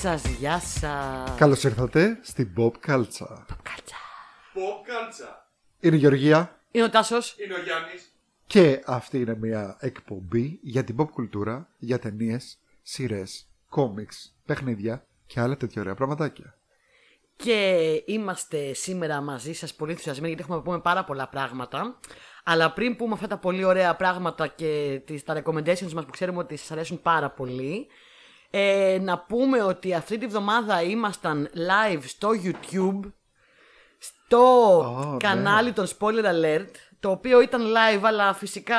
[0.00, 1.34] σας, γεια σας.
[1.36, 3.38] Καλώς ήρθατε στην Pop Culture.
[4.54, 5.36] Pop Culture.
[5.80, 7.36] Είναι η Γεωργία Είναι ο Τάσος.
[7.38, 8.12] Είναι ο Γιάννης.
[8.46, 15.40] και αυτή είναι μια εκπομπή για την pop κουλτούρα, για ταινίες, σειρές, κόμιξ, παιχνίδια και
[15.40, 16.54] άλλα τέτοια ωραία πραγματάκια.
[17.36, 22.00] Και είμαστε σήμερα μαζί σας πολύ ενθουσιασμένοι γιατί έχουμε να πούμε πάρα πολλά πράγματα.
[22.44, 26.38] Αλλά πριν πούμε αυτά τα πολύ ωραία πράγματα και τις, τα recommendations μας που ξέρουμε
[26.38, 27.86] ότι σας αρέσουν πάρα πολύ,
[28.50, 33.12] ε, να πούμε ότι αυτή τη βδομάδα ήμασταν live στο YouTube,
[33.98, 35.16] στο Ω, ναι.
[35.16, 38.78] κανάλι των Spoiler Alert, το οποίο ήταν live αλλά φυσικά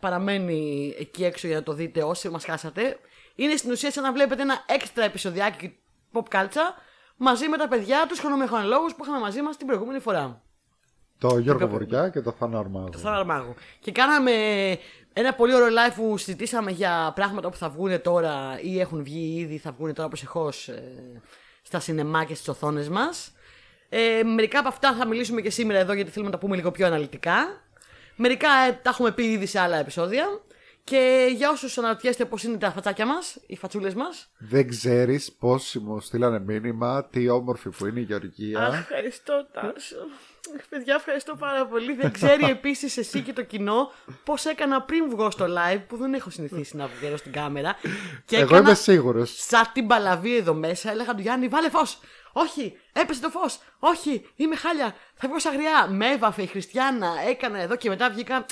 [0.00, 2.98] παραμένει εκεί έξω για να το δείτε όσοι μας χάσατε.
[3.34, 5.78] Είναι στην ουσία σαν να βλέπετε ένα έξτρα επεισοδιάκι
[6.12, 6.72] pop culture
[7.16, 10.42] μαζί με τα παιδιά τους χρονομηχανολόγους που είχαμε μαζί μας την προηγούμενη φορά.
[11.18, 12.88] Το Γιώργο Βοριά και το Θάνο Αρμάδο.
[12.88, 13.54] Το Θάνο Αρμάγου.
[13.80, 14.32] Και κάναμε
[15.12, 19.40] ένα πολύ ωραίο live που συζητήσαμε για πράγματα που θα βγουν τώρα ή έχουν βγει
[19.40, 20.70] ήδη, θα βγουν τώρα προσεχώς
[21.62, 23.32] στα σινεμά και στις οθόνες μας.
[23.88, 26.70] Ε, μερικά από αυτά θα μιλήσουμε και σήμερα εδώ γιατί θέλουμε να τα πούμε λίγο
[26.70, 27.62] πιο αναλυτικά.
[28.16, 30.26] Μερικά ε, τα έχουμε πει ήδη σε άλλα επεισόδια.
[30.84, 34.30] Και για όσους αναρωτιέστε πώς είναι τα φατσάκια μας, οι φατσούλες μας.
[34.38, 38.60] Δεν ξέρεις πόσοι μου στείλανε μήνυμα, τι όμορφη που είναι η Γεωργία.
[38.60, 39.96] Αχ, ευχαριστώ, Τάσο.
[40.56, 41.94] Αχ, Παιδιά, ευχαριστώ πάρα πολύ.
[41.94, 43.92] Δεν ξέρει επίσης εσύ και το κοινό
[44.24, 47.76] πώς έκανα πριν βγω στο live που δεν έχω συνηθίσει να βγαίνω στην κάμερα.
[48.24, 49.34] Και Εγώ έκανα είμαι σίγουρος.
[49.36, 51.98] Σαν την παλαβή εδώ μέσα, έλεγα του Γιάννη, βάλε φως.
[52.32, 53.58] Όχι, έπεσε το φως.
[53.78, 54.94] Όχι, είμαι χάλια.
[55.14, 55.86] Θα βγω σαν αγριά.
[55.90, 58.46] Με έβαφε η Χριστιανά, έκανα εδώ και μετά βγήκα.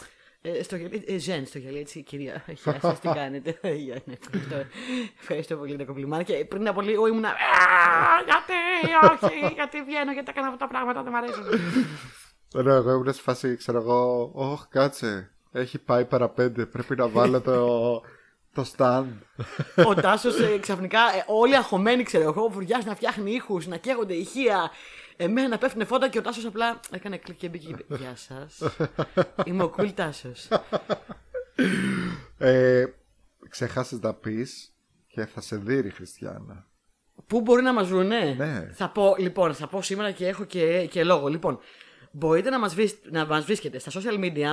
[0.55, 2.45] Ε, στο γυαλί, ε, Ζεν, στο γυαλί, έτσι, κυρία.
[2.47, 3.59] Γεια σας, τι κάνετε.
[3.63, 4.57] Γεια, ναι, ευχαριστώ.
[5.21, 6.25] ευχαριστώ πολύ για το κομπλιμάν.
[6.25, 7.29] Και πριν από λίγο ήμουνα.
[7.29, 7.35] «Α,
[8.25, 8.55] Γιατί,
[9.25, 11.45] όχι, γιατί βγαίνω, γιατί έκανα αυτά τα πράγματα, δεν μ' αρέσουν.
[12.55, 15.31] Ενώ εγώ ήμουν σε φάση, ξέρω εγώ, Ωχ, κάτσε.
[15.53, 16.67] Έχει πάει παραπέντε.
[16.67, 17.79] Πρέπει να βάλω το,
[18.57, 19.07] το stand.
[19.87, 24.15] Ο Τάσος ξαφνικά, ε, όλοι αγχωμένοι, ξέρω εγώ, ο Βουριά να φτιάχνει ήχους, να καίγονται
[24.15, 24.71] ηχεία.
[25.17, 27.67] Εμένα να πέφτουν φώτα και ο Τάσος απλά έκανε κλικ και μπήκε.
[27.67, 28.63] και είπε, Γεια σας.
[29.45, 30.49] Είμαι ο cool Τάσος.
[32.39, 32.85] Ε,
[33.49, 34.75] ξεχάσεις να πεις
[35.09, 36.67] και θα σε δει η Χριστιανά.
[37.27, 38.35] Πού μπορεί να μας βρουνε.
[38.39, 38.71] Ναι.
[38.73, 41.29] Θα πω, λοιπόν, θα πω σήμερα και έχω και, και λόγο.
[41.29, 41.59] Λοιπόν,
[42.11, 44.53] μπορείτε να μας, βρεις- να μας βρίσκετε στα social media,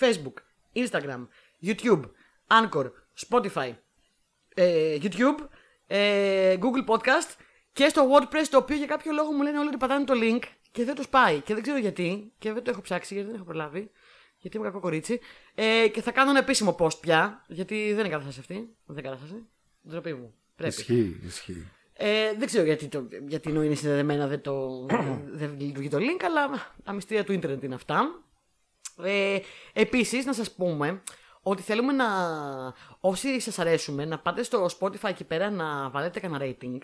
[0.00, 0.34] Facebook,
[0.74, 1.26] Instagram,
[1.62, 2.00] YouTube,
[2.50, 2.90] Anchor,
[3.28, 3.72] Spotify,
[4.54, 5.46] ε, YouTube,
[5.86, 7.36] ε, Google Podcast
[7.72, 10.42] και στο WordPress το οποίο για κάποιο λόγο μου λένε όλοι ότι πατάνε το link
[10.70, 11.40] και δεν τους πάει.
[11.40, 13.90] Και δεν ξέρω γιατί και δεν το έχω ψάξει γιατί δεν έχω προλάβει
[14.38, 15.20] γιατί είμαι κακό κορίτσι.
[15.54, 19.02] Ε, και θα κάνω ένα επίσημο post πια γιατί δεν είναι κατάσταση αυτή δεν είναι
[19.02, 19.46] κατάσταση.
[19.88, 20.34] Ντροπή μου.
[20.56, 20.74] Πρέπει.
[20.74, 21.70] Ισχύει, ισχύει.
[21.92, 24.86] ε, δεν ξέρω γιατί, το, γιατί ενώ είναι συνδεδεμένα δεν, το,
[25.40, 28.22] δεν λειτουργεί το link, αλλά τα μυστήρια του ίντερνετ είναι αυτά.
[29.02, 29.38] Ε,
[29.72, 31.02] επίσης, να σας πούμε
[31.50, 32.06] ότι θέλουμε να,
[33.00, 36.78] όσοι σας αρέσουμε, να πάτε στο Spotify εκεί πέρα να βάλετε κανένα rating.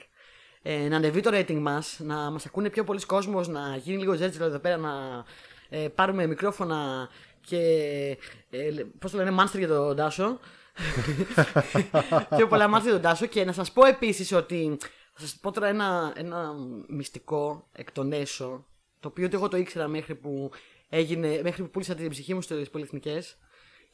[0.62, 4.14] Ε, να ανεβεί το rating μας, να μας ακούνε πιο πολλοί κόσμος, να γίνει λίγο
[4.14, 5.24] ζέτζιλο εδώ πέρα, να
[5.68, 7.08] ε, πάρουμε μικρόφωνα
[7.40, 7.58] και,
[8.50, 10.38] ε, πώς το λένε, monster για τον Τάσο.
[12.36, 14.76] πιο πολλά μάτια για τον Τάσο και να σας πω επίσης ότι
[15.12, 16.52] θα σας πω τώρα ένα, ένα
[16.88, 18.66] μυστικό εκ των έσω
[19.04, 20.50] το οποίο ούτε εγώ το ήξερα μέχρι που
[20.88, 23.36] έγινε, μέχρι που πούλησα την ψυχή μου στις πολυεθνικές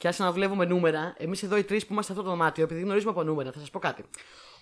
[0.00, 1.14] και άρχισα να βλέπουμε νούμερα.
[1.18, 3.58] Εμείς εδώ οι τρεις που είμαστε σε αυτό το δωμάτιο, επειδή γνωρίζουμε από νούμερα, θα
[3.58, 4.04] σας πω κάτι.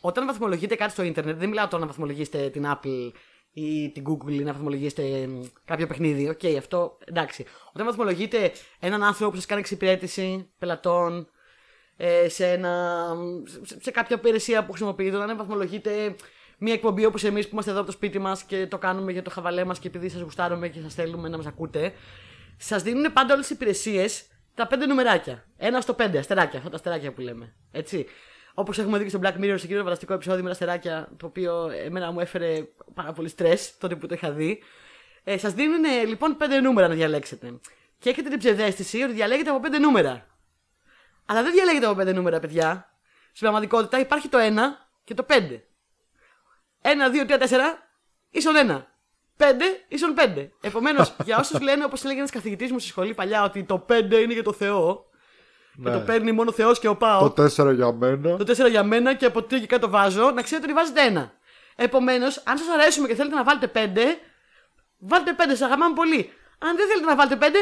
[0.00, 3.12] Όταν βαθμολογείτε κάτι στο Ιντερνετ, δεν μιλάω τώρα να βαθμολογήσετε την Apple
[3.52, 6.28] ή την Google ή να βαθμολογήσετε μ, κάποιο παιχνίδι.
[6.28, 7.44] Οκ, αυτό εντάξει.
[7.72, 11.28] Όταν βαθμολογείτε έναν άνθρωπο που σας κάνει εξυπηρέτηση πελατών,
[11.96, 13.06] ε, σε, ένα,
[13.62, 16.16] σε, σε κάποια υπηρεσία που χρησιμοποιείτε, όταν βαθμολογείτε
[16.58, 19.22] μια εκπομπή όπως εμείς που είμαστε εδώ από το σπίτι μας και το κάνουμε για
[19.22, 21.92] το χαβαλέ μας και επειδή σας γουστάρουμε και σας θέλουμε να μας ακούτε,
[22.56, 24.26] σας δίνουν πάντα όλες τις υπηρεσίες
[24.58, 25.44] τα πέντε νουμεράκια.
[25.56, 27.54] Ένα στο πέντε, αστεράκια, αυτά τα αστεράκια που λέμε.
[27.70, 28.06] Έτσι.
[28.54, 31.08] Όπως έχουμε δει και στο Black Mirror, σε εκείνο το φανταστικό επεισόδιο με τα αστεράκια,
[31.16, 34.62] το οποίο εμένα μου έφερε πάρα πολύ στρε τότε που το είχα δει.
[35.24, 37.60] Ε, Σας δίνουν ε, λοιπόν πέντε νούμερα να διαλέξετε.
[37.98, 40.26] Και έχετε την ψευδέστηση ότι διαλέγετε από πέντε νούμερα.
[41.26, 42.92] Αλλά δεν διαλέγετε από πέντε νούμερα, παιδιά.
[43.32, 44.42] Στην πραγματικότητα υπάρχει το 1
[45.04, 45.32] και το 5.
[46.82, 46.88] 1,
[47.26, 47.46] 2, 3, 4
[48.30, 48.84] ίσον 1.
[49.38, 49.44] 5
[49.88, 50.48] ίσον 5.
[50.60, 53.92] Επομένως, για όσους λένε, όπως έλεγε ένας καθηγητής μου στη σχολή παλιά, ότι το 5
[54.12, 55.06] είναι για το Θεό.
[55.84, 57.34] Και το παίρνει μόνο ο Θεός και ο Πάος.
[57.34, 58.36] Το 4 για μένα.
[58.36, 61.30] Το 4 για μένα και από 3 και κάτω βάζω, να ξέρετε ότι βάζετε 1.
[61.76, 64.18] Επομένως, αν σας αρέσουμε και θέλετε να βάλετε 5,
[64.98, 66.32] βάλτε 5, σας αγαπάμε πολύ.
[66.58, 67.54] Αν δεν θέλετε να βάλετε 5,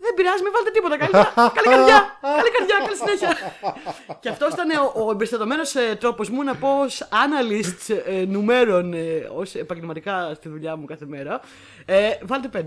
[0.00, 0.96] δεν πειράζει, μην βάλετε τίποτα.
[0.96, 1.12] Καλή,
[1.54, 1.98] καλή καρδιά!
[2.40, 3.36] Καλή καρδιά, καλή συνέχεια.
[4.20, 8.92] και αυτός ήταν ο, ο εμπεριστατωμένος ε, τρόπος μου να πω ως analyst ε, νούμερων,
[8.92, 11.40] ε, ως επαγγελματικά στη δουλειά μου κάθε μέρα.
[11.84, 12.64] Ε, βάλτε 5.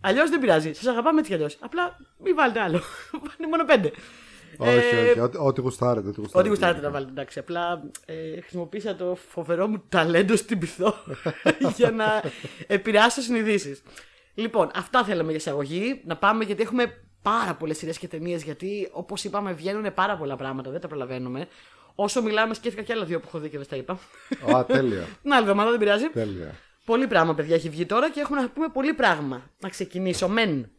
[0.00, 0.72] Αλλιώς δεν πειράζει.
[0.72, 1.56] Σας αγαπάμε έτσι κι αλλιώς.
[1.60, 2.80] Απλά μην βάλετε άλλο.
[3.26, 3.90] Βάλτε μόνο 5.
[4.58, 5.20] Όχι, Ε, όχι.
[5.20, 6.08] Ό,τι- Ό,τι γουστάρετε.
[6.08, 6.80] Ό,τι Ό,τι γουστάρετε γουστάρετε.
[6.86, 7.38] να βάλετε, εντάξει.
[7.38, 10.94] Απλά ε, χρησιμοποίησα το φοβερό μου ταλέντο στην πυθό
[11.76, 12.22] για να
[12.66, 13.82] επηρεάσω συνειδήσεις.
[14.34, 16.02] Λοιπόν, αυτά θέλαμε για εισαγωγή.
[16.04, 18.42] Να πάμε γιατί έχουμε πάρα πολλές σειρές και ταινίες.
[18.42, 21.48] Γιατί όπως είπαμε, βγαίνουν πάρα πολλά πράγματα, δεν τα προλαβαίνουμε.
[21.94, 23.98] Όσο μιλάμε, σκέφτηκα και άλλα δύο που έχω δει και δεν στα είπα.
[24.54, 25.06] Α, τέλεια.
[25.22, 26.08] Την άλλη εβδομάδα δεν πειράζει.
[26.08, 26.54] τέλεια.
[26.84, 29.42] Πολύ πράγμα, παιδιά, έχει βγει τώρα και έχουμε να πούμε πολύ πράγμα.
[29.60, 30.28] Να ξεκινήσω.
[30.28, 30.70] Μεν.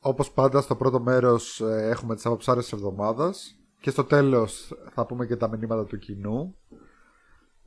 [0.00, 5.06] Όπως πάντα στο πρώτο μέρος ε, έχουμε τις αποψάρες της εβδομάδας και στο τέλος θα
[5.06, 6.56] πούμε και τα μηνύματα του κοινού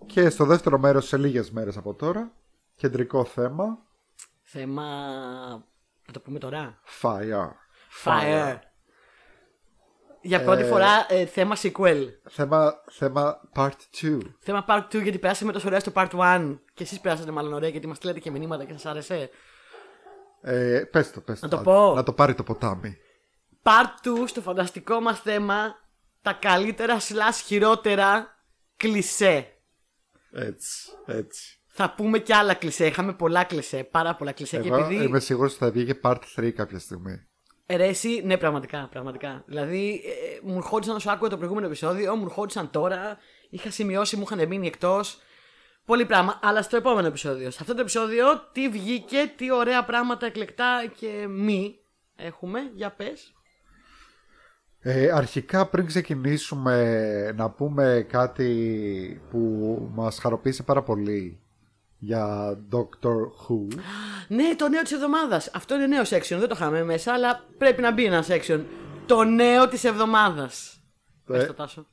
[0.06, 2.32] και στο δεύτερο μέρος σε λίγες μέρες από τώρα
[2.76, 3.78] κεντρικό θέμα
[4.48, 4.84] Θέμα.
[6.08, 6.80] Να το πούμε τώρα.
[7.02, 7.50] Fire.
[8.06, 8.60] Fire.
[10.22, 12.08] Για πρώτη φορά ε, θέμα sequel.
[12.30, 13.72] Θέμα, θέμα part
[14.02, 14.20] 2.
[14.40, 17.70] Θέμα part 2 γιατί περάσαμε τόσο ωραία στο part 1 και εσείς περάσατε μάλλον ωραία
[17.70, 19.30] γιατί μας στείλατε και μηνύματα και σας άρεσε.
[20.42, 21.58] Ε, πες το, πες Να το.
[21.58, 21.94] το πω.
[21.96, 22.98] Να το πάρει το ποτάμι.
[23.64, 25.76] Part 2 στο φανταστικό μας θέμα
[26.22, 28.28] τα καλύτερα slash χειρότερα
[28.78, 29.54] κλισέ.
[30.32, 31.55] Έτσι, έτσι.
[31.78, 32.86] Θα πούμε και άλλα κλισέ.
[32.86, 34.58] Είχαμε πολλά κλισέ, πάρα πολλά κλισέ.
[34.58, 35.04] Και Εγώ επειδή.
[35.04, 37.26] είμαι σίγουρος ότι θα βγει και part 3 κάποια στιγμή.
[37.66, 38.88] Ε, ρε, εσύ, ναι, πραγματικά.
[38.92, 39.44] πραγματικά.
[39.46, 43.18] Δηλαδή, ε, μου ερχόντουσαν όσο άκουγα το προηγούμενο επεισόδιο, μου ερχόντουσαν τώρα.
[43.50, 45.22] Είχα σημειώσει, μου είχαν μείνει εκτός.
[45.86, 46.40] Πολύ πράγμα.
[46.44, 47.52] Αλλά στο επόμενο επεισόδιο.
[47.52, 51.80] Σε αυτό το επεισόδιο, τι βγήκε, τι ωραία πράγματα εκλεκτά και μη
[52.16, 52.60] έχουμε.
[52.76, 53.34] Για πες.
[54.80, 59.40] Ε, αρχικά πριν ξεκινήσουμε να πούμε κάτι που
[59.94, 61.40] μας χαροποίησε πάρα πολύ
[61.98, 63.16] για Doctor
[63.48, 63.68] Who.
[64.28, 65.50] Ναι, το νέο της εβδομάδας.
[65.54, 66.38] Αυτό είναι νέος section.
[66.38, 68.64] Δεν το είχαμε μέσα, αλλά πρέπει να μπει ένα section.
[69.06, 70.80] Το νέο της εβδομάδας.
[71.30, 71.88] Ε, Πες το τάσο.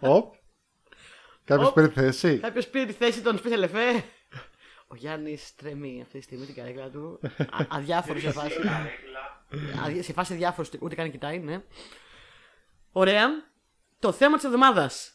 [0.00, 0.34] Οπ.
[1.44, 1.74] Κάποιος Οπ.
[1.74, 4.02] πήρε θέση; Κάποιος πήρε τη θέση των Special Effects.
[4.86, 7.20] Ο Γιάννης τρέμει αυτή τη στιγμή την καρέκλα του.
[7.38, 8.60] Α, αδιάφορος σε φάση.
[8.60, 9.98] Καρέκλα.
[9.98, 11.62] Α, σε φάση διάφορο, ούτε καν κοιτάει, ναι.
[12.92, 13.28] Ωραία.
[14.02, 15.12] Το θέμα της εβδομάδας.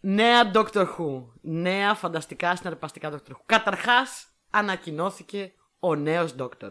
[0.00, 1.24] Νέα Doctor Who.
[1.40, 3.40] Νέα φανταστικά συναρπαστικά Doctor Who.
[3.46, 6.70] Καταρχάς, ανακοινώθηκε ο νέος Doctor.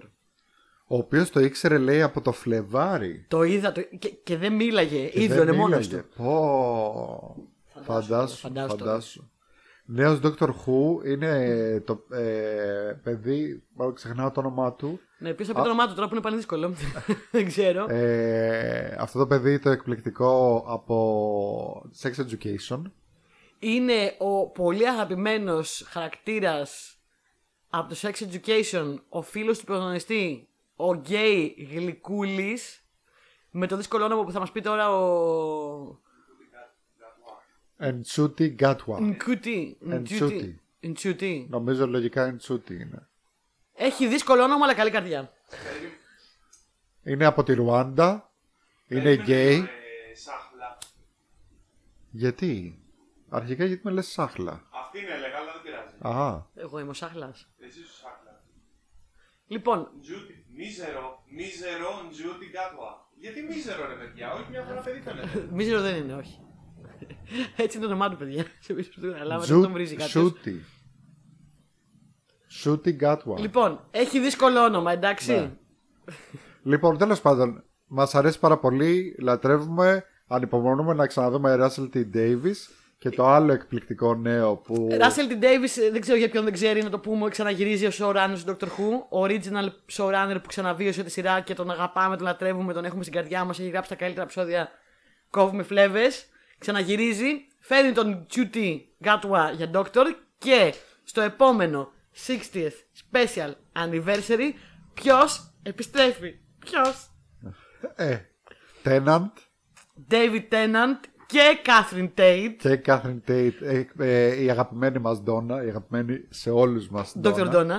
[0.87, 3.25] Ο οποίος το ήξερε λέει από το Φλεβάρι.
[3.27, 3.81] Το είδα το...
[3.81, 5.07] Και, και δεν μίλαγε.
[5.07, 6.07] Και ίδιο δεν είναι μόνος μίλαγε.
[6.07, 6.23] του.
[6.23, 7.35] Πω.
[7.83, 8.83] Φαντάσου, φαντάσου το.
[8.83, 9.29] φαντάσου.
[9.85, 14.99] Νέος Doctor Who είναι το ε, παιδί, μάλλον ξεχνάω το όνομά του.
[15.17, 16.73] Ναι, ποιο θα πει το όνομά του τώρα που είναι πάλι δύσκολο.
[17.31, 17.85] δεν ξέρω.
[17.89, 22.81] Ε, αυτό το παιδί το εκπληκτικό από Sex Education.
[23.59, 26.99] είναι ο πολύ αγαπημένος χαρακτήρας
[27.69, 32.85] από το Sex Education, ο φίλος του πρωταγωνιστή, ο γκέι γλυκούλης,
[33.51, 36.03] με το δύσκολο όνομα που θα μας πει τώρα ο...
[37.77, 38.99] Εντσούτι Gatwa.
[39.01, 39.77] Νκούτι.
[39.87, 40.61] Ντσούτι.
[40.87, 41.47] Ντσούτι.
[41.49, 43.07] Νομίζω λογικά Εντσούτι είναι.
[43.73, 45.33] Έχει δύσκολο όνομα αλλά καλή καρδιά.
[47.03, 48.31] Είναι από τη Ρουάντα.
[48.87, 49.57] Είναι γκέι.
[49.57, 50.77] Ε, Σάχλα.
[52.11, 52.79] Γιατί;
[53.29, 56.17] Αρχικά γιατί με λες σάχλα; Αυτή είναι έλεγα, αλλά δεν πειράζει.
[56.17, 57.49] Α, Εγώ είμαι ο Σάχλας.
[57.59, 58.43] Εσύ σου Σάχλας.
[59.47, 60.45] Λοιπόν, Τζούτι.
[60.55, 61.23] Μίζερο.
[61.29, 63.07] Μίζερο Τζούτι Γκάτουα.
[63.19, 65.47] Γιατί μίζερο ρε παιδιά, όχι μια φορά παιδί φαίνεται.
[65.51, 66.39] μίζερο δεν είναι, όχι.
[67.55, 68.43] Έτσι είναι το όνομά του, παιδιά.
[68.59, 70.11] Σε περίπτωση που το καταλάβατε, δεν τον βρίζει κάποιος.
[70.11, 70.65] Σούτι.
[72.47, 73.37] Σούτι Gatwa.
[73.37, 75.31] Λοιπόν, έχει δύσκολο όνομα, εντάξει.
[75.31, 75.51] Ναι.
[76.63, 79.15] Λοιπόν, τέλος πάντων, μας αρέσει πάρα πολύ.
[79.19, 80.03] Λατρεύουμε.
[80.27, 82.05] Ανυπομονούμε να ξαναδούμε Russell T.
[82.15, 82.55] Davis
[82.97, 84.87] και το άλλο εκπληκτικό νέο που.
[84.99, 85.43] Ράσελ T.
[85.43, 88.65] Davis, δεν ξέρω για ποιον δεν ξέρει να το πούμε, ξαναγυρίζει ο showrunner του Doctor
[88.65, 89.23] Who.
[89.23, 93.43] Original showrunner που ξαναβίωσε τη σειρά και τον αγαπάμε, τον λατρεύουμε, τον έχουμε στην καρδιά
[93.43, 93.59] μας.
[93.59, 94.69] Έχει γράψει τα καλύτερα επεισόδια.
[95.29, 96.25] Κόβουμε φλέβες.
[96.57, 97.47] Ξαναγυρίζει.
[97.59, 100.05] Φέρνει τον Duty Gatwa για Doctor
[100.37, 101.91] και στο επόμενο
[102.27, 102.71] 60th
[103.11, 104.51] Special Anniversary
[104.93, 106.39] ποιος επιστρέφει.
[106.59, 107.09] Ποιος;
[107.95, 108.17] Ε,
[108.83, 109.29] Tenant
[110.09, 112.55] David Tennant και Catherine Tate.
[112.57, 113.51] και Catherine Tate.
[113.61, 115.63] Ε, ε, η αγαπημένη μας Ντόνα.
[115.63, 117.53] Η αγαπημένη σε όλους μας Dr.
[117.53, 117.77] Donna.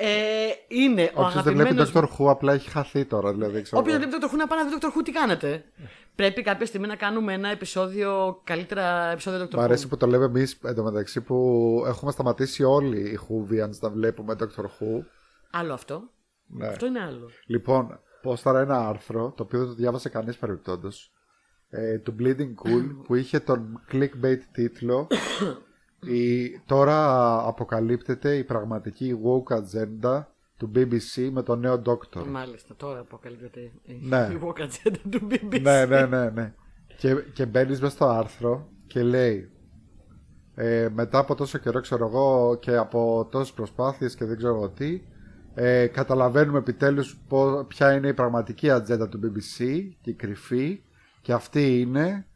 [0.00, 3.32] Ε, είναι ο Όποιος δεν βλέπει αγαπημένος Doctor Who απλά έχει χαθεί τώρα.
[3.32, 4.02] Δηλαδή, δεν ξέρω Όποιος εγώ.
[4.02, 4.34] δεν βλέπει Dr.
[4.34, 4.86] Who να πάει να δει Dr.
[4.86, 5.64] Who, τι κάνετε;
[6.14, 9.54] Πρέπει κάποια στιγμή να κάνουμε ένα επεισόδιο, καλύτερα επεισόδιο Dr.
[9.54, 9.62] Μ' Who.
[9.62, 11.36] αρέσει που το λέμε εμείς εντωμεταξύ που
[11.86, 15.04] έχουμε σταματήσει όλοι οι Whovians να βλέπουμε Doctor Who.
[15.50, 16.02] Άλλο αυτό.
[16.46, 16.66] Ναι.
[16.66, 17.30] Αυτό είναι άλλο.
[17.46, 21.12] Λοιπόν, πόσταρα ένα άρθρο, το οποίο δεν το διάβασε κανείς παρεμπιπτόντως,
[21.68, 25.06] ε, του Bleeding Cool, που είχε τον clickbait τίτλο
[26.06, 30.22] η, «Τώρα αποκαλύπτεται η πραγματική woke agenda
[30.56, 32.24] του BBC με τον νέο Doctor».
[32.30, 34.28] Μάλιστα, τώρα αποκαλύπτεται η Ναι.
[34.34, 35.60] η woke agenda του BBC.
[35.60, 36.54] ναι, ναι, ναι, ναι.
[36.98, 39.50] Και, και μπαίνεις μέσα στο άρθρο και λέει
[40.54, 44.68] ε, μετά από τόσο καιρό ξέρω εγώ και από τόσες προσπάθειες και δεν ξέρω εγώ
[44.68, 45.00] τι
[45.54, 49.64] Ε, καταλαβαίνουμε επιτέλους πο- ποια είναι η πραγματική ατζέντα του BBC
[50.02, 50.82] και η κρυφή
[51.20, 52.26] και αυτή είναι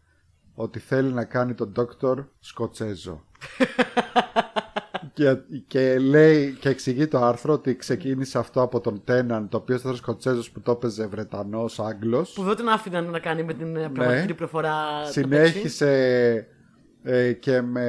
[0.55, 2.25] ότι θέλει να κάνει τον Dr.
[2.41, 3.25] Σκοτσέζο.
[5.15, 5.37] και,
[5.67, 9.97] και λέει και εξηγεί το άρθρο ότι ξεκίνησε αυτό από τον Τέναν, το οποίο ήταν
[9.97, 12.33] Σκοτσέζος που το έπαιζε Βρετανός Άγγλος.
[12.33, 14.73] Που δεν τον άφηναν να κάνει με την ε, πραγματική του προφορά.
[14.75, 15.21] το παίξει.
[15.21, 15.47] Ναι.
[15.47, 16.47] Συνέχισε
[17.03, 17.83] ε, και με.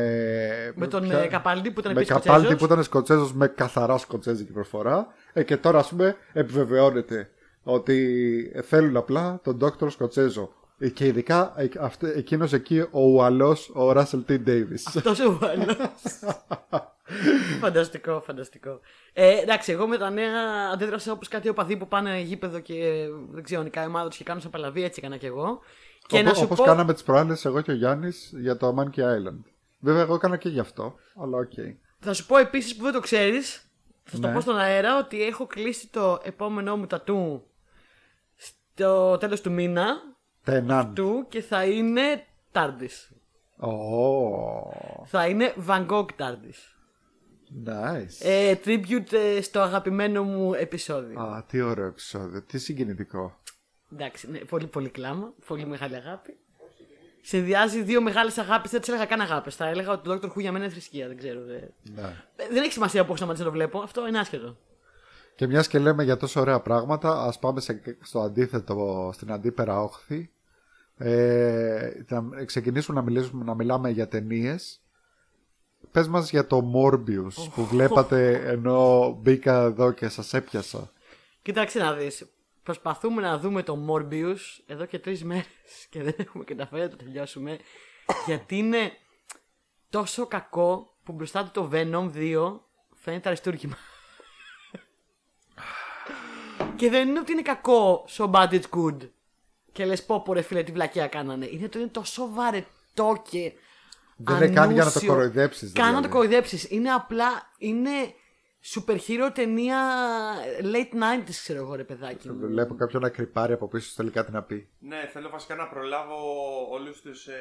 [0.75, 3.97] Με τον ποια- ε, Καπάλντι που ήταν με επίσης Καπάλτη που ήταν Σκοτσέζος με καθαρά
[3.97, 5.07] σκοτσέζικη προφορά.
[5.33, 7.29] Ε, και τώρα, ας πούμε, επιβεβαιώνεται
[7.63, 10.49] ότι θέλουν απλά τον Δόκτωρο Σκοτσέζο.
[10.77, 14.31] Ε, Και ειδικά ε, αυτ- εκείνος εκεί ο Ουαλός, ο Ράσελ Τ.
[14.33, 14.87] Ντέιβις.
[14.87, 15.65] Αυτός ο άλλο.
[17.61, 18.79] φανταστικό, φανταστικό.
[19.13, 23.43] Ε, εντάξει, εγώ με τα νέα αντέδρασα όπως κάτι οπαδοί που πάνε γήπεδο και δεν
[23.43, 25.59] ξέρω, νικάει η ομάδα του και κάνουν σε παλαβή, έτσι έκανα κι εγώ.
[26.07, 26.63] Και να Όπως σου πω.
[26.63, 29.39] κάναμε τις προάλλες εγώ και ο Γιάννης για το Monkey Island.
[29.79, 31.51] Βέβαια, εγώ έκανα και γι' αυτό, αλλά οκ.
[31.99, 33.69] Θα σου πω επίσης που δεν το ξέρεις,
[34.03, 34.33] θα το Ναι.
[34.33, 37.43] πω στον αέρα, ότι έχω κλείσει το επόμενό μου τατού
[38.35, 39.85] στο τέλος του μήνα
[40.45, 40.93] Tennant.
[40.93, 43.09] του και θα είναι Tardis.
[43.57, 43.69] Ω,
[45.05, 46.59] Θα είναι Van Gogh Tardis.
[47.65, 48.17] nice.
[48.19, 51.19] Ε, tribute ε, στο αγαπημένο μου επεισόδιο.
[51.21, 52.41] Α, τι ωραίο επεισόδιο.
[52.41, 53.39] Τι συγκινητικό.
[53.93, 55.33] Εντάξει, ναι, πολύ, πολύ κλάμα.
[55.47, 56.37] Πολύ μεγάλη αγάπη.
[57.21, 58.69] Συνδυάζει δύο μεγάλες αγάπη.
[58.69, 59.49] Δεν τις έλεγα καν αγάπη.
[59.51, 60.25] Θα έλεγα ότι το Dr.
[60.31, 61.07] Who για μένα είναι θρησκεία.
[61.07, 61.39] Δεν ξέρω.
[61.43, 62.13] Δεν, Ναι.
[62.49, 63.79] δεν έχει σημασία που έχω σταματήσει να το βλέπω.
[63.79, 64.57] Αυτό είναι άσχετο.
[65.35, 69.81] Και μιας και λέμε για τόσο ωραία πράγματα, ας πάμε σε, στο αντίθετο, στην αντίπερα
[69.81, 70.29] όχθη.
[70.97, 74.79] Ε, να ξεκινήσουμε να, μιλήσουμε, να μιλάμε για ταινίες.
[75.91, 80.91] Πες μας για το Morbius που βλέπατε ενώ μπήκα εδώ και σας έπιασα.
[81.41, 82.25] Κοίταξε να δεις.
[82.63, 85.45] Προσπαθούμε να δούμε το Morbius εδώ και τρεις μέρες
[85.89, 87.59] και δεν έχουμε καταφέρει να το τελειώσουμε.
[88.25, 88.91] γιατί είναι
[89.89, 92.59] τόσο κακό που μπροστά του το Venom 2
[92.93, 93.77] φαίνεται αριστούργημα.
[96.77, 98.97] και δεν είναι ότι είναι κακό so bad it's good.
[99.75, 101.47] Και λες πω πω ρε φίλε τι βλακιά κάνανε.
[101.51, 103.51] Είναι το είναι τόσο βαρετό και
[104.17, 105.07] Δεν είναι καν για να το ανούσιο.
[105.13, 106.07] κοροϊδέψεις, Καν να δηλαδή.
[106.07, 106.69] το κοροϊδέψεις.
[106.69, 107.27] Είναι απλά.
[107.57, 107.89] Είναι
[108.73, 109.77] super hero ταινία
[110.61, 112.29] late 90s, ξέρω εγώ, ρε παιδάκι.
[112.29, 112.47] μου.
[112.47, 114.69] Βλέπω κάποιον να κρυπάρει από πίσω, θέλει κάτι να πει.
[114.79, 116.15] Ναι, θέλω βασικά να προλάβω
[116.71, 117.39] όλους τους ε,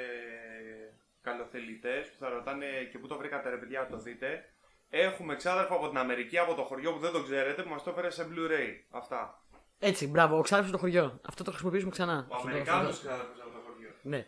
[1.23, 4.45] καλοθελητές που θα ρωτάνε και πού το βρήκατε ρε παιδιά, το δείτε.
[4.91, 7.91] Έχουμε ξάδερφο από την Αμερική, από το χωριό που δεν το ξέρετε, που μας το
[7.91, 8.69] έφερε σε Blu-ray.
[8.91, 9.44] Αυτά.
[9.79, 11.21] Έτσι, μπράβο, ο ξάδερφο στο χωριό.
[11.29, 12.13] Αυτό το χρησιμοποιήσουμε ξανά.
[12.31, 13.91] Ο Αυτό το- Αμερικάνος αυτό το- ξάδερφος από το χωριό.
[14.03, 14.27] Ναι.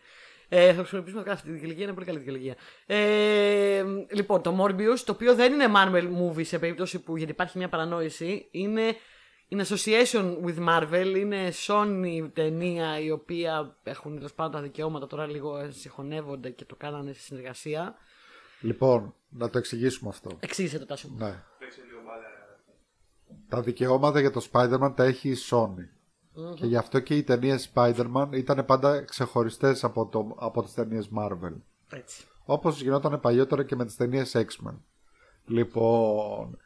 [0.49, 2.55] Ε, θα χρησιμοποιήσουμε καλά αυτή τη δικαιολογία, είναι πολύ καλή δικαιολογία.
[2.87, 7.59] Ε, λοιπόν, το Morbius, το οποίο δεν είναι Marvel movie σε περίπτωση που γιατί υπάρχει
[7.59, 8.97] μια παρανόηση, είναι
[9.50, 15.26] in association with Marvel, είναι Sony ταινία η οποία έχουν τέλος πάντων τα δικαιώματα τώρα
[15.26, 17.95] λίγο συγχωνεύονται και το κάνανε σε συνεργασία.
[18.61, 20.31] Λοιπόν, να το εξηγήσουμε αυτό.
[20.41, 21.17] Εξήγησε το τάσο μου.
[21.19, 21.43] Ναι.
[23.49, 24.11] Παίξε λίγο μπάλα.
[24.11, 25.97] Τα δικαιώματα για το Spider-Man τα έχει η Sony.
[26.55, 31.09] Και γι' αυτό και οι ταινίες Spider-Man ήταν πάντα ξεχωριστές από, το, από τις ταινίες
[31.19, 31.55] Marvel.
[31.91, 32.25] Έτσι.
[32.45, 34.75] Όπως γινόταν παλιότερα και με τις ταινίες X-Men.
[35.47, 36.59] Λοιπόν,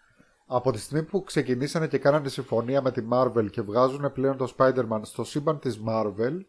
[0.46, 4.54] από τη στιγμή που ξεκινήσανε και κάνανε συμφωνία με τη Marvel και βγάζουν πλέον το
[4.56, 6.40] Spider-Man στο σύμπαν της Marvel,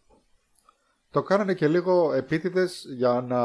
[1.12, 3.44] το κάνανε και λίγο επίτηδες για να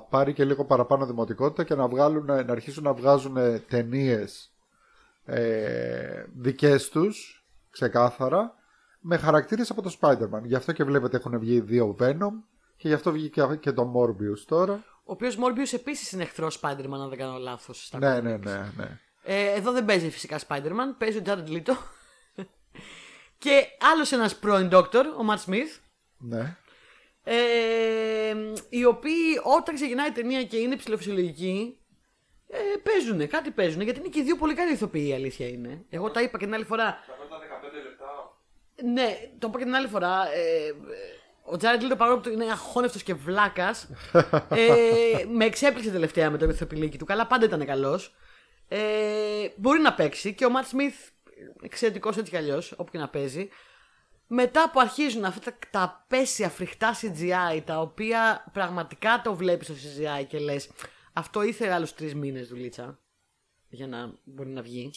[0.00, 3.36] πάρει και λίγο παραπάνω δημοτικότητα και να, βγάλουν, να αρχίσουν να βγάζουν
[3.68, 4.52] ταινίες
[5.30, 8.54] ε, δικές τους, ξεκάθαρα,
[9.00, 10.42] με χαρακτήρες από το Spider-Man.
[10.42, 12.32] Γι' αυτό και βλέπετε έχουν βγει δύο Venom
[12.76, 14.84] και γι' αυτό βγήκε και το Morbius τώρα.
[15.04, 17.92] Ο οποίος Morbius επίσης είναι εχθρός Spider-Man, αν δεν κάνω λάθος.
[17.98, 19.00] Ναι, ναι, ναι, ναι.
[19.22, 21.72] Ε, εδώ δεν παίζει φυσικά Spider-Man, παίζει ο Jared Leto.
[23.38, 25.80] και άλλος ένας πρώην Doctor, ο Matt Smith.
[26.18, 26.56] ναι.
[27.30, 28.34] Ε,
[28.68, 31.78] οι οποίοι όταν ξεκινάει η ταινία και είναι ψηλοφυσιολογικοί,
[32.48, 33.80] ε, παίζουν, κάτι παίζουν.
[33.80, 35.84] Γιατί είναι και οι δύο πολύ καλοί ηθοποιοί, η αλήθεια είναι.
[35.90, 36.98] Εγώ τα είπα και την άλλη φορά.
[37.06, 38.36] Τα πρώτα 15 λεπτά.
[38.82, 40.32] Ναι, το είπα και την άλλη φορά.
[40.32, 40.72] Ε,
[41.42, 43.88] ο Τζάρετ Λίτο παρόλο που είναι αχώνευτος και βλάκας,
[44.48, 47.04] ε, με εξέπληξε τελευταία με το ηθοποιηλίκι του.
[47.04, 48.14] Καλά, πάντα ήταν καλός.
[48.68, 48.78] Ε,
[49.56, 50.94] μπορεί να παίξει και ο Ματ Σμιθ
[51.62, 53.48] εξαιρετικός έτσι κι αλλιώς, όπου και να παίζει.
[54.26, 59.76] Μετά που αρχίζουν αυτά τα, τα απέσια φρικτά CGI, τα οποία πραγματικά το βλέπεις στο
[59.76, 60.70] CGI και λες,
[61.18, 62.98] αυτό ήθελε άλλους τρεις μήνες δουλίτσα
[63.68, 64.90] για να μπορεί να βγει.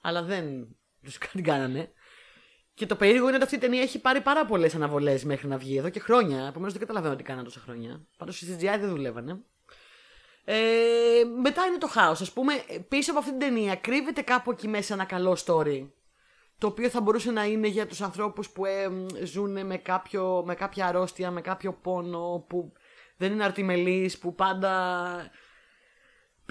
[0.00, 1.92] Αλλά δεν τους την κάνανε.
[2.74, 5.56] Και το περίεργο είναι ότι αυτή η ταινία έχει πάρει πάρα πολλές αναβολές μέχρι να
[5.56, 6.46] βγει εδώ και χρόνια.
[6.46, 8.06] Επομένως δεν καταλαβαίνω τι κάνανε τόσα χρόνια.
[8.16, 9.40] Πάντως οι CGI δεν δουλεύανε.
[10.44, 12.20] Ε, μετά είναι το χάος.
[12.20, 12.52] Α πούμε,
[12.88, 15.88] πίσω από αυτή την ταινία κρύβεται κάπου εκεί μέσα ένα καλό story.
[16.58, 18.88] Το οποίο θα μπορούσε να είναι για τους ανθρώπους που ε,
[19.24, 22.72] ζουν με, κάποιο, με κάποια αρρώστια, με κάποιο πόνο, που
[23.16, 25.30] δεν είναι αρτιμελείς, που πάντα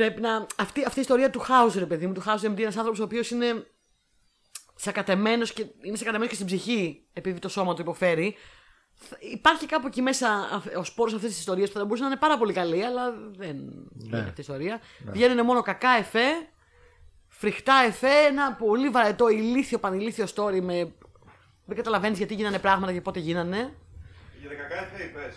[0.04, 0.46] πρέπει να...
[0.58, 3.04] Αυτή, αυτή η ιστορία του House, ρε παιδί μου, του House MD, ένας άνθρωπος ο
[3.04, 3.66] οποίος είναι
[4.76, 8.36] σακατεμένος και είναι σακατεμένος και στην ψυχή επειδή το σώμα του υποφέρει.
[8.94, 12.10] Θα- Υπάρχει κάπου εκεί μέσα αυ- ο σπόρος αυτής της ιστορίας που θα μπορούσε να
[12.10, 13.56] είναι πάρα πολύ καλή, αλλά δεν
[14.04, 14.80] είναι αυτή η ιστορία.
[15.12, 16.26] Βγαίνουν μόνο κακά εφέ,
[17.28, 20.94] φρικτά εφέ, ένα πολύ βαρετό ηλίθιο πανηλίθιο story με.
[21.66, 23.74] Δεν καταλαβαίνεις γιατί γίνανε πράγματα και πότε γίνανε.
[24.40, 25.34] Για τα κακά εφέ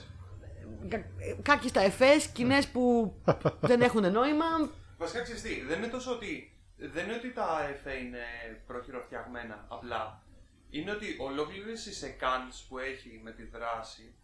[0.84, 1.00] είπες.
[1.42, 3.14] Κάκιστα εφέ, σκηνέ που
[3.60, 4.46] δεν έχουν νόημα.
[4.98, 6.56] Βασικά ξέρεις τι, δεν είναι τόσο ότι.
[6.76, 8.24] Δεν είναι ότι τα εφέ είναι
[8.66, 10.22] προχειροφτιαγμένα απλά.
[10.70, 14.14] Είναι ότι ολόκληρες οι σεκάνς που έχει με τη δράση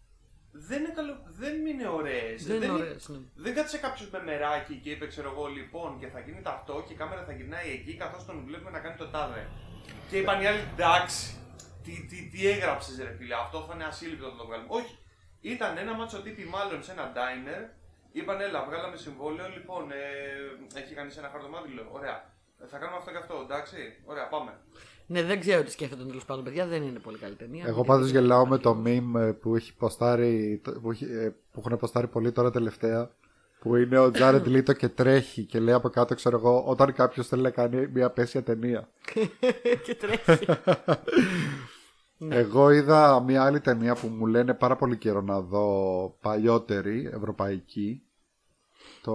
[0.53, 2.47] δεν είναι, καλό, δεν είναι ωραίες.
[2.47, 3.19] Δεν είναι ωραίες, ναι.
[3.35, 6.93] Δεν κάτσε κάποιος με μεράκι και είπε, ξέρω εγώ, λοιπόν, και θα γίνεται αυτό και
[6.93, 9.49] η κάμερα θα γυρνάει εκεί καθώς τον βλέπουμε να κάνει το τάδε.
[10.11, 11.37] Και είπαν οι άλλοι, εντάξει,
[11.85, 14.69] τι, τι, τι έγραψες, ρε φίλε, αυτό θα είναι ασύλληπτο να το βγάλουμε.
[14.71, 14.99] Όχι.
[15.55, 17.63] Ήταν ένα μάτσο τύπη μάλλον σε ένα diner.
[18.13, 19.49] Είπαν, έλα, βγάλαμε συμβόλαιο.
[19.57, 21.83] Λοιπόν, ε, έχει κάνει ένα χαρτομάτιλο.
[21.93, 22.17] Ωραία.
[22.63, 23.77] Ε, Θα κάνουμε αυτό και αυτό, εντάξει.
[24.05, 24.53] Ωραία, πάμε.
[25.07, 26.67] Ναι, δεν ξέρω τι σκέφτονται τέλος πάντων, παιδιά.
[26.67, 27.65] Δεν είναι πολύ καλή ταινία.
[27.67, 31.79] Εγώ πάντως γελάω με το meme ε, που, έχει ποστάρει, που, έχει, ε, που έχουν
[31.79, 33.11] ποστάρει πολύ τώρα τελευταία.
[33.61, 37.29] Που είναι ο Τζάρεντ Λίτο και τρέχει και λέει από κάτω, ξέρω εγώ, όταν κάποιος
[37.29, 38.89] θέλει να κάνει μια απέσια ταινία.
[39.85, 40.47] και τρέχει.
[42.19, 42.37] Ναι.
[42.37, 48.03] Εγώ είδα μια άλλη ταινία που μου λένε πάρα πολύ καιρό να δω παλιότερη, ευρωπαϊκή.
[49.03, 49.15] Το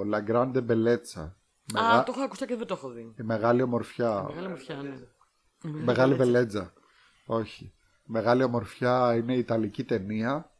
[0.00, 1.32] La Grande Bellezza.
[1.74, 3.14] Α, το έχω ακουστά και δεν το έχω δει.
[3.18, 4.22] Η μεγάλη ομορφιά.
[4.28, 5.78] Μεγάλη μου ναι.
[5.80, 6.72] Η Μεγάλη Βελέτζα.
[7.26, 7.64] Όχι.
[8.08, 10.50] Η Μεγάλη Ομορφιά είναι η Ιταλική ταινία.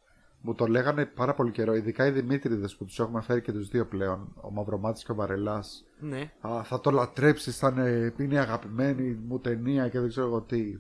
[0.41, 1.75] Μου το λέγανε πάρα πολύ καιρό.
[1.75, 4.35] Ειδικά οι Δημήτριδες που τους έχουμε φέρει και τους δύο πλέον.
[4.41, 5.85] Ο Μαυρομάτης και ο Βαρελάς.
[6.01, 6.33] Ναι.
[6.41, 10.41] Α, θα το λατρέψεις, θα είναι, είναι η αγαπημένη μου ταινία και δεν ξέρω εγώ
[10.41, 10.79] τι.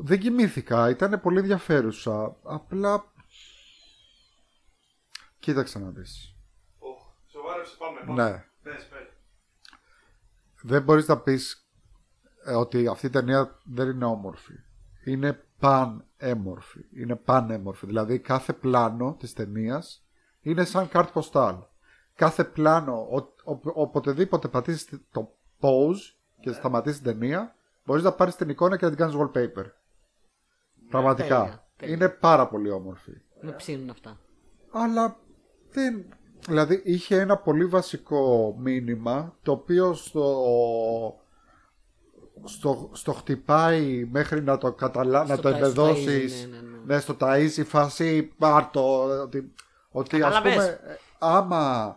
[0.00, 2.36] Δεν κοιμήθηκα, ήταν πολύ ενδιαφέρουσα.
[2.42, 3.12] Απλά.
[5.38, 6.34] Κοίταξε να δεις.
[6.78, 8.00] Οχ, σοβάρεψε, πάμε.
[8.06, 8.22] πάμε.
[8.22, 8.44] Ναι.
[8.62, 9.08] Πες, πες.
[10.62, 11.68] Δεν μπορείς να πεις
[12.44, 14.54] ε, ότι αυτή η ταινία δεν είναι όμορφη.
[15.04, 16.84] Είναι πανέμορφη.
[16.92, 17.86] Είναι πανέμορφη.
[17.86, 20.06] Δηλαδή κάθε πλάνο της ταινίας
[20.40, 21.56] είναι σαν κάρτ ποστάλ.
[22.14, 23.16] Κάθε πλάνο, ο,
[23.52, 28.84] ο, οποτεδήποτε πατήσεις το pause και σταματήσεις την ταινία, μπορείς να πάρεις την εικόνα και
[28.84, 29.66] να την κάνεις wallpaper.
[30.90, 31.40] Πραγματικά.
[31.42, 31.94] τέλεια, τέλεια.
[31.94, 33.12] Είναι πάρα πολύ όμορφη.
[33.40, 34.18] Με ψήνουν αυτά.
[34.70, 35.16] Αλλά
[35.70, 36.04] δεν.
[36.48, 40.44] Δηλαδή είχε ένα πολύ βασικό μήνυμα το οποίο στο,
[42.44, 45.18] στο, στο χτυπάει μέχρι να το, καταλα...
[45.26, 46.94] να Στο το τα- στο εμπεδώσεις ταΐζει, ναι, ναι, ναι.
[46.94, 49.52] ναι, στο ταΐζει φάση πάρτο ότι,
[49.90, 50.54] ότι ας Καταλαβες.
[50.54, 51.96] πούμε ε, άμα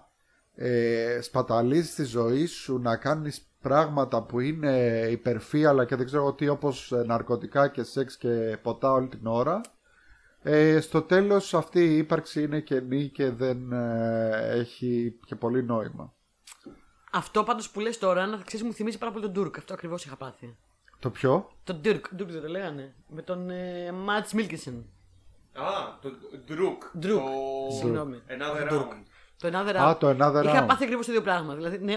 [0.56, 6.47] ε, σπαταλίζεις τη ζωή σου να κάνεις πράγματα που είναι υπερφύαλα και δεν ξέρω τι
[6.47, 9.62] όπως ε, ναρκωτικά και σεξ και ποτά όλη την ώρα
[10.43, 16.13] ε, στο τέλος αυτή η ύπαρξη είναι κενή και δεν ε, έχει και πολύ νόημα.
[17.12, 19.58] Αυτό πάντως που λες τώρα, να ξέρεις, μου θυμίζει πάρα πολύ τον Ντούρκ.
[19.58, 20.58] Αυτό ακριβώς είχα πάθει.
[21.00, 22.95] Το ποιο; Τον Ντούρκ, Ντούρκ δεν το λέγανε.
[23.08, 24.86] Με τον ε, Μάτς Μίλκισεν.
[25.54, 26.10] Α, το
[26.45, 26.84] Ντρουκ.
[26.97, 27.19] Ντρουκ.
[27.19, 27.76] Το...
[27.80, 28.21] Συγγνώμη.
[28.28, 28.91] Another Ντουρκ.
[28.91, 29.06] round.
[29.41, 29.99] Το Another Α, Round.
[29.99, 30.67] το Another Είχα Round.
[30.67, 31.56] πάθει ακριβώς το ίδιο πράγμα.
[31.56, 31.95] Δηλαδή, ναι,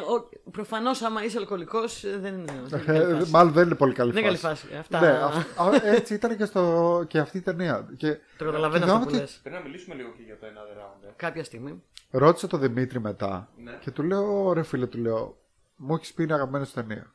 [0.51, 2.53] προφανώς άμα είσαι αλκοολικός δεν είναι.
[2.67, 3.31] δεν είναι καλή Ε, φάση.
[3.31, 4.67] μάλλον δεν είναι πολύ καλή Δεν είναι φάση.
[4.67, 4.97] καλή φάση.
[4.97, 5.01] Αυτά.
[5.01, 7.89] Ναι, αυ- α, έτσι ήταν και, στο, και αυτή η ταινία.
[7.97, 9.31] Και, Το καταλαβαίνω και αυτό που θυμάμαι λες.
[9.33, 11.09] ότι Πρέπει να μιλήσουμε λίγο και για το Another Round.
[11.09, 11.13] ε.
[11.17, 11.83] Κάποια στιγμή.
[12.11, 13.79] Ρώτησα τον Δημήτρη μετά Ναι.
[13.81, 15.37] και του λέω, ρε φίλε, του λέω,
[15.77, 17.13] μου έχεις πει είναι αγαπημένη σου ταινία.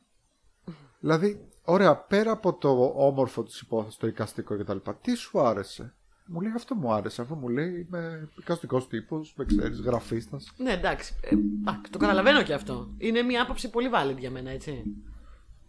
[1.00, 5.94] δηλαδή, ωραία, πέρα από το όμορφο της υπόθεσης, το εικαστικό κτλ., τι σου άρεσε;
[6.32, 10.52] Μου λέει αυτό μου άρεσε, αφού μου λέει είμαι εικαστικό τύπος, με ξέρεις, γραφίστας.
[10.56, 11.14] Ναι, εντάξει.
[11.20, 11.34] Ε,
[11.70, 12.94] α, το καταλαβαίνω και αυτό.
[12.98, 14.84] Είναι μια άποψη πολύ valid για μένα, έτσι.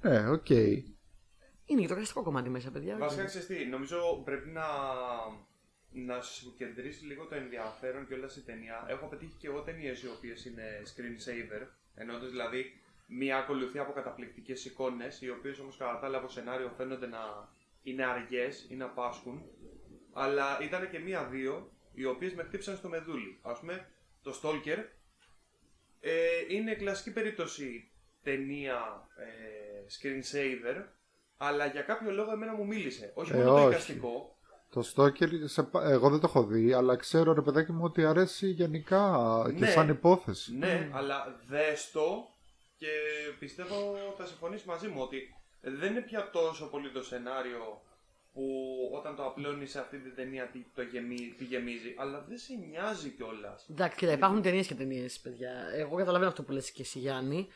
[0.01, 0.49] Ναι, οκ.
[0.49, 2.97] Είναι και το κρατικό κομμάτι μέσα, παιδιά.
[2.97, 4.65] Βασικά ξέρεις τι, νομίζω πρέπει να,
[5.91, 8.85] να σου κεντρήσει λίγο το ενδιαφέρον και όλας στην ταινία.
[8.87, 11.67] Έχω πετύχει και εγώ ταινίες οι οποίες είναι screen saver.
[11.95, 12.65] Εννοώντας δηλαδή
[13.07, 17.19] μια ακολουθία από καταπληκτικές εικόνες, οι οποίες όμως κατά τα άλλα από σενάριο φαίνονται να
[17.83, 19.41] είναι αργές ή να πάσχουν.
[20.13, 23.39] Αλλά ήταν και μία-δύο οι οποίες με χτύπησαν στο μεδούλι.
[23.41, 23.87] Α πούμε,
[24.23, 24.77] το Stalker
[25.99, 26.11] ε,
[26.49, 27.91] είναι κλασική περίπτωση
[28.23, 30.83] ταινία ε, screen saver,
[31.37, 33.11] αλλά για κάποιο λόγο εμένα μου μίλησε.
[33.15, 33.67] Όχι Ε, μόνο το όχι.
[33.67, 34.35] εικαστικό.
[34.69, 38.05] Το Stalker, σε, πα- εγώ δεν το έχω δει, αλλά ξέρω ρε παιδάκι μου ότι
[38.05, 39.69] αρέσει γενικά και Ναι.
[39.69, 40.57] σαν υπόθεση.
[40.57, 42.27] Ναι, αλλά δες το
[42.77, 42.87] και
[43.39, 45.21] πιστεύω θα συμφωνήσεις μαζί μου ότι
[45.61, 47.81] δεν είναι πια τόσο πολύ το σενάριο
[48.33, 48.43] που
[48.93, 52.53] όταν το απλώνεις σε αυτή την ταινία τι, το γεμί, τι γεμίζει, αλλά δεν σε
[52.69, 53.67] νοιάζει κιόλας.
[53.69, 55.51] Εντάξει, κοίτα, υπάρχουν ταινίες και ταινίες, παιδιά.
[55.77, 57.47] Εγώ καταλαβαίνω αυτό που λες και εσύ, Γιάννη.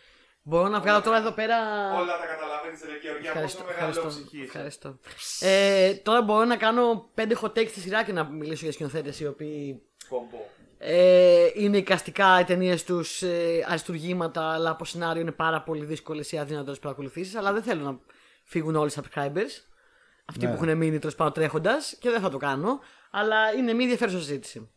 [0.47, 1.57] Μπορώ να βγάλω τώρα εδώ πέρα.
[1.99, 3.61] Όλα τα καταλαβαίνεις, Ρε Γεωργία, Ευχαριστώ.
[3.63, 4.45] πόσο μεγάλο ευχαριστώ, ψυχή είσαι.
[4.45, 4.99] ευχαριστώ.
[5.39, 9.19] Ε, τώρα μπορώ να κάνω πέντε hot takes στη σειρά και να μιλήσω για σκηνοθέτες
[9.19, 9.81] οι οποίοι.
[10.09, 10.37] Κομπό.
[10.77, 16.31] Ε, είναι εικαστικά οι ταινίες τους ε, αριστουργήματα, αλλά από σενάριο είναι πάρα πολύ δύσκολες
[16.31, 17.35] ή αδύνατο να παρακολουθήσεις.
[17.35, 17.99] Αλλά δεν θέλω να
[18.43, 19.74] φύγουν όλοι οι subscribers.
[20.25, 20.55] Αυτοί Ναι.
[20.55, 22.79] που έχουν μείνει τέλος πάντων τρέχοντας και δεν θα το κάνω.
[23.11, 24.69] Αλλά είναι μια ενδιαφέρουσα συζήτηση.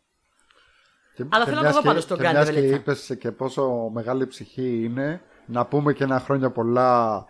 [1.15, 2.53] Και, Αλλά και θέλω να μιας το δω και- πάντως τον και Γκάνι μιας και
[2.53, 2.75] Βελέτα.
[2.75, 7.25] είπες και πόσο μεγάλη ψυχή είναι, να πούμε και ένα χρόνια πολλά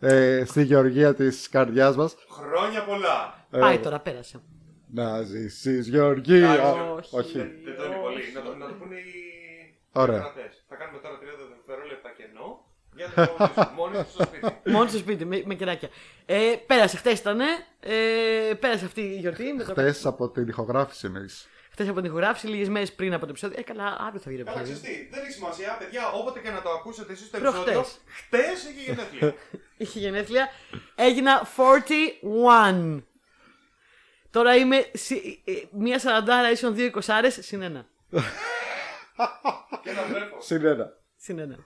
[0.00, 2.14] ε, στη γεωργία της καρδιάς μας.
[2.30, 3.46] Χρόνια πολλά.
[3.50, 4.40] Ε, Πάει τώρα, πέρασε.
[4.92, 6.52] Να ζήσεις Γεωργία.
[6.52, 7.38] Εντάξει, όχι.
[7.38, 8.22] Δεν δεν το είναι πολύ.
[8.34, 9.12] Να το, να το πούνε οι
[9.92, 10.16] Ωραία.
[10.18, 10.64] ακροατές.
[10.68, 12.03] Θα κάνουμε τώρα 30 δευτερόλεπτα
[12.96, 13.70] κενό για να το ρωτήσω.
[13.76, 14.56] Μόνοι τους στο σπίτι.
[14.72, 15.88] Μόνος στο σπίτι, με, με κεράκια.
[16.26, 17.40] Ε, πέρασε, χτες ήταν.
[17.80, 19.52] Ε, πέρασε αυτή η γιορτή.
[19.52, 21.48] με το- Χθες από την ηχογράφηση εννοείς.
[21.70, 23.58] Χθες από την ηχογράφηση, λίγες μέρες πριν από το επεισόδιο.
[23.58, 24.82] Ε, καλά, αύριο θα βγει το Καλά, επεισόδιο.
[24.82, 26.10] ξέρεις τι, δεν έχει σημασία, παιδιά.
[26.12, 27.62] Όποτε και να το ακούσετε εσείς το Προχτές.
[27.76, 27.84] επεισόδιο,
[28.26, 29.34] χτες έχει γενέθλια.
[29.76, 30.48] Είχε γενέθλια.
[30.94, 33.02] Έγινα 41.
[34.30, 37.86] Τώρα είμαι σι- ε, μία σαραντάρα ίσον δύο εικοσάρες συν ένα.
[39.82, 40.40] και να βλέπω.
[40.40, 40.92] Συν ένα.
[41.16, 41.56] Συν ένα.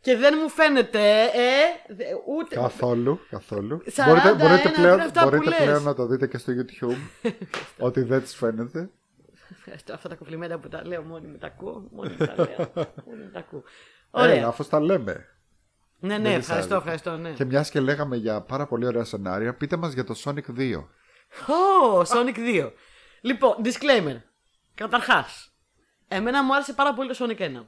[0.00, 2.54] Και δεν μου φαίνεται, ε, δε- ούτε.
[2.54, 3.82] Καθόλου, καθόλου.
[3.86, 5.58] 41 μπορείτε μπορείτε, είναι πλέον, αυτά που μπορείτε λες.
[5.58, 7.30] πλέον να το δείτε και στο YouTube.
[7.86, 8.90] ότι δεν της φαίνεται.
[9.56, 11.88] Ευχαριστώ αυτά τα κοφλιμέντα που τα λέω μόνοι με τα ακούω.
[11.92, 12.72] Μόνοι με τα λέω.
[13.06, 13.62] Μόνοι με τα ακούω.
[14.10, 14.34] Ωραία.
[14.34, 15.26] Έλα, αφού τα λέμε.
[15.98, 17.30] ναι, ναι, δεν ευχαριστώ, είναι ευχαριστώ, ναι.
[17.30, 20.88] Και μιας και λέγαμε για πάρα πολύ ωραία σενάρια, πείτε μας για το Sonic 2.
[21.48, 22.72] Ω, Sonic 2.
[23.20, 24.16] Λοιπόν, disclaimer.
[24.74, 25.52] Καταρχάς,
[26.08, 27.66] εμένα μου άρεσε πάρα πολύ το Sonic 1.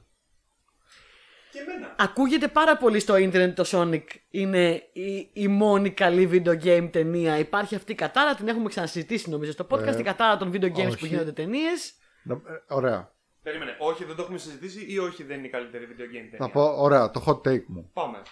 [1.53, 1.95] Και εμένα.
[1.99, 7.39] Ακούγεται πάρα πολύ στο ίντερνετ το Sonic είναι η, η μόνη καλή video game ταινία.
[7.39, 9.87] Υπάρχει αυτή η κατάρα, την έχουμε ξανασυζητήσει νομίζω στο podcast.
[9.87, 11.07] Ε, η κατάρα των video games που όχι.
[11.07, 11.93] γίνονται ταινίες.
[12.23, 13.13] Να- ε, Ωραία.
[13.43, 16.39] Περίμενε, όχι, δεν το έχουμε συζητήσει ή όχι, δεν είναι η καλύτερη video game ταινία;
[16.39, 17.91] Θα πω, ωραία, το hot take μου.
[17.93, 18.23] Πάμε.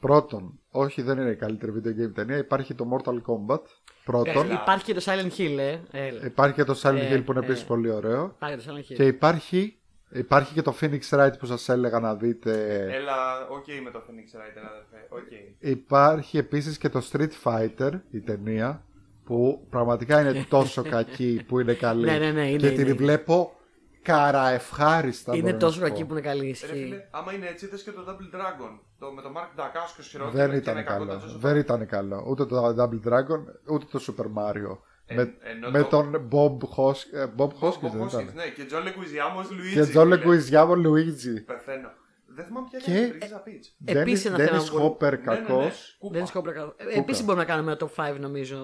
[0.00, 2.36] Πρώτον, όχι δεν είναι η καλύτερη video game ταινία.
[2.36, 3.60] Υπάρχει το Mortal Kombat.
[4.04, 4.44] Πρώτον.
[4.44, 4.52] Έλα.
[4.62, 5.78] Υπάρχει και το Silent Hill, ε.
[5.90, 6.24] Έλα.
[6.24, 7.44] Υπάρχει και το Silent Ε, Hill που είναι ε.
[7.44, 8.32] επίσης πολύ ωραίο.
[8.36, 8.94] Υπάρχει το Silent Hill.
[8.94, 9.79] Και υπάρχει,
[10.12, 12.52] υπάρχει και το Phoenix Wright που σας έλεγα να δείτε.
[12.94, 15.06] Έλα, οκ με το Phoenix Wright, αδερφέ.
[15.08, 15.30] Οκ.
[15.58, 18.84] Υπάρχει επίσης και το Street Fighter, η ταινία,
[19.24, 22.04] που πραγματικά είναι τόσο κακή που είναι καλή.
[22.04, 22.92] Ναι, ναι, ναι, είναι, και την είναι.
[22.92, 23.54] βλέπω
[24.02, 25.32] καραευχάριστα.
[25.32, 25.86] είναι μπορώ να τόσο σου πω.
[25.86, 26.40] κακή που είναι καλή.
[26.40, 26.66] Ρε Ισχύει.
[26.66, 28.78] φίλε, άμα είναι έτσι, είδες και το Double Dragon.
[28.98, 30.36] Το, με το Mark Dacascos χειρότερο.
[30.36, 31.20] Δεν και ήταν ένα κακό καλό.
[31.20, 32.24] τόσο Δεν ήταν καλό.
[32.28, 34.78] Ούτε το Double Dragon, ούτε το Super Mario.
[35.10, 38.32] Ε, με, ενώ με το- τον Bob, Hos- ε, Bob Hoskins Bob δεν Hoskins, ήταν.
[38.34, 39.72] Ναι, και John Leguizamo Luigi.
[39.72, 40.20] Και John φίλε.
[40.24, 41.44] Leguizamo Luigi.
[41.46, 41.90] Πεθαίνω.
[42.34, 43.76] Δεν θυμάμαι ποια Και- είναι η Τρίζα Πίτς.
[43.84, 45.46] Επίσης ένα θέμα Dennis που μπορούμε- Hopper Ναι, ναι, ναι.
[45.46, 45.96] κακός.
[45.98, 46.10] Κούπα.
[46.12, 46.74] Δεν είναι σκόπρα καλό.
[46.96, 48.56] Επίσης μπορούμε να κάνουμε ένα top 5 νομίζω.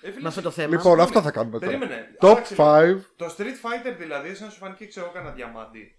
[0.00, 0.68] Ε, φίλε, Με αυτό το θέμα.
[0.68, 1.72] Λοιπόν, αυτό θα κάνουμε τώρα.
[1.78, 2.16] Περίμενε.
[2.20, 2.64] Top άλλαξε λίγο.
[2.68, 3.04] 5.
[3.16, 5.98] Το Street Fighter δηλαδή, σαν σου φανήκε ξέρω κανένα διαμάντι.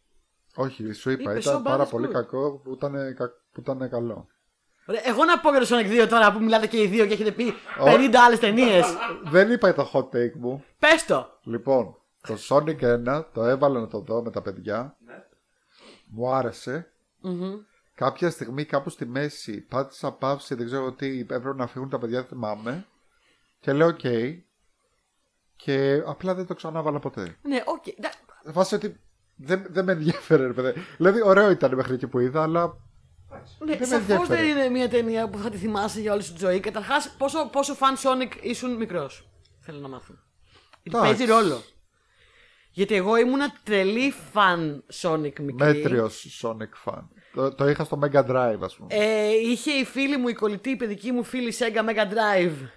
[0.56, 2.12] Όχι, σου είπα, Είπε, ήταν so πάρα bad is πολύ good.
[2.13, 4.28] κακό που ήταν, κα- που ήταν καλό.
[4.89, 7.13] Ωραία, εγώ να πω για το Sonic 2 τώρα που μιλάτε και οι δύο και
[7.13, 8.86] έχετε πει 50 άλλες ταινίες.
[9.23, 10.63] Δεν είπα το hot take μου.
[10.80, 11.39] Πες το!
[11.43, 14.95] Λοιπόν, το Sonic 1 το έβαλα να το δω με τα παιδιά.
[15.06, 15.23] Ναι.
[16.08, 16.91] Μου άρεσε.
[17.21, 17.56] Μμμ.
[17.95, 22.19] Κάποια στιγμή κάπου στη μέση πάτησα παύση, δεν ξέρω τι, έπρεπε να φύγουν τα παιδιά,
[22.19, 22.86] δεν θυμάμαι.
[23.60, 24.00] Και λέω οκ.
[25.56, 27.38] Και απλά δεν το ξανάβαλα ποτέ.
[27.41, 27.88] Ναι, οκ.
[27.88, 28.19] Εντάξει.
[28.52, 29.00] Φάση ότι
[29.36, 30.80] δεν, δεν με ενδιέφερε, ρε παιδί.
[30.97, 32.78] Δηλαδή, ωραίο ήταν μέχρι εκεί που είδα, αλλά
[33.59, 34.41] Ναι, με σαφώς ενδιέφερε.
[34.41, 36.59] δεν είναι μια ταινία που θα τη θυμάσαι για όλη σου τη ζωή.
[36.59, 39.29] Καταρχάς, πόσο, πόσο φαν Sonic ήσουν μικρός.
[39.59, 40.13] Θέλω να μάθω.
[40.83, 41.07] Εντάξει.
[41.07, 41.63] Παίζει ρόλο.
[42.71, 45.53] Γιατί εγώ ήμουνα τρελή φαν Sonic μικρή.
[45.53, 47.01] μέτριος Sonic fan.
[47.33, 48.95] Το, το είχα στο Mega Drive, ας πούμε.
[48.95, 52.69] Ε, είχε η φίλη μου, η κολλητή, η παιδική μου φίλη Sega Mega Drive.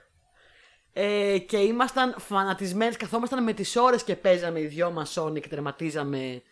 [0.92, 6.42] Ε, και ήμασταν φανατισμένοι, καθόμασταν με τις ώρες και παίζαμε οι δυο μας Sonic, τερματίζαμε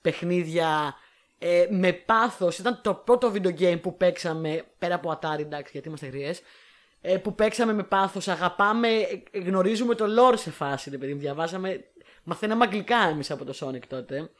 [0.00, 0.94] παιχνίδια
[1.42, 2.58] ε, με πάθος.
[2.58, 6.42] Ήταν το πρώτο video game που παίξαμε, πέρα από Atari εντάξει γιατί είμαστε γριές,
[7.00, 8.88] ε, που παίξαμε με πάθος, αγαπάμε,
[9.30, 11.84] ε, γνωρίζουμε το lore σε φάση, ρε παιδί μου, διαβάζαμε,
[12.22, 14.30] μαθαίναμε αγγλικά εμείς από το Sonic τότε.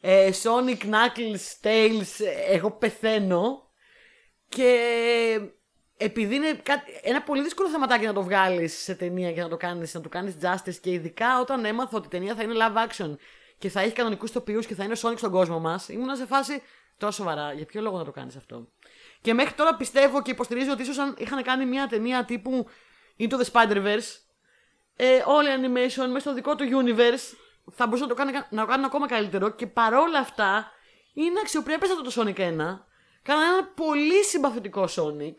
[0.00, 3.70] Ε, Sonic, Knuckles, Tails, ε, εγώ πεθαίνω
[4.48, 4.80] και
[5.96, 9.56] επειδή είναι κάτι, ένα πολύ δύσκολο θεματάκι να το βγάλεις σε ταινία και να το
[9.56, 12.88] κάνεις να το κάνεις justice και ειδικά όταν έμαθα ότι η ταινία θα είναι live
[12.88, 13.16] action
[13.58, 16.26] και θα έχει κανονικούς τοπίους και θα είναι ο Sonic στον κόσμο μας, ήμουν σε
[16.26, 16.62] φάση
[16.98, 17.52] τόσο σοβαρά.
[17.52, 18.68] Για ποιο λόγο να το κάνεις αυτό;
[19.20, 22.66] Και μέχρι τώρα πιστεύω και υποστηρίζω ότι ίσως αν είχαν κάνει μια ταινία τύπου
[23.18, 24.18] Into the Spider-Verse,
[24.96, 27.36] ε, όλη η animation μέσα στο δικό του universe
[27.72, 30.70] θα μπορούσε να το κάνει, να το κάνει ακόμα καλύτερο και παρόλα αυτά
[31.12, 32.86] είναι αξιοπρέπεστατο το Sonic 1.
[33.22, 35.34] Κάνανε ένα πολύ συμπαθητικό Sonic,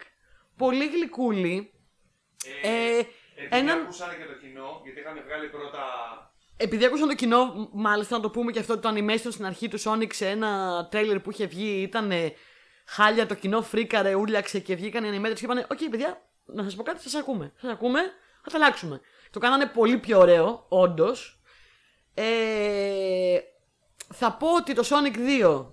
[0.58, 1.72] πολύ γλυκούλη.
[2.62, 3.08] Ε, Επειδή
[3.50, 5.84] έναν- ακούσανε και το κοινό, γιατί είχαν βγάλει πρώτα.
[6.58, 9.46] Επειδή άκουσαν το κοινό, μ- μάλιστα να το πούμε και αυτό ότι το animation στην
[9.46, 12.12] αρχή του Sonic σε ένα τρέιλερ που είχε βγει ήταν
[12.86, 16.76] χάλια, το κοινό φρίκαρε, ούρλιαξε και βγήκαν οι animators και είπαν: Οκ, παιδιά, να σας
[16.76, 17.52] πω κάτι, σας ακούμε.
[17.62, 18.00] Σας ακούμε,
[18.44, 19.02] θα τα αλλάξουμε.
[19.32, 21.42] Το κάνανε πολύ πιο ωραίο, όντως.
[22.14, 23.38] Ε,
[24.14, 25.66] θα πω ότι το Sonic 2,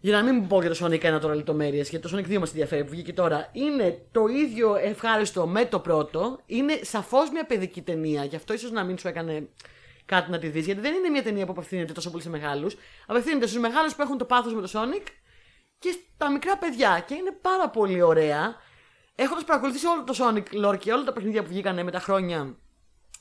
[0.00, 2.48] για να μην πω για το Sonic 1 τώρα λεπτομέρειες, γιατί το Sonic 2 μας
[2.48, 6.38] ενδιαφέρει που βγήκε τώρα, είναι το ίδιο ευχάριστο με το πρώτο.
[6.46, 9.48] Είναι σαφώς μια παιδική ταινία, γι' αυτό ίσως να μην σου έκανε
[10.10, 12.76] κάτι να τη δεις, γιατί δεν είναι μια ταινία που απευθύνεται τόσο πολύ σε μεγάλους.
[13.06, 15.06] Απευθύνεται στους μεγάλους που έχουν το πάθος με το Sonic
[15.78, 17.04] και στα μικρά παιδιά.
[17.06, 18.56] Και είναι πάρα πολύ ωραία.
[19.14, 22.56] Έχοντα παρακολουθήσει όλο το Sonic lore και όλα τα παιχνίδια που βγήκαν με τα χρόνια,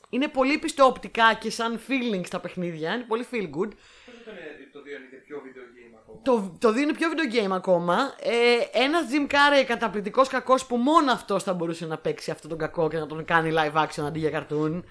[0.10, 2.94] είναι πολύ πιστοοπτικά και σαν feeling στα παιχνίδια.
[2.94, 3.70] Είναι πολύ feel good.
[4.06, 4.34] Πώς ήταν
[4.72, 7.56] το 2 είναι και πιο video game ακόμα; Το, το 2 είναι πιο video game
[7.56, 8.16] ακόμα.
[8.20, 12.60] Ε, Ένας Jim Carrey καταπληκτικός κακός που μόνο αυτός θα μπορούσε να παίξει αυτόν τον
[12.60, 14.84] κακό και να τον κάνει live action αντί για cartoon.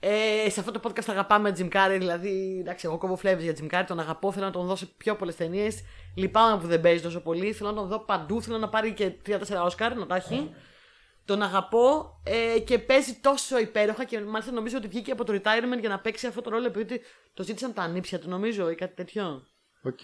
[0.00, 3.74] Ε, σε αυτό το podcast αγαπάμε Jim Carrey, δηλαδή εντάξει, εγώ κόβω φλέβε για Jim
[3.74, 5.82] Carrey, τον αγαπώ, θέλω να τον δω σε πιο πολλές ταινίες.
[6.16, 9.12] Λυπάμαι που δεν παίζει τόσο πολύ, θέλω να τον δω παντού, θέλω να πάρει και
[9.26, 10.54] 3-4 Oscar, να τα έχει.
[11.24, 15.80] Τον αγαπώ ε, και παίζει τόσο υπέροχα και μάλιστα νομίζω ότι βγήκε από το retirement
[15.80, 17.00] για να παίξει αυτό το ρόλο επειδή
[17.34, 19.46] το ζήτησαν τα ανήψια του, νομίζω, ή κάτι τέτοιο.
[19.82, 20.00] Οκ.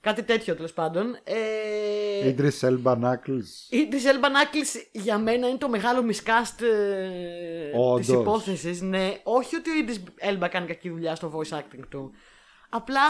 [0.00, 1.18] Κάτι τέτοιο τέλος πάντων.
[1.24, 3.70] Ε, Idris Elba Knuckles.
[3.70, 8.06] η Idris Elba Knuckles για μένα είναι το μεγάλο miscast ε, Όντως.
[8.06, 8.80] της υπόθεσης.
[8.80, 12.12] Ναι, όχι ότι ο Idris Elba κάνει κακή δουλειά στο voice acting του.
[12.70, 13.00] Απλά,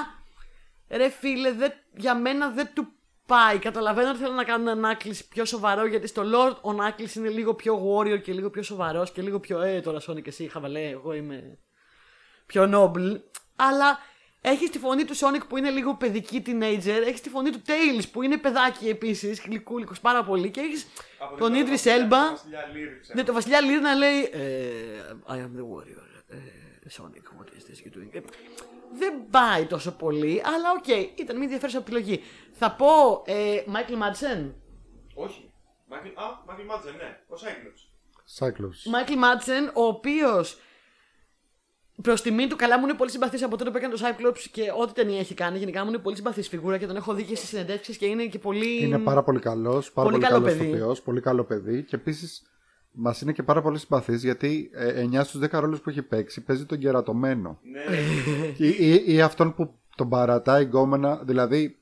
[0.89, 2.87] ρε φίλε, δεν- για μένα δεν του
[3.27, 3.59] πάει.
[3.59, 7.29] Καταλαβαίνω ότι θέλω να κάνουν ένα Knuckles πιο σοβαρό γιατί στο Lord ο Knuckles είναι
[7.29, 10.89] λίγο πιο warrior και λίγο πιο σοβαρός και λίγο πιο ε τώρα Sonic εσύ χαβαλέ
[10.89, 11.59] εγώ είμαι
[12.47, 13.21] πιο noble.
[13.57, 13.99] Αλλά
[14.51, 18.03] έχεις τη φωνή του Sonic που είναι λίγο παιδική teenager, έχεις τη φωνή του Tails
[18.13, 20.87] που είναι παιδάκι επίσης, γλυκούλικος πάρα πολύ και έχεις
[21.19, 22.31] Από τον την Idris Βασιλιά- Elba.
[22.31, 23.19] Βασιλιά Λύρη, ξέρω.
[23.19, 26.05] Ναι, το Βασιλιά Λύρ να λέει ε, I am the warrior.
[26.29, 26.37] ε,
[26.97, 28.09] Sonic, what is this you doing?
[28.15, 28.21] Ε,
[28.99, 30.87] δεν πάει τόσο πολύ, αλλά οκ,
[31.19, 32.23] ήταν μια ενδιαφέρουσα επιλογή.
[32.53, 34.53] Θα πω ε, Michael Madsen.
[35.15, 35.51] Όχι.
[35.89, 37.19] Michael- Α, Michael Madsen, ναι.
[37.29, 37.83] Ο Cyclops.
[38.39, 38.81] Cyclops.
[38.95, 40.61] Michael Madsen, ο οποίος
[42.03, 44.63] προς τιμή του, καλά μου είναι πολύ συμπαθής από τότε που έκανε το Cyclops και
[44.81, 45.59] ό,τι ταινία έχει κάνει.
[45.59, 48.27] Γενικά μου είναι πολύ συμπαθής φιγούρα και τον έχω δει και στις συνεντεύξεις και είναι
[48.27, 48.83] και πολύ.
[48.85, 50.71] Είναι πάρα πολύ καλός, πάρα Πολύ πολύ, καλό καλός παιδί.
[50.71, 52.43] ηθοποιός, πολύ καλό παιδί και επίσης
[52.99, 56.41] μας είναι και πάρα πολύ συμπαθής γιατί ε, 9 στους 10 ρόλους που έχει παίξει
[56.45, 57.59] παίζει τον κερατωμένο.
[57.63, 57.97] Ναι,
[58.67, 61.21] ή, ή, ή αυτόν που τον παρατάει γκόμενα.
[61.25, 61.77] Δηλαδή,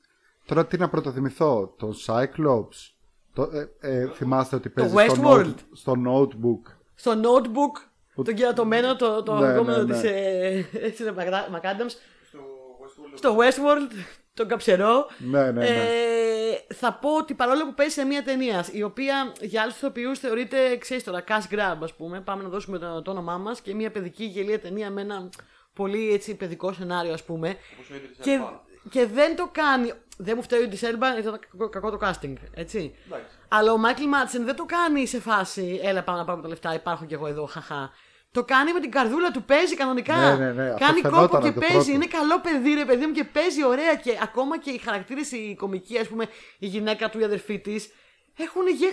[0.47, 2.93] τώρα τι να πρωτοθυμηθώ, το Cyclops.
[3.33, 5.45] Το, ε, ε, θυμάστε ότι παίζει στο, Westworld.
[5.47, 6.73] note- στο notebook.
[6.95, 7.89] Στο notebook,
[8.23, 9.93] το κερατωμένο, το, το Ναι, αγαπημένο ναι, ναι.
[9.93, 11.15] της ε, έτσι είναι,
[11.53, 11.91] McAdams.
[12.29, 12.39] στο
[12.81, 13.17] Westworld.
[13.17, 15.07] στο Westworld, τον καψερό.
[15.19, 15.67] Ναι, ναι, ναι.
[15.67, 20.19] Ε, θα πω ότι παρόλο που παίζει σε μια ταινία η οποία για άλλους ηθοποιούς
[20.19, 22.21] θεωρείται, ξέρεις τώρα, cash grab, ας πούμε.
[22.21, 25.29] Πάμε να δώσουμε το, το όνομά μας και μια παιδική γελία ταινία με ένα
[25.73, 27.57] πολύ έτσι παιδικό σενάριο, ας πούμε.
[27.75, 28.53] Όπως ο Idris Και, Elba.
[28.91, 29.93] και δεν το κάνει.
[30.17, 32.35] Δεν μου φταίει ο Ντισέλμπα, ήταν κακό, κακό το casting.
[32.55, 32.95] Έτσι.
[33.07, 33.37] Εντάξει.
[33.49, 36.75] Αλλά ο Μάικλ Μάτσεν δεν το κάνει σε φάση Έλα, πάμε να πάρουμε τα λεφτά,
[36.75, 37.91] υπάρχω κι εγώ εδώ, χαχά.
[38.31, 40.17] Το κάνει με την καρδούλα του, παίζει κανονικά.
[40.17, 41.77] Ναι, ναι, ναι, αυτό Κάνει φαινόταν κόπο και από το παίζει.
[41.77, 41.91] πρώτο.
[41.91, 43.95] Είναι καλό παιδί, ρε παιδί μου, και παίζει ωραία.
[43.95, 46.27] Και ακόμα και οι χαρακτήρες, οι κομικοί, ας πούμε,
[46.59, 47.91] η γυναίκα του, η αδερφή της,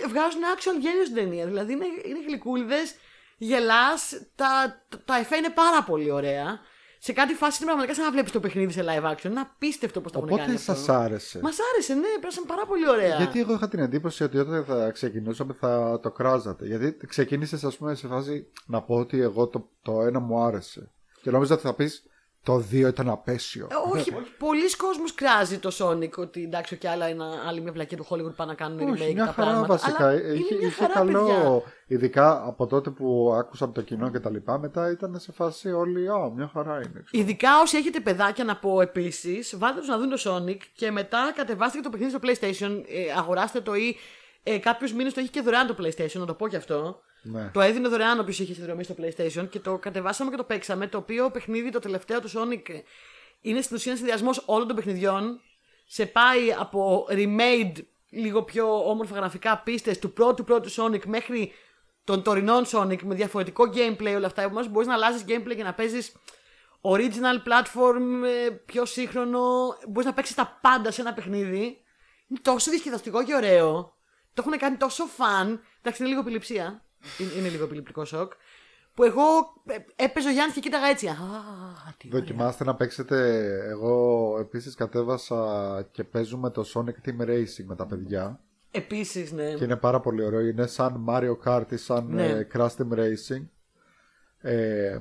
[0.08, 1.46] βγάζουν actual γέλιο στην ταινία.
[1.46, 2.94] Δηλαδή είναι, είναι γλυκούλιδες,
[3.38, 6.60] γελάς, τα, τα, τα εφέ είναι πάρα πολύ ωραία.
[7.04, 9.24] Σε κάτι φάση είναι πραγματικά σαν να βλέπεις το παιχνίδι σε live action.
[9.24, 10.52] Είναι απίστευτο πώς το έχουν κάνει.
[10.52, 10.84] Οπότε αυτό.
[10.84, 11.40] σα άρεσε.
[11.42, 13.16] Μας άρεσε, ναι, πέρασαν πάρα πολύ ωραία.
[13.16, 16.66] Γιατί εγώ είχα την εντύπωση ότι όταν θα ξεκινούσαμε θα το κράζατε.
[16.66, 20.90] Γιατί ξεκίνησες, ας πούμε, σε φάση να πω ότι εγώ το, το ένα μου άρεσε.
[21.22, 22.04] Και νόμιζα ότι θα πεις
[22.44, 23.68] το δύο ήταν απέσιο.
[23.70, 27.96] Ε, όχι, πολλοί κόσμος κράζει το Sonic ότι εντάξει και άλλα είναι άλλη μια βλακία
[27.96, 29.66] του Hollywood πάνε να κάνουν remake Όχι, μια τα χαρά πράγματα.
[29.66, 30.06] βασικά.
[30.06, 31.26] Αλλά Είχε, είναι μια είχε χαρά, καλό.
[31.26, 31.62] παιδιά.
[31.86, 35.72] Ειδικά από τότε που άκουσα από το κοινό και τα λοιπά, μετά ήταν σε φάση
[35.72, 36.08] όλοι.
[36.08, 37.02] Α, μια χαρά είναι.
[37.04, 37.08] ξέρω.
[37.10, 41.32] Ειδικά όσοι έχετε παιδάκια να πω επίσης, βάλτε τους να δουν το Sonic και μετά
[41.36, 42.82] κατεβάστε και το παιχνίδι στο PlayStation.
[42.88, 43.96] Ε, αγοράστε το ή
[44.42, 47.02] ε, κάποιου μήνες το έχει και δωρεάν το PlayStation, να το πω κι αυτό.
[47.22, 47.50] Ναι.
[47.52, 50.86] Το έδινε δωρεάν όποιος είχε συνδρομή στο PlayStation και το κατεβάσαμε και το παίξαμε.
[50.86, 52.80] Το οποίο παιχνίδι, το τελευταίο του Sonic, ε,
[53.40, 55.40] είναι στην ουσία συνδυασμός όλων των παιχνιδιών.
[55.86, 57.72] Σε πάει από remade,
[58.10, 61.52] λίγο πιο όμορφα γραφικά πίστες του πρώτου πρώτου Sonic μέχρι
[62.04, 64.42] των τωρινών Sonic με διαφορετικό gameplay όλα αυτά.
[64.42, 66.12] Επομένως μπορείς να αλλάζεις gameplay και να παίζεις
[66.80, 69.40] original platform, ε, πιο σύγχρονο.
[69.88, 71.62] Μπορείς να παίξεις τα πάντα σε ένα παιχνίδι.
[72.28, 73.94] Είναι τόσο διασκεδαστικό και ωραίο.
[74.34, 75.60] Το έχουν κάνει τόσο φαν.
[75.80, 76.84] Εντάξει, είναι λίγο επιληψία.
[77.18, 78.32] Είναι, είναι λίγο επιληπτικό σοκ.
[78.94, 79.22] Που εγώ
[79.66, 81.06] ε, έπαιζε ο Γιάννη και κοίταγα έτσι.
[81.08, 81.14] Α,
[81.96, 82.20] τι ωραία.
[82.20, 83.48] Δοκιμάστε να παίξετε.
[83.68, 88.40] Εγώ επίσης κατέβασα και παίζουμε το Sonic Team Racing με τα παιδιά.
[88.70, 89.54] Επίσης, ναι.
[89.54, 90.40] Και είναι πάρα πολύ ωραίο.
[90.40, 92.26] Είναι σαν Mario Kart ή σαν Ναι.
[92.26, 93.46] ε, Crash Team Racing.
[94.38, 94.98] Ε,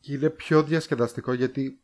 [0.00, 1.80] και είναι πιο διασκεδαστικό γιατί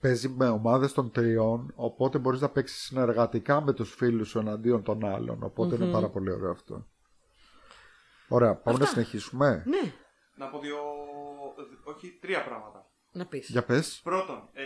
[0.00, 4.82] παίζει με ομάδες των τριών οπότε μπορείς να παίξεις συνεργατικά με τους φίλους σου εναντίον
[4.82, 6.86] των άλλων οπότε είναι πάρα πολύ ωραίο αυτό.
[8.28, 9.64] Ωραία, πάμε να συνεχίσουμε.
[9.66, 9.92] Ναι.
[10.34, 10.76] Να πω δύο.
[11.84, 12.90] Όχι όχι, τρία πράγματα.
[13.12, 13.48] Να πεις.
[13.48, 14.00] Για πες.
[14.02, 14.64] Πρώτον, ε,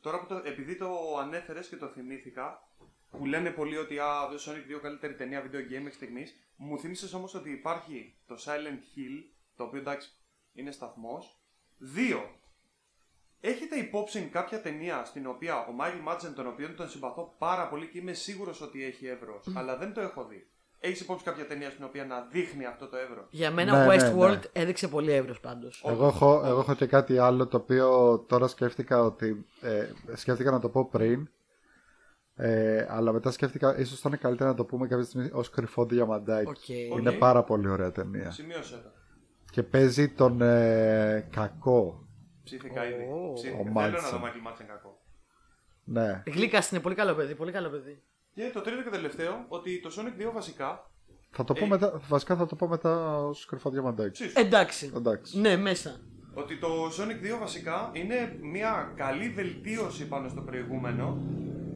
[0.00, 0.88] τώρα που το, επειδή το
[1.20, 2.68] ανέφερες και το θυμήθηκα,
[3.10, 6.78] που λένε πολλοί ότι α, το Sonic 2 καλύτερη ταινία video game μέχρι στιγμής, μου
[6.78, 9.24] θύμισες όμως ότι υπάρχει το Silent Hill,
[9.56, 10.10] το οποίο εντάξει
[10.52, 11.40] είναι σταθμός.
[11.78, 12.30] Δύο,
[13.48, 17.86] έχετε υπόψη κάποια ταινία στην οποία ο Μάικλ Μάτζεν, τον οποίο τον συμπαθώ πάρα πολύ
[17.86, 20.46] και είμαι σίγουρος ότι έχει εύρο, αλλά δεν το έχω δει.
[20.80, 23.26] Έχεις υπόψη κάποια ταινία στην οποία να δείχνει αυτό το εύρος.
[23.30, 24.62] Για μένα Ναι, ναι, Westworld ναι.
[24.62, 25.82] έδειξε πολύ εύρος πάντως.
[25.86, 29.46] Εγώ έχω, εγώ έχω και κάτι άλλο το οποίο τώρα σκέφτηκα ότι.
[29.60, 31.28] Ε, σκέφτηκα να το πω πριν.
[32.34, 35.84] Ε, αλλά μετά σκέφτηκα ίσως θα είναι καλύτερα να το πούμε κάποια στιγμή ως κρυφό
[35.84, 36.48] διαμαντάκι.
[36.48, 36.68] Οκ.
[36.68, 37.16] Είναι Οκ.
[37.16, 38.30] πάρα πολύ ωραία ταινία.
[38.30, 38.90] Σημείωσε το.
[39.50, 42.05] Και παίζει τον ε, κακό.
[42.48, 43.04] Ψήθηκα ήδη.
[43.12, 43.32] Ω.
[43.34, 43.56] Ψήθηκα.
[43.58, 44.02] Ο Θέλω Madsen.
[44.02, 45.00] να δω Michael Madsen κακό.
[45.84, 46.22] Ναι.
[46.26, 48.02] Γλύκα είναι πολύ καλό παιδί, πολύ καλό παιδί.
[48.34, 50.90] Και το τρίτο και τελευταίο, ότι το Sonic 2 βασικά.
[51.30, 51.68] Θα το πω Ε.
[51.68, 54.10] μετά, βασικά θα το πω μετά ως κρυφό διαμαντάκι.
[54.10, 54.40] Ψήσου.
[54.40, 54.92] Εντάξει.
[54.96, 55.38] Εντάξει.
[55.40, 56.00] Ναι, μέσα.
[56.34, 61.22] Ότι το Sonic 2 βασικά είναι μια καλή βελτίωση πάνω στο προηγούμενο.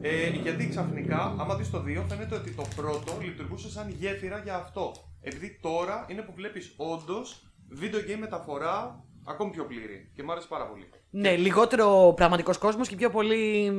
[0.01, 4.55] Ε, γιατί ξαφνικά, άμα δεις το 2, φαίνεται ότι το πρώτο λειτουργούσε σαν γέφυρα για
[4.55, 4.91] αυτό.
[5.21, 10.11] Επειδή τώρα είναι που βλέπεις όντως video game μεταφορά ακόμη πιο πλήρη.
[10.15, 10.89] Και μου άρεσε πάρα πολύ.
[11.09, 13.71] Ναι, λιγότερο πραγματικός κόσμος και πιο πολύ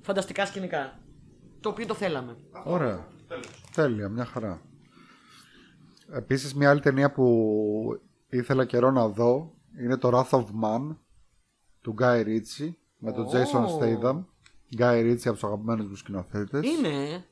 [0.00, 1.00] φανταστικά σκηνικά.
[1.60, 2.36] Το οποίο το θέλαμε.
[2.64, 3.06] Ωραία.
[3.28, 3.64] Τέλος.
[3.74, 4.60] Τέλεια, μια χαρά.
[6.12, 10.96] Επίσης μια άλλη ταινία που ήθελα καιρό να δω είναι το Wrath of Man
[11.80, 13.30] του Guy Ritchie με τον Ω.
[13.30, 14.24] Jason Statham.
[14.78, 16.64] Guy Ritchie από τους αγαπημένους μου σκηνοθέτες.
[16.64, 17.24] Είναι.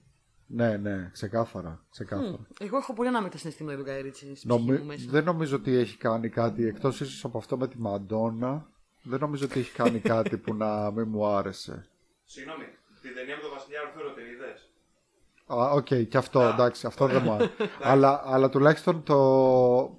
[0.53, 1.85] Ναι, ναι, ξεκάθαρα.
[1.91, 2.39] ξεκάθαρα.
[2.61, 5.07] Εγώ έχω πολύ ανάμεικτα συναισθήματα για τον Guy Ritchie στην ψυχή Νομι- μου μέσα.
[5.11, 8.67] Δεν νομίζω ότι έχει κάνει κάτι εκτός ίσως από αυτό με τη Μαντόνα.
[9.03, 11.87] Δεν νομίζω ότι έχει κάνει κάτι που να μην μου άρεσε.
[12.25, 12.65] Συγγνώμη,
[13.03, 14.65] την ταινία με τον Βασιλιά Αρθούρο την είδες;
[15.47, 17.53] Α, οκ, και αυτό, εντάξει, αυτό δεν μου άρεσε.
[17.93, 19.19] αλλά, αλλά τουλάχιστον το...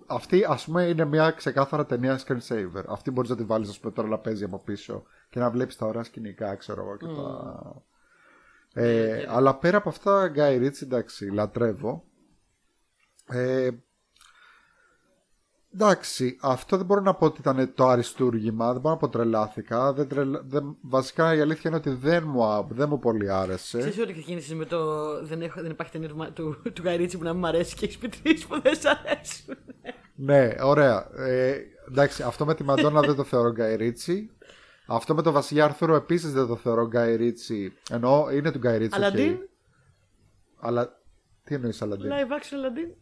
[0.08, 2.84] αυτή, ας πούμε, είναι μια ξεκάθαρα ταινία screensaver.
[2.88, 5.76] Αυτή μπορείς να τη βάλεις, ας πούμε, τώρα να παίζει από πίσω και να βλέπεις
[5.78, 7.82] τα ωραία σκηνικά, ξέρω εγώ, και τα...
[8.74, 12.04] Ε, αλλά πέρα από αυτά, Guy Ritchie, εντάξει, λατρεύω.
[13.28, 13.70] Ε,
[15.74, 19.94] εντάξει, αυτό δεν μπορώ να πω ότι ήταν το αριστούργημα, δεν μπορώ να πω τρελάθηκα.
[19.94, 20.42] Δεν τρελα...
[20.46, 20.78] δεν...
[20.82, 23.78] Βασικά η αλήθεια είναι ότι δεν μου, α- δεν μου πολύ άρεσε.
[23.78, 24.80] Ξέρεις ότι ξεκίνησε με το.
[25.26, 27.46] Δεν, έχω, δεν υπάρχει ταινία του, Μα- του, του Guy Ritchie που να μην μ'
[27.46, 29.58] αρέσει και έχει πει τρει που δεν σ' αρέσουν.
[30.16, 31.10] Ναι, ωραία.
[31.16, 31.58] Ε,
[31.90, 34.30] εντάξει, αυτό με τη Μαντόνα δεν το θεωρώ Γκάι Ρίτσι.
[34.96, 37.74] Αυτό με τον Βασιλιά Άρθουρο επίσης δεν το θεωρώ Γκάι Ρίτσι.
[37.90, 38.98] Ενώ είναι του Γκάι Ρίτσι.
[38.98, 39.38] Αλαντίν;
[40.60, 41.00] Αλλά.
[41.44, 42.96] Τι εννοείς Αλαντίν; Live action Aladdin.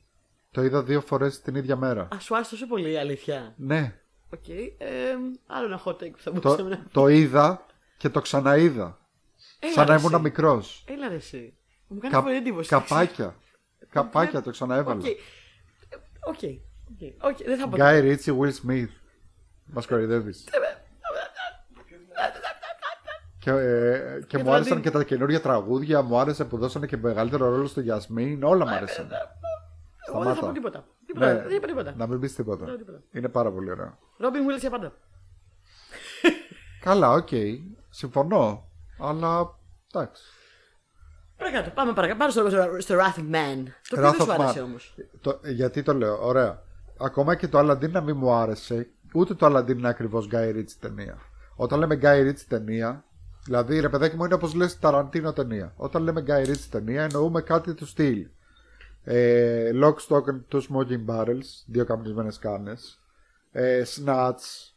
[0.52, 2.02] Το είδα δύο φορές την ίδια μέρα.
[2.16, 3.54] Α, σου άρεσε τόσο πολύ η αλήθεια.
[3.58, 4.00] Ναι.
[4.34, 4.48] Οκ.
[4.50, 5.16] Ε,
[5.48, 6.86] άλλο ένα hot take που θα Το, μπορούσαμε να.
[6.92, 7.66] το είδα
[7.98, 9.00] και το ξαναείδα.
[9.60, 10.22] Έλα, Σαν να ρε, ήμουν εσύ.
[10.22, 10.86] μικρός.
[10.88, 11.54] Έλα ρε εσύ.
[11.88, 12.70] Μου κάνεις πολύ εντύπωση.
[12.70, 13.36] καπάκια.
[13.94, 15.00] καπάκια το ξαναέβαλα.
[15.00, 15.06] Ok.
[16.28, 16.40] Ok.
[16.44, 17.32] Ok.
[17.32, 17.44] Ok.
[17.46, 17.76] Δεν θα πω.
[17.76, 18.88] Guy Ritchie, Will Smith.
[19.66, 20.44] Μας κοροϊδεύεις.
[23.54, 26.98] Και, ε, και μου δηλαδή- άρεσαν και τα καινούργια τραγούδια, μου άρεσε που δώσανε και
[26.98, 29.08] μεγαλύτερο ρόλο στο Γιασμίν, όλα μου άρεσαν.
[30.08, 30.52] Εγώ δεν θα πω Σταμάτα.
[30.54, 30.86] τίποτα.
[31.06, 31.34] Τίποτα.
[31.34, 31.94] Ναι, Δεν είπα τίποτα.
[31.98, 32.66] να μην πεις τίποτα.
[32.66, 33.04] Δεν είπα τίποτα.
[33.12, 33.98] Είναι πάρα πολύ ωραίο.
[34.18, 34.94] Robin Williams για πάντα.
[36.82, 37.28] Καλά, οκ.
[37.90, 38.70] Συμφωνώ.
[39.00, 39.56] Αλλά
[39.94, 40.24] εντάξει.
[41.38, 41.70] Παρακάτω.
[41.70, 42.20] Πάμε παρακάτω.
[42.20, 43.64] Πάμε στο, στο, στο Wrath of Man.
[43.90, 44.64] Το οποίο Wrath δεν σου of άρεσε Man.
[44.64, 44.96] όμως.
[45.22, 46.62] Το, γιατί το λέω, ωραία.
[47.00, 50.76] Ακόμα και το Aladdin να μην μου άρεσε, ούτε το Aladdin είναι ακριβώς Guy Ritchie
[50.80, 51.18] ταινία.
[51.56, 53.04] Όταν λέμε Guy Ritchie ταινία,
[53.46, 55.74] δηλαδή ρε παιδάκι μου είναι όπως λες Ταραντίνο ταινία.
[55.76, 58.28] Όταν λέμε Guy Ritchie ταινία εννοούμε κάτι του στυλ.
[59.04, 63.00] Ε, Lock, Stock and Two Smoking Barrels, δύο καπνισμένες κάνες.
[63.52, 64.74] Ε, Snatch,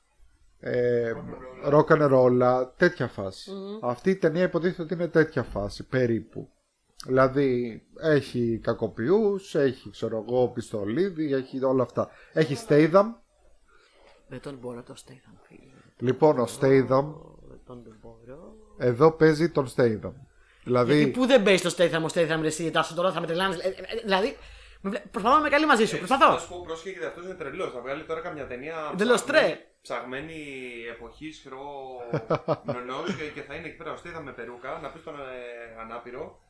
[0.60, 1.12] ε,
[1.66, 3.50] Rock and Roll, τέτοια φάση.
[3.82, 6.48] Αυτή η ταινία υποτίθεται ότι είναι τέτοια φάση, περίπου.
[7.06, 12.10] Δηλαδή έχει κακοποιούς, έχει ξέρω εγώ πιστολίδι, έχει όλα αυτά.
[12.32, 13.04] Έχει Statham.
[14.28, 15.72] Δεν τον μπορώ το Statham, φίλε.
[15.98, 17.31] Λοιπόν, ο Statham Δεν
[17.84, 18.54] τον μπορώ.
[18.78, 20.12] εδώ παίζει τον Statham.
[20.64, 23.26] Δηλαδή, Γιατί πού δεν παίζει το Statham, ο Statham, ρε εσύ, τάσο τώρα θα με
[23.26, 23.58] τρελάνεις.
[23.58, 24.36] Ε, ε, ε, Δηλαδή,
[24.80, 25.92] με βλέ- προσπαθώ να είμαι καλή μαζί σου.
[26.00, 26.38] Να Προσπαθώ.
[26.38, 27.72] σου πω, πρόσχε γιατί αυτός είναι τρελός.
[27.72, 28.90] Θα βγάλει τώρα καμιά ταινία.
[28.92, 29.66] Εντελώς ψαγμένη- τρε.
[29.82, 30.34] Ψαγμένη
[30.96, 31.64] εποχής, χειρό
[32.72, 35.80] νονό και, και θα είναι εκεί πέρα ο Στέδα με περούκα να πεις τον ε,
[35.80, 36.40] ανάπηρο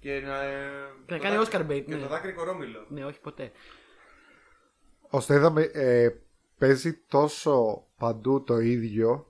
[0.00, 0.42] και να.
[0.42, 0.58] ε,
[1.06, 2.00] Και να το κάνει δάκρυ- Oscar bait, Και ναι.
[2.00, 2.86] το δάκρυ κορόμιλο.
[2.88, 3.50] Ναι, όχι ποτέ.
[5.10, 6.08] ο Statham ε,
[6.58, 9.26] παίζει τόσο παντού το ίδιο.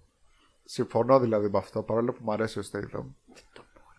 [0.68, 3.04] Συμφωνώ δηλαδή με αυτό, παρόλο που μου αρέσει ο Statham.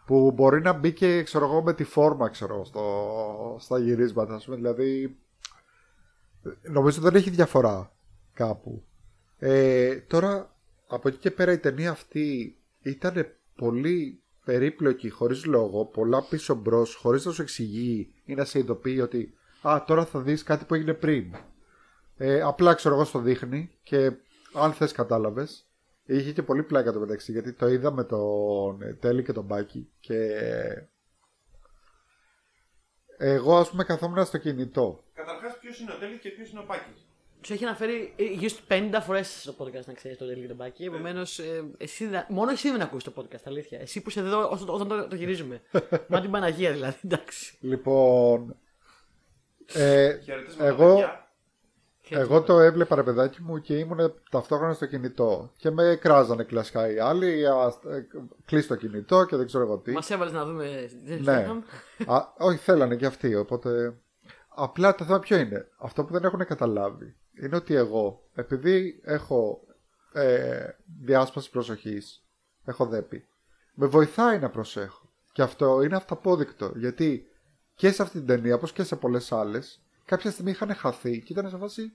[0.05, 4.35] Που μπορεί να μπει και ξέρω εγώ, με τη φόρμα ξέρω, εγώ, στο, στα γυρίσματα.
[4.35, 5.17] Ας πούμε, δηλαδή,
[6.61, 7.91] νομίζω δεν έχει διαφορά
[8.33, 8.83] κάπου.
[9.37, 10.55] Ε, τώρα,
[10.87, 16.95] από εκεί και πέρα η ταινία αυτή ήταν πολύ περίπλοκη, χωρίς λόγο, πολλά πίσω μπρος,
[16.95, 20.75] χωρίς να σου εξηγεί ή να σε ειδοποιεί ότι «Α, τώρα θα δεις κάτι που
[20.75, 21.35] έγινε πριν».
[22.17, 24.11] Ε, απλά ξέρω εγώ στο δείχνει και
[24.53, 25.66] αν θες κατάλαβες.
[26.09, 29.43] Είχε και πολύ πλάκα το μεταξύ γιατί το είδα με τον ε, Τέλη και τον
[29.43, 30.29] Μπάκη και
[33.17, 35.03] εγώ ας πούμε καθόμουν στο κινητό.
[35.13, 36.91] Καταρχάς, ποιος είναι ο Τέλης και ποιος είναι ο Πάκη.
[37.41, 40.47] Του έχει αναφέρει ε, γύρω στι 50 φορές στο podcast να ξέρεις το Τέλη και
[40.47, 40.83] τον Μπάκη.
[40.83, 41.39] Επομένως,
[41.77, 43.79] εσύ, δεν- μόνο εσύ δεν ακούς το podcast, αλήθεια.
[43.79, 45.61] Εσύ που είσαι εδώ όσο- όταν το, το γυρίζουμε.
[46.09, 47.57] Μα την Παναγία δηλαδή, εντάξει.
[47.61, 48.55] Λοιπόν,
[49.73, 51.26] ε, Χαιρετίσματα, εγώ, παιδιά.
[52.09, 56.91] Εγώ το έβλεπα ρε παιδάκι μου και ήμουν ταυτόχρονα στο κινητό και με κράζανε κλασικά
[56.91, 58.07] οι άλλοι, α, ε,
[58.45, 59.91] κλείς το κινητό και δεν ξέρω εγώ τι.
[59.91, 60.89] Μας έβαλες να δούμε.
[61.03, 61.33] Δεν Ναι.
[61.33, 62.13] ναι.
[62.13, 63.97] Α, όχι, θέλανε και αυτοί, οπότε.
[64.59, 65.67] Απλά το θέμα ποιο είναι.
[65.77, 69.59] Αυτό που δεν έχουν καταλάβει είναι ότι εγώ, επειδή έχω
[70.13, 70.65] ε,
[71.03, 72.23] διάσπαση προσοχής,
[72.65, 73.27] έχω δέπη,
[73.73, 75.09] με βοηθάει να προσέχω.
[75.31, 76.71] Και αυτό είναι αυταπόδεικτο.
[76.75, 77.27] Γιατί
[77.75, 81.33] και σε αυτή την ταινία, όπως και σε πολλές άλλες, κάποια στιγμή είχαν χαθεί και
[81.33, 81.91] ήταν σε φάση.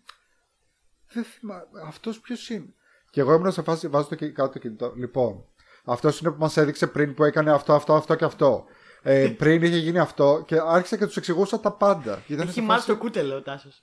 [1.12, 1.62] Δεν θυμάμαι.
[1.86, 2.74] Αυτός ποιος είναι.
[3.10, 3.88] Και εγώ ήμουν σε φάση.
[3.88, 4.92] Βάζω το κι- κάτω το κινητό.
[4.96, 5.44] Λοιπόν,
[5.84, 8.64] αυτός είναι που μας έδειξε πριν που έκανε αυτό, αυτό, αυτό και αυτό.
[9.02, 12.22] Ε, πριν είχε γίνει αυτό και άρχισα και τους εξηγούσα τα πάντα.
[12.26, 13.82] Και ήταν Έχει σε μάθει φάση- το κούτελο ο Τάσος.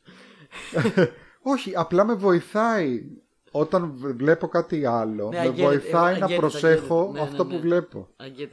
[1.42, 3.02] Όχι, απλά με βοηθάει.
[3.52, 5.64] Όταν β- βλέπω κάτι άλλο, Ναι, με I get it.
[5.64, 7.14] βοηθάει Εγώ- I να get it, I get προσέχω it.
[7.14, 7.62] Ναι, αυτό ναι, που ναι.
[7.62, 8.10] βλέπω.
[8.18, 8.50] I get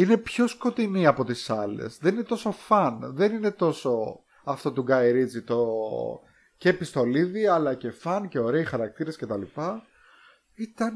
[0.00, 1.98] είναι πιο σκοτεινή από τις άλλες.
[1.98, 3.00] Δεν είναι τόσο φαν.
[3.14, 5.66] Δεν είναι τόσο αυτό του Γκάι Ρίτζι το
[6.56, 9.42] και επιστολίδι αλλά και φαν και ωραίοι χαρακτήρες κτλ.
[10.54, 10.94] Ήταν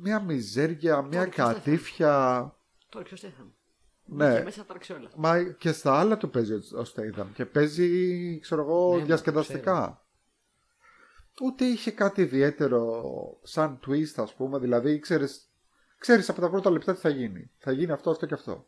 [0.00, 2.54] μια μιζέρια, μια Τώρα, ποιος δεν θα- κατήφια.
[2.88, 3.46] Τώρα ποιο δεν θα.
[4.04, 4.36] Ναι.
[4.38, 5.10] Και μέσα τώρα ξέρω όλα.
[5.16, 10.04] Μα και στα άλλα του παίζει ο Στέιδαμ και παίζει, ξέρω εγώ, Ναι, διασκεδαστικά.
[11.42, 13.02] Ούτε είχε κάτι ιδιαίτερο
[13.42, 15.49] σαν twist, ας πούμε, δηλαδή ξέρεις,
[16.00, 17.50] ξέρεις από τα πρώτα λεπτά τι θα γίνει.
[17.58, 18.66] Θα γίνει αυτό, αυτό και αυτό.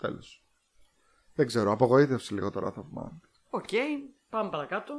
[0.00, 0.42] Τέλος.
[1.34, 3.20] Δεν ξέρω, απογοήτευση λίγο τώρα θα πούμε.
[3.50, 3.68] Οκ,
[4.30, 4.94] πάμε παρακάτω.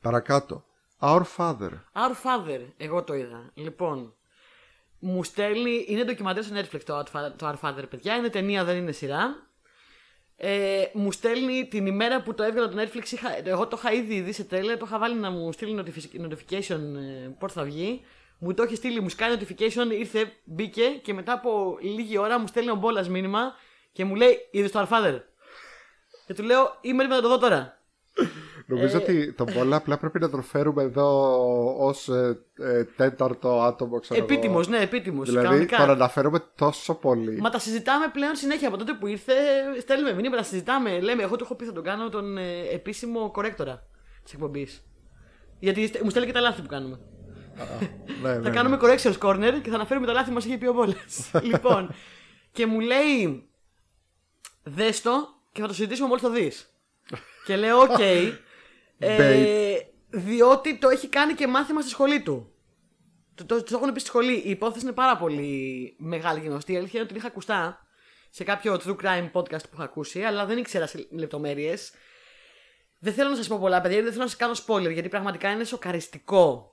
[0.00, 0.64] Παρακάτω.
[1.00, 1.70] Our Father.
[1.92, 3.50] Our Father, εγώ το είδα.
[3.54, 4.14] Λοιπόν,
[4.98, 5.84] μου στέλνει.
[5.88, 8.16] Είναι ντοκιμαντέρ στο Netflix το Our Father, το Our Father, παιδιά.
[8.16, 9.50] Είναι ταινία, δεν είναι σειρά.
[10.36, 13.12] Ε, μου στέλνει την ημέρα που το έβγαλε το Netflix.
[13.12, 14.78] Είχα, εγώ το είχα ήδη δει σε τρέιλερ.
[14.78, 18.04] Το είχα βάλει να μου στείλει notific- notification ε, πότε θα βγει.
[18.44, 22.46] Μου το έχει στείλει, μου σκάει notification, ήρθε, μπήκε και μετά από λίγη ώρα μου
[22.46, 23.40] στέλνει ο Μπόλας μήνυμα
[23.92, 25.20] και μου λέει: Είδες το Our Father.
[26.26, 27.80] Και του λέω: Είμαι έτοιμος να το δω τώρα.
[28.66, 31.36] Νομίζω Ε, ότι τον Πόλα απλά πρέπει να τον φέρουμε εδώ
[31.86, 34.32] ως ε, ε, τέταρτο άτομο, ξέρω εγώ.
[34.32, 35.28] Επίτιμος, ναι, επίτιμος.
[35.28, 35.76] Δηλαδή κανονικά.
[35.76, 37.40] τον αναφέρουμε τόσο πολύ.
[37.40, 38.68] Μα τα συζητάμε πλέον συνέχεια.
[38.68, 39.32] Από τότε που ήρθε,
[39.80, 41.00] στέλνουμε μηνύματα, τα συζητάμε.
[41.00, 43.82] Λέμε, εγώ του έχω πει θα τον κάνω τον ε, επίσημο κορέκτορα
[44.24, 44.84] της εκπομπής.
[45.58, 46.98] Γιατί στε- μου στέλνει και τα λάθη που κάνουμε.
[48.22, 50.66] Ναι, Θα ναι, κάνουμε corrections corner και θα αναφέρουμε τα λάθη που μας είχε πει
[50.66, 51.30] ο Μπόλας.
[51.50, 51.94] λοιπόν,
[52.52, 53.48] και μου λέει,
[54.62, 55.12] δες το
[55.52, 56.74] και θα το συζητήσουμε μόλις το δεις.
[57.44, 57.98] και λέω, οκ.
[58.98, 59.76] ε,
[60.10, 62.52] διότι το έχει κάνει και μάθημα στη σχολή του.
[63.34, 64.32] Το, το, το έχουν πει στη σχολή.
[64.32, 66.72] Η υπόθεση είναι πάρα πολύ μεγάλη και γνωστή.
[66.72, 67.86] Η αλήθεια είναι ότι την είχα ακουστά
[68.30, 71.92] σε κάποιο true crime podcast που είχα ακούσει, αλλά δεν ήξερα σε λεπτομέρειες.
[72.98, 75.08] Δεν θέλω να σας πω πολλά, παιδιά, γιατί δεν θέλω να σας κάνω spoiler, γιατί
[75.08, 76.71] πραγματικά είναι σοκαριστικό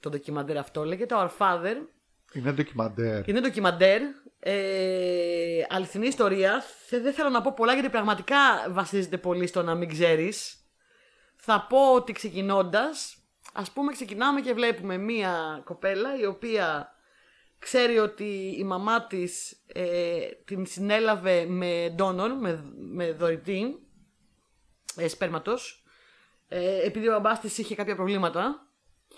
[0.00, 0.84] το ντοκιμαντέρ αυτό.
[0.84, 1.74] Λέγεται Our Father.
[2.32, 3.28] Είναι ντοκιμαντέρ.
[3.28, 4.00] Είναι ντοκιμαντέρ.
[4.40, 6.62] Ε, αληθινή ιστορία.
[6.86, 8.36] Θε- Δεν θέλω να πω πολλά γιατί πραγματικά
[8.70, 10.62] βασίζεται πολύ στο να μην ξέρεις.
[11.36, 13.16] Θα πω ότι ξεκινώντας,
[13.52, 16.92] ας πούμε, ξεκινάμε και βλέπουμε μία κοπέλα η οποία
[17.58, 23.78] ξέρει ότι η μαμά της ε, την συνέλαβε με donor, με, με δωρητή
[24.96, 25.84] ε, σπέρματος
[26.48, 28.67] ε, επειδή ο μπαμπάς της είχε κάποια προβλήματα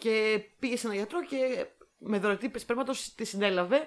[0.01, 1.66] και πήγε σε έναν γιατρό και
[1.98, 3.86] με δωρητή σπέρματος τη συνέλαβε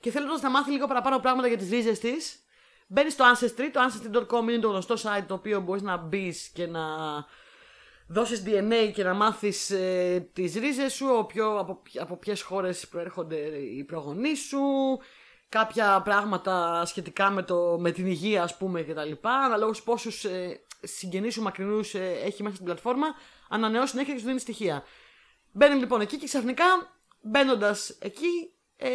[0.00, 2.38] και θέλοντας να μάθει λίγο παραπάνω πράγματα για τις ρίζες της
[2.86, 6.66] μπαίνει στο Ancestry, το ancestry.com είναι το γνωστό site το οποίο μπορείς να μπεις και
[6.66, 6.80] να
[8.08, 12.42] δώσεις DNA και να μάθεις ε, τις ρίζες σου, ο ποιο, από, ποια- από ποιες
[12.42, 14.58] χώρες προέρχονται οι προγονείς σου,
[15.48, 20.24] κάποια πράγματα σχετικά με, το, με την υγεία ας πούμε και τα λοιπά, αναλόγως πόσους
[20.24, 23.06] ε, συγγενείς σου μακρινούς ε, έχει μέσα στην πλατφόρμα,
[23.48, 24.82] ανανεώσει συνέχεια και σου δίνει στοιχεία.
[25.56, 26.64] Μπαίνει λοιπόν εκεί και ξαφνικά
[27.20, 28.90] μπαίνοντας εκεί ε,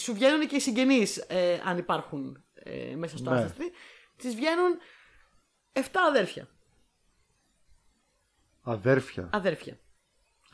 [0.00, 3.46] σου βγαίνουν και οι συγγενείς ε, αν υπάρχουν ε, μέσα στο Ναι.
[3.46, 3.70] Ancestry,
[4.16, 4.78] τις βγαίνουν
[5.72, 6.48] 7 αδέρφια.
[8.62, 9.30] Αδέρφια.
[9.32, 9.78] Αδέρφια.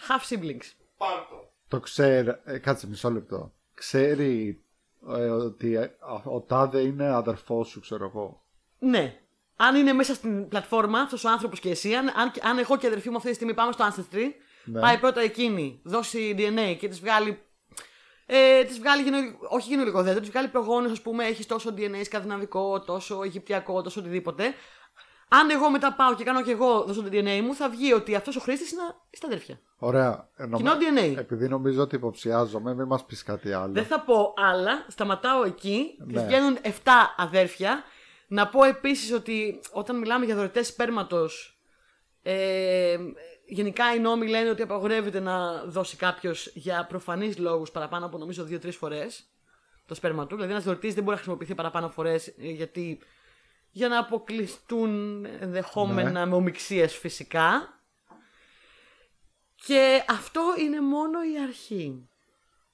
[0.08, 0.70] Half siblings.
[0.96, 1.52] Πάρτο.
[1.68, 2.40] Το ξέρει.
[2.44, 3.54] Ε, κάτσε μισό λεπτό.
[3.74, 4.64] Ξέρει
[5.08, 5.90] ε, ότι ε,
[6.24, 8.46] ο τάδε είναι αδερφός σου, ξέρω εγώ.
[8.78, 9.20] Ναι.
[9.56, 12.86] Αν είναι μέσα στην πλατφόρμα αυτός ο άνθρωπος και εσύ, αν, αν, αν εγώ και
[12.86, 14.24] η αδερφή μου αυτή τη στιγμή πάμε στο Ancestry,
[14.64, 14.80] Ναι.
[14.80, 17.38] πάει πρώτα εκείνη, δώσει DNA και της βγάλει.
[18.26, 19.16] Ε, της βγάλει γενο,
[19.48, 24.00] όχι γενολικό δέντρο, της βγάλει προγόνου, ας πούμε, έχεις τόσο DNA σκανδιναβικό, τόσο Αιγυπτιακό, τόσο
[24.00, 24.44] οτιδήποτε.
[25.28, 28.14] Αν εγώ μετά πάω και κάνω και εγώ δώσω το DNA μου, θα βγει ότι
[28.14, 29.60] αυτός ο χρήστης είναι στα αδέρφια.
[29.76, 30.28] Ωραία.
[30.36, 31.16] Ε, νομ- Κοινό DNA.
[31.18, 33.72] Επειδή νομίζω ότι υποψιάζομαι, μην μας πεις κάτι άλλο.
[33.72, 34.84] Δεν θα πω άλλα.
[34.88, 35.96] Σταματάω εκεί.
[36.06, 36.20] Ναι.
[36.20, 36.68] Τη βγαίνουν 7
[37.16, 37.82] αδέρφια.
[38.28, 41.60] Να πω επίσης ότι όταν μιλάμε για δωρετέ σπέρματος.
[42.22, 42.96] Ε,
[43.52, 48.46] γενικά οι νόμοι λένε ότι απαγορεύεται να δώσει κάποιος για προφανείς λόγους παραπάνω από νομίζω
[48.50, 49.26] 2-3 φορές
[49.86, 50.34] το σπέρμα του.
[50.34, 53.00] Δηλαδή ένας δωρητή δεν μπορεί να χρησιμοποιηθεί παραπάνω φορές γιατί.
[53.70, 57.80] για να αποκλειστούν ενδεχόμενα με ομιξίε φυσικά.
[59.54, 62.08] Και αυτό είναι μόνο η αρχή.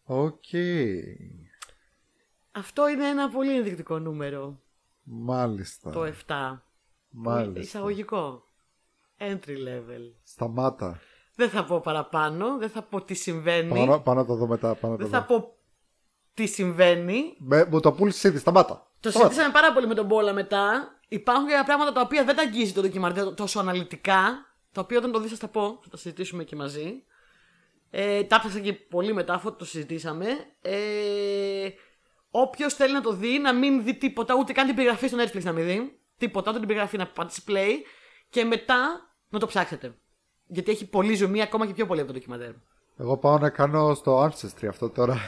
[0.05, 0.45] Οκ.
[2.53, 4.61] Αυτό είναι ένα πολύ ενδεικτικό νούμερο.
[5.03, 5.91] Μάλιστα.
[5.91, 6.63] Το 7.
[7.11, 7.61] Μάλιστα.
[7.61, 8.48] Εισαγωγικό.
[9.21, 10.13] Entry level.
[10.23, 11.01] Σταμάτα.
[11.35, 13.69] Δεν θα πω παραπάνω, δεν θα πω τι συμβαίνει.
[13.69, 14.75] Πάνω, πάνω να το δω μετά.
[14.75, 15.19] Πάνω να το Δεν δω.
[15.19, 15.57] θα πω
[16.35, 17.35] τι συμβαίνει.
[17.39, 18.39] Με, μου το πούλησε ήδη.
[18.39, 18.91] Σταμάτα.
[19.01, 19.31] Το Σταμάτα.
[19.33, 20.93] συζήτησαμε πάρα πολύ με τον Μπόλα μετά.
[21.09, 24.47] Υπάρχουν κάποια πράγματα τα οποία δεν τα αγγίζει το ντοκιμαντέρ τόσο αναλυτικά.
[24.73, 27.03] Τα οποία όταν το δεις θα τα πω, θα τα συζητήσουμε και μαζί.
[27.91, 30.27] Ε, τα ψάξα και πολύ μετά αφού το συζητήσαμε.
[30.63, 31.69] Ε,
[32.31, 35.43] Όποιος θέλει να το δει, να μην δει τίποτα, ούτε καν την περιγραφή στο Netflix
[35.43, 35.99] να μην δει.
[36.19, 37.73] Τίποτα, ούτε την περιγραφή να πατήσει play
[38.31, 39.95] και μετά να το ψάξετε.
[40.47, 42.53] Γιατί έχει πολύ ζωμή, ακόμα και πιο πολύ από το ντοκιμαντέρ.
[43.01, 45.19] Εγώ πάω να κάνω στο Ancestry αυτό τώρα.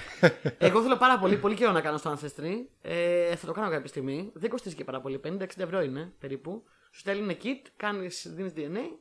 [0.59, 2.53] Εγώ θέλω πάρα πολύ, πολύ καιρό να κάνω στο Ancestry.
[2.82, 4.30] Ε, θα το κάνω κάποια στιγμή.
[4.34, 5.20] Δεν κοστίζει και πάρα πολύ.
[5.24, 6.62] 50-60 ευρώ είναι περίπου.
[6.92, 8.98] Σου στέλνουν kit, κάνεις, δίνεις DNA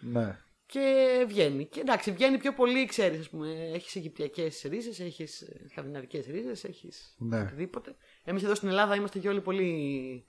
[0.00, 0.38] ναι.
[0.66, 1.64] και βγαίνει.
[1.64, 3.70] Και εντάξει, βγαίνει πιο πολύ, ξέρεις, ας πούμε.
[3.74, 7.40] Έχεις Αιγυπτιακές ρίζες, έχεις σκανδιναβικές ρίζες, έχεις Ναι.
[7.40, 7.94] οτιδήποτε.
[8.24, 10.24] Εμείς εδώ στην Ελλάδα είμαστε και όλοι πολύ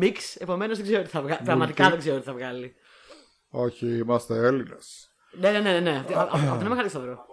[0.00, 1.40] mix, επομένως δεν ξέρω τι θα βγάλει.
[1.44, 2.74] Πραγματικά δεν ξέρω τι θα βγάλει.
[3.50, 5.10] Όχι, είμαστε Έλληνες.
[5.32, 5.96] Ναι, ναι, ναι, ναι.
[5.96, 7.26] Αυτό αυτό είναι μεγαλύτερο.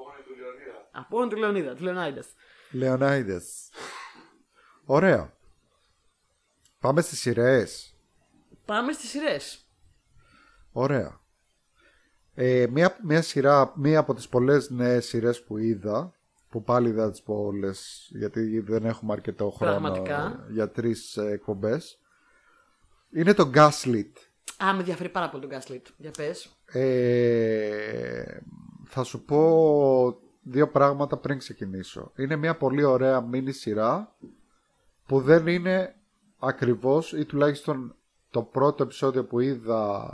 [0.91, 2.23] Από όλο του Λεωνίδα, του Λεωνάιντα.
[2.71, 3.41] Λεωνάιδε.
[4.85, 5.33] Ωραία.
[6.79, 7.95] Πάμε στις σειρές.
[8.65, 9.65] Πάμε στις σειρές.
[10.71, 11.19] Ωραία.
[12.33, 16.13] Ε, μία, μία σειρά, μία από τις πολλές νέες σειρές που είδα,
[16.49, 20.45] που πάλι δεν θα τις πω όλες, γιατί δεν έχουμε αρκετό χρόνο Πραγματικά.
[20.49, 21.99] για τρεις ε, εκπομπές,
[23.11, 24.11] είναι το Gaslit.
[24.57, 25.81] Α, με ενδιαφέρει πάρα πολύ τον Gaslit.
[25.97, 26.49] Για πες.
[26.65, 28.37] Ε,
[28.85, 32.11] θα σου πω δύο πράγματα πριν ξεκινήσω.
[32.15, 34.15] Είναι μια πολύ ωραία μίνι σειρά
[35.05, 35.95] που δεν είναι
[36.39, 37.95] ακριβώς ή τουλάχιστον
[38.29, 40.09] το πρώτο επεισόδιο που είδα,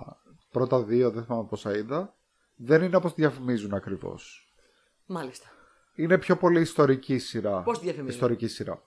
[0.52, 2.16] πρώτα δύο δεν θυμάμαι πόσα είδα,
[2.56, 4.54] δεν είναι όπως διαφημίζουν ακριβώς.
[5.06, 5.48] Μάλιστα.
[5.96, 7.62] Είναι πιο πολύ ιστορική σειρά.
[7.62, 8.84] Πώς τη διαφημίζουν; Ιστορική σειρά.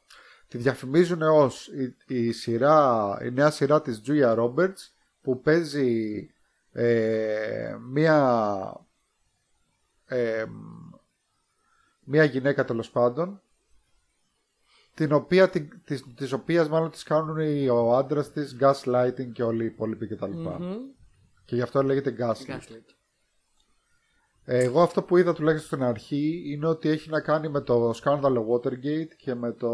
[0.48, 4.90] Τη διαφημίζουν ως η, η σειρά, η νέα σειρά της Julia Roberts
[5.22, 6.26] που παίζει
[6.72, 8.76] ε, μία
[10.06, 10.44] ε,
[12.04, 13.40] μία γυναίκα τέλος πάντων
[14.94, 19.42] την οποία, την, της, της οποίας μάλλον της κάνουν οι- ο άντρας της gaslighting και
[19.42, 20.32] όλοι οι υπόλοιποι κτλ.
[20.32, 20.76] Μμμ.
[21.44, 22.50] Και γι' αυτό λέγεται gaslight.
[22.50, 22.94] Gaslit.
[24.44, 27.92] Ε, Εγώ αυτό που είδα τουλάχιστον στην αρχή είναι ότι έχει να κάνει με το
[27.92, 29.70] σκάνδαλο Watergate και με το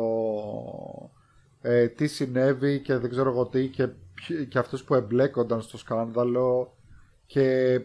[1.60, 5.78] ε, τι συνέβη και δεν ξέρω εγώ τι και, ποιοι- και αυτούς που εμπλέκονταν στο
[5.78, 6.76] σκάνδαλο
[7.26, 7.80] και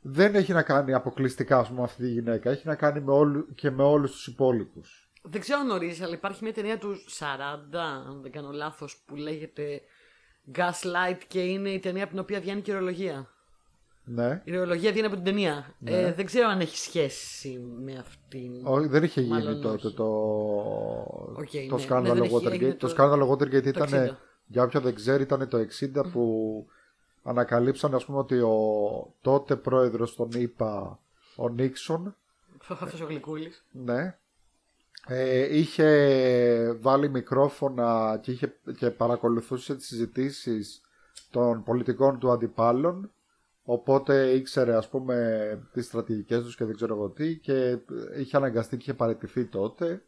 [0.00, 3.54] δεν έχει να κάνει αποκλειστικά ας πούμε, αυτή τη γυναίκα, έχει να κάνει με όλου,
[3.54, 5.10] και με όλους τους υπόλοιπους.
[5.22, 9.16] Δεν ξέρω αν γνωρίζεις, αλλά υπάρχει μια ταινία του 40, αν δεν κάνω λάθος, που
[9.16, 9.80] λέγεται
[10.54, 13.30] Gaslight και είναι η ταινία από την οποία βγαίνει και η ορολογία.
[14.08, 14.42] Ναι.
[14.44, 15.74] Η ορολογία βγαίνει από την ταινία.
[15.84, 18.52] Ε, δεν ξέρω αν έχει σχέση με αυτήν.
[18.66, 19.96] Όχι, δεν είχε γίνει Μάλλον τότε όχι.
[19.96, 20.04] το,
[21.36, 21.66] Οκ, το ναι.
[21.70, 22.50] Ναι, σκάνδαλο δεν έχει- Watergate.
[22.52, 24.16] έγινε Το, το- σκάνδαλο Watergate ήταν, 60.
[24.46, 26.66] για όποιον δεν ξέρει, ήταν το 60 που
[27.22, 28.58] ανακαλύψαν ας πούμε ότι ο
[29.20, 30.98] τότε πρόεδρος των ΗΠΑ,
[31.36, 32.16] ο Νίξον,
[32.68, 33.64] Αυτός ο γλυκούλης.
[33.72, 34.16] ναι,
[35.06, 40.80] ε, είχε βάλει μικρόφωνα και, είχε, και παρακολουθούσε τις συζητήσεις
[41.30, 43.10] των πολιτικών του αντιπάλων
[43.68, 47.78] οπότε ήξερε ας πούμε τις στρατηγικές τους και δεν ξέρω εγώ τι και
[48.18, 50.02] είχε αναγκαστεί και είχε παραιτηθεί τότε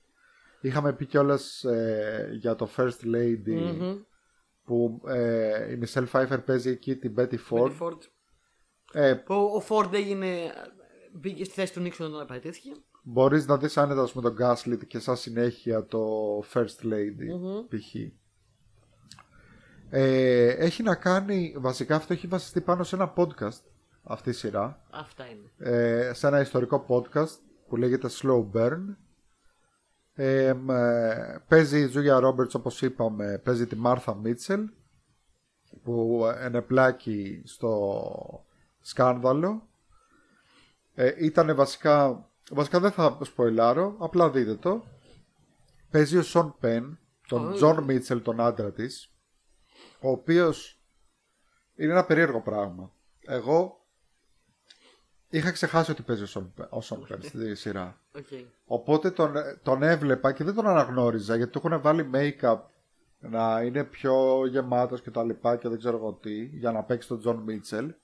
[0.61, 3.99] είχαμε πει κιόλας ε, για το First Lady
[4.65, 7.99] που ε, η Μισελ Φάιφερ παίζει εκεί την Betty Ford Ford.
[8.93, 10.53] ε, Ο, ο Ford έγινε.
[11.13, 12.71] Μπήκε στη θέση του Νίξον όταν απαιτήθηκε.
[13.03, 16.09] Μπορείς να δεις άνετα ας πούμε, τον Gaslit και σαν συνέχεια το
[16.53, 17.29] First Lady
[17.69, 17.95] π.χ.
[19.91, 23.61] Ε, έχει να κάνει, βασικά αυτό έχει βασιστεί πάνω σε ένα podcast
[24.03, 25.71] αυτή η σειρά, Αυτά είναι.
[25.71, 28.81] ε, σε ένα ιστορικό podcast που λέγεται Slow Burn.
[30.15, 34.65] Ε, μ, ε, παίζει η Julia Roberts όπως είπαμε, παίζει τη Martha Mitchell
[35.83, 38.45] που ενεπλάκει στο
[38.81, 39.69] σκάνδαλο.
[40.95, 44.85] Ε, ήτανε βασικά, βασικά δεν θα σποιλάρω, απλά δείτε το.
[45.91, 49.13] Παίζει ο Σον Πεν, τον ε, Τζον Μίτσελ, τον άντρα της,
[50.01, 50.81] ο οποίος
[51.77, 52.93] είναι ένα περίεργο πράγμα.
[53.21, 53.87] Εγώ
[55.29, 58.01] είχα ξεχάσει ότι παίζει ο Σον, ο Σον Πεν στη σειρά.
[58.15, 58.45] Okay.
[58.67, 62.59] Οπότε τον, τον έβλεπα και δεν τον αναγνώριζα γιατί του έχουν βάλει make-up
[63.19, 67.09] να είναι πιο γεμάτος και τα λοιπά και δεν ξέρω εγώ τι για να παίξει
[67.09, 67.95] τον Τζον Μίτσελ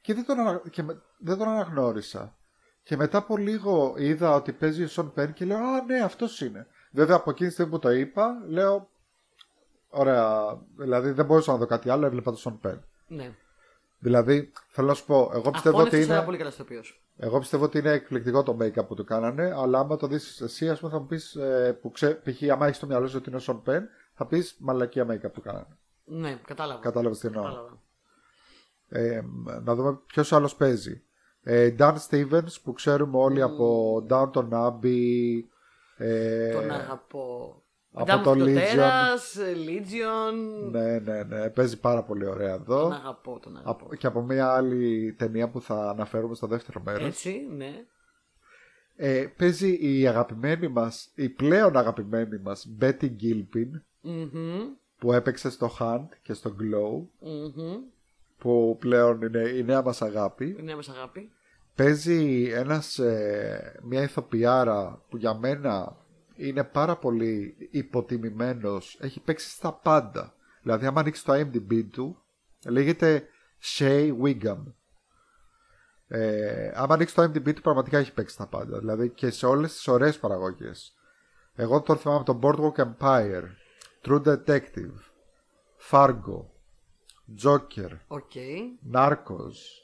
[0.00, 0.62] και, δεν τον, ανα...
[0.70, 1.02] και με...
[1.18, 2.36] δεν τον αναγνώρισα.
[2.82, 6.40] Και μετά από λίγο είδα ότι παίζει ο Σον Πεν και λέω Α, ναι, αυτός
[6.40, 6.66] είναι.
[6.90, 8.90] Βέβαια από εκείνη τη στιγμή που το είπα, λέω
[9.88, 10.58] Ωραία.
[10.76, 12.84] Δηλαδή δεν μπορούσα να δω κάτι άλλο, έβλεπα τον Σον Πεν.
[13.06, 13.34] Ναι.
[13.98, 16.24] Δηλαδή, θέλω να σου πω, εγώ πιστεύω Αυτό ότι είναι είναι.
[16.24, 17.02] πολύ καλά ηθοποιός.
[17.16, 20.68] Εγώ πιστεύω ότι είναι εκπληκτικό το make-up που του κάνανε, αλλά άμα το δεις εσύ,
[20.68, 21.34] ας πούμε, θα μου πεις.
[21.34, 22.50] Ε, που ξέ, π.χ.
[22.52, 25.40] άμα έχεις το μυαλό σου ότι είναι ο Σον Πεν, θα πεις μαλακία make-up που
[25.40, 25.76] κάνανε.
[26.04, 26.80] Ναι, κατάλαβα.
[26.80, 27.42] Κατάλαβες τι εννοώ.
[27.42, 27.80] Κατάλαβα.
[28.88, 29.20] Ε,
[29.62, 31.02] να δούμε ποιος άλλος παίζει.
[31.42, 35.42] Ε, Dan Stevens που ξέρουμε όλοι από Downton Abbey.
[35.96, 37.62] Ε, Τον αγαπώ.
[37.92, 40.70] Από Madame το Φωτοτέρας, Legion.
[40.70, 41.50] Ναι, ναι, ναι.
[41.50, 42.82] Παίζει πάρα πολύ ωραία εδώ.
[42.82, 43.70] Τον αγαπώ, τον αγαπώ.
[43.84, 47.06] Από- και από μια άλλη ταινία που θα αναφέρουμε στο δεύτερο μέρος.
[47.06, 47.84] Έτσι, ναι.
[49.00, 53.70] Ε, παίζει η αγαπημένη μας, η πλέον αγαπημένη μας Betty Gilpin
[54.00, 54.60] Μμμ,
[54.98, 57.76] που έπαιξε στο Hunt και στο Glow μμμ.
[58.38, 60.56] που πλέον είναι η νέα μας αγάπη.
[60.58, 61.30] Είναι μας αγάπη.
[61.74, 65.96] Παίζει ένας, ε, μια ηθοποιάρα που για μένα
[66.38, 68.98] είναι πάρα πολύ υποτιμημένος.
[69.00, 70.34] Έχει παίξει στα πάντα.
[70.62, 72.22] Δηλαδή άμα ανοίξεις το IMDb του
[72.66, 73.28] λέγεται
[73.62, 74.62] Shea Whigham.
[76.08, 78.78] Ε, άμα ανοίξεις το IMDb του πραγματικά έχει παίξει στα πάντα.
[78.78, 80.92] Δηλαδή και σε όλες τις ωραίες παραγωγές.
[81.54, 83.44] Εγώ τον θυμάμαι από το Boardwalk Empire,
[84.04, 84.94] True Detective,
[85.90, 86.44] Fargo,
[87.42, 88.32] Joker, OK.
[88.80, 89.82] Narcos.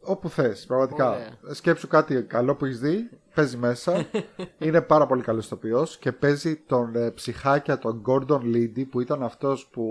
[0.00, 1.10] Όπου θες, πραγματικά.
[1.10, 1.38] Ωραία.
[1.50, 4.06] Σκέψου κάτι καλό που έχεις δει, παίζει μέσα.
[4.58, 9.22] είναι πάρα πολύ καλός ηθοποιός και παίζει τον ε, ψυχάκια, τον Gordon Liddy, που ήταν
[9.22, 9.84] αυτός που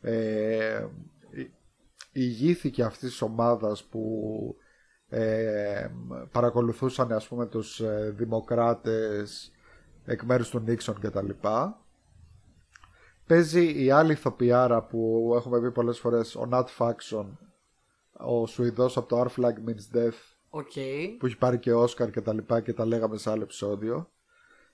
[0.00, 0.86] ε,
[1.30, 1.50] η-
[2.12, 4.10] ηγήθηκε αυτής της ομάδας που
[5.08, 5.88] ε,
[6.32, 9.52] παρακολουθούσαν ας πούμε τους ε, δημοκράτες
[10.04, 11.80] εκ μέρους του Νίξον και τα λοιπά.
[13.26, 17.26] Παίζει η άλλη ηθοποιάρα που έχουμε πει πολλές φορές, ο Nat Faxon,
[18.12, 20.72] ο Σουηδός από το Our Flag Means Death, OK.
[21.18, 24.10] που έχει πάρει και Όσκαρ και τα λοιπά και τα λέγαμε σε άλλο επεισόδιο.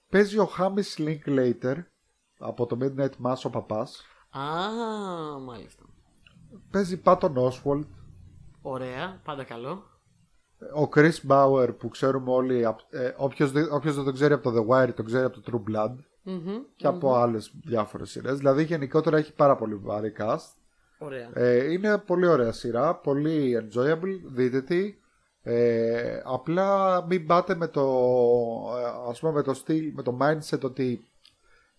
[0.09, 1.75] Παίζει ο Hamish Linklater
[2.39, 4.03] από το Midnight Mass ο παπάς.
[4.31, 4.43] Α,
[5.41, 5.83] μάλιστα.
[6.71, 7.87] Παίζει Patton Oswalt.
[8.63, 9.83] Ωραία, πάντα καλό.
[10.77, 14.51] Ο Chris Bauer που ξέρουμε όλοι, απ- ε, όποιος, δεν- όποιος δεν τον ξέρει από
[14.51, 18.39] το The Wire τον ξέρει από το True Blood Μμμ, και από άλλες διάφορες σειρές.
[18.39, 20.55] Δηλαδή γενικότερα έχει πάρα πολύ βαρύ cast.
[20.99, 21.31] Ωραία.
[21.35, 24.95] Ε, είναι πολύ ωραία σειρά, πολύ enjoyable, δείτε τη.
[25.43, 27.83] Ε, απλά μην πάτε με το,
[28.79, 31.07] ε, ας πούμε, με το στυλ, με το mindset ότι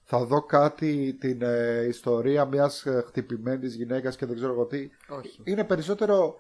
[0.03, 4.89] θα δω κάτι την ε, ιστορία μιας ε, χτυπημένης γυναίκας και δεν ξέρω εγώ τι.
[5.09, 5.41] Όχι.
[5.43, 6.35] Είναι περισσότερο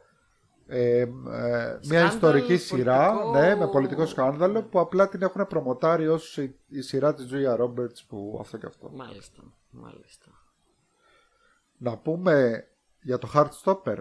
[0.67, 3.39] ε, ε, μια Σκάνδαλο, ιστορική σειρά πολιτικό.
[3.39, 7.59] ναι, με πολιτικό σκάνδαλο που απλά την έχουν προμοτάρει ως η, η σειρά της Julia
[7.59, 8.91] Roberts που αυτό και αυτό.
[8.93, 10.27] Μάλιστα, μάλιστα.
[11.77, 12.67] Να πούμε
[13.01, 13.97] για το Heartstopper.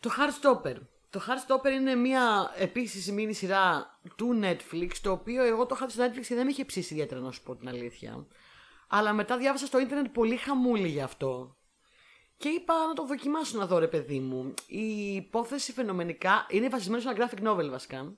[0.00, 0.76] Το Heartstopper.
[1.10, 5.92] Το Heartstopper είναι μια επίσης μίνι σειρά του Netflix, το οποίο εγώ το είχα δει
[5.92, 8.26] στο Netflix και δεν με είχε ψήσει ιδιαίτερα να σου πω την αλήθεια.
[8.88, 11.56] Αλλά μετά διάβασα στο ίντερνετ πολύ χαμούλη γι' αυτό.
[12.36, 14.54] Και είπα να το δοκιμάσω να δω ρε παιδί μου.
[14.66, 18.12] Η υπόθεση φαινομενικά είναι βασισμένη σε ένα graphic novel βασικά.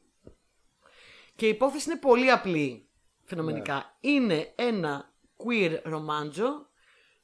[1.37, 2.89] Και η υπόθεση είναι πολύ απλή
[3.25, 3.97] φαινομενικά.
[4.01, 6.67] Είναι ένα queer ρομάντζο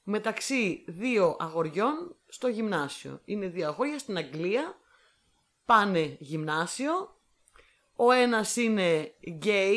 [0.03, 3.21] μεταξύ δύο αγοριών στο γυμνάσιο.
[3.25, 4.78] Είναι δύο αγόρια στην Αγγλία,
[5.69, 7.17] πάνε γυμνάσιο.
[7.97, 9.75] Ο ένας είναι gay,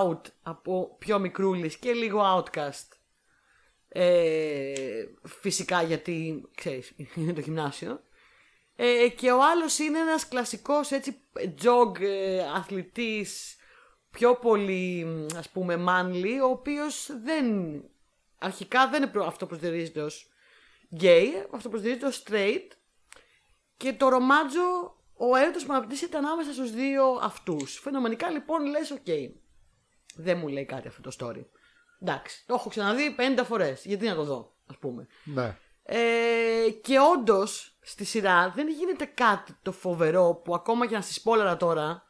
[0.00, 2.88] out από πιο μικρούλης και λίγο outcast.
[3.88, 8.00] Ε, φυσικά γιατί, ξέρεις, είναι το γυμνάσιο.
[8.76, 11.20] Ε, και ο άλλος είναι ένας κλασικός έτσι
[11.62, 13.56] jock ε, αθλητής
[14.10, 15.06] πιο πολύ
[15.36, 17.44] ας πούμε manly ο οποίος δεν
[18.38, 20.30] αρχικά δεν είναι προ- αυτοπροσδιορίζεται ως
[21.00, 22.68] gay αυτοπροσδιορίζεται ως straight
[23.76, 29.06] και το ρομάτζο ο έρωτας που αναπτύσσεται ανάμεσα στους δύο αυτούς φαινομενικά λοιπόν λες οκ
[30.16, 31.44] δεν μου λέει κάτι αυτό το story
[32.02, 35.56] εντάξει το έχω ξαναδεί 50 φορές γιατί να το δω ας πούμε Ναι.
[35.82, 41.12] ε, και όντως στη σειρά δεν γίνεται κάτι το φοβερό που ακόμα και να στη
[41.12, 42.04] σποίλαρα τώρα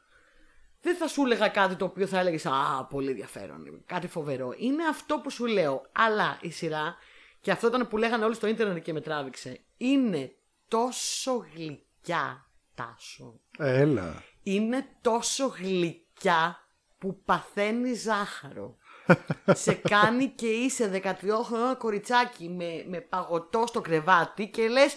[0.81, 3.83] δεν θα σου έλεγα κάτι το οποίο θα έλεγες Α, πολύ ενδιαφέρον.
[3.87, 4.55] Κάτι φοβερό.
[4.59, 5.87] Είναι αυτό που σου λέω.
[5.93, 6.97] Αλλά η σειρά,
[7.41, 10.37] και αυτό ήταν που λέγανε όλοι στο ίντερνετ και με τράβηξε, είναι
[10.69, 12.46] τόσο γλυκιά,
[12.77, 13.41] Τάσο.
[13.59, 14.23] Έλα.
[14.43, 16.59] Είναι τόσο γλυκιά
[16.99, 18.77] που παθαίνει ζάχαρο.
[19.65, 21.15] σε κάνει και είσαι 13
[21.45, 24.97] χρονών κοριτσάκι με, με παγωτό στο κρεβάτι και λες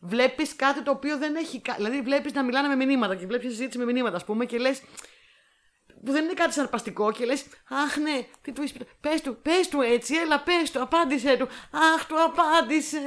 [0.00, 1.60] βλέπεις κάτι το οποίο δεν έχει.
[1.60, 4.58] κα- Δηλαδή, βλέπεις να μιλάνε με μηνύματα και βλέπεις συζήτηση με μηνύματα, ας πούμε, και
[4.58, 4.82] λες.
[6.04, 8.84] Που δεν είναι κάτι σαρπαστικό και λες, Αχ, ναι, τι του είπε.
[9.00, 11.48] Πες του, πες του έτσι, έλα, πες του, απάντησε του.
[11.94, 13.00] Αχ, του απάντησε.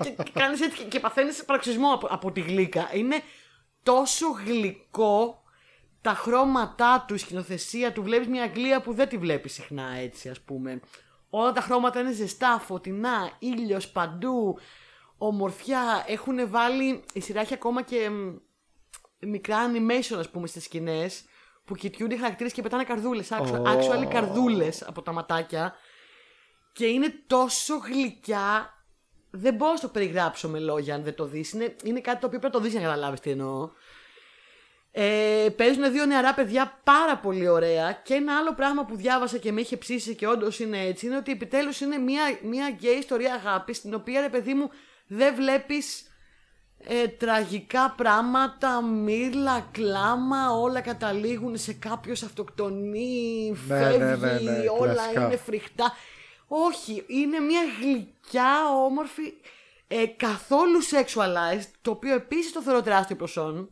[0.02, 2.90] και και κάνεις έτσι και, και παθαίνεις παραξισμό από, από τη γλύκα.
[2.92, 3.22] Είναι
[3.82, 5.42] τόσο γλυκό
[6.00, 8.02] τα χρώματά του, η σκηνοθεσία του.
[8.02, 10.80] Βλέπεις μια Αγγλία που δεν τη βλέπει συχνά έτσι, ας πούμε.
[11.30, 14.58] Όλα τα χρώματα είναι ζεστά, φωτεινά, ήλιος παντού,
[15.18, 16.04] ομορφιά.
[16.06, 17.04] Έχουν βάλει.
[17.12, 18.36] Η σειρά έχει ακόμα και μ,
[19.18, 21.24] μικρά animation, ας πούμε, στις σκηνές
[21.66, 23.30] που κοιτιούνται οι χαρακτήρες και πετάνε καρδούλες.
[23.30, 23.62] Ω.
[23.66, 25.74] Actually, καρδούλες από τα ματάκια.
[26.72, 28.74] Και είναι τόσο γλυκιά.
[29.30, 31.52] Δεν μπορώ να το περιγράψω με λόγια αν δεν το δεις.
[31.52, 33.70] Είναι, είναι κάτι το οποίο πρέπει να το δεις για να καταλάβεις τι εννοώ.
[34.90, 37.92] Ε, παίζουν δύο νεαρά παιδιά πάρα πολύ ωραία.
[37.92, 41.16] Και ένα άλλο πράγμα που διάβασα και με είχε ψήσει και όντως είναι έτσι είναι
[41.16, 44.70] ότι επιτέλους είναι μια, μια γκέι ιστορία αγάπης στην οποία ρε παιδί μου
[45.06, 46.05] δεν βλέπεις
[46.78, 54.64] ε, τραγικά πράγματα, μύρλα, κλάμα, όλα καταλήγουν σε κάποιος αυτοκτονεί, Ναι, φεύγει, ναι, ναι, ναι,
[54.78, 55.24] όλα κλασικά.
[55.24, 55.92] είναι φρικτά.
[56.48, 59.32] Όχι, είναι μια γλυκιά, όμορφη,
[59.88, 63.70] ε, καθόλου sexualized, το οποίο επίσης το θεωρώ τεράστιο προσόν.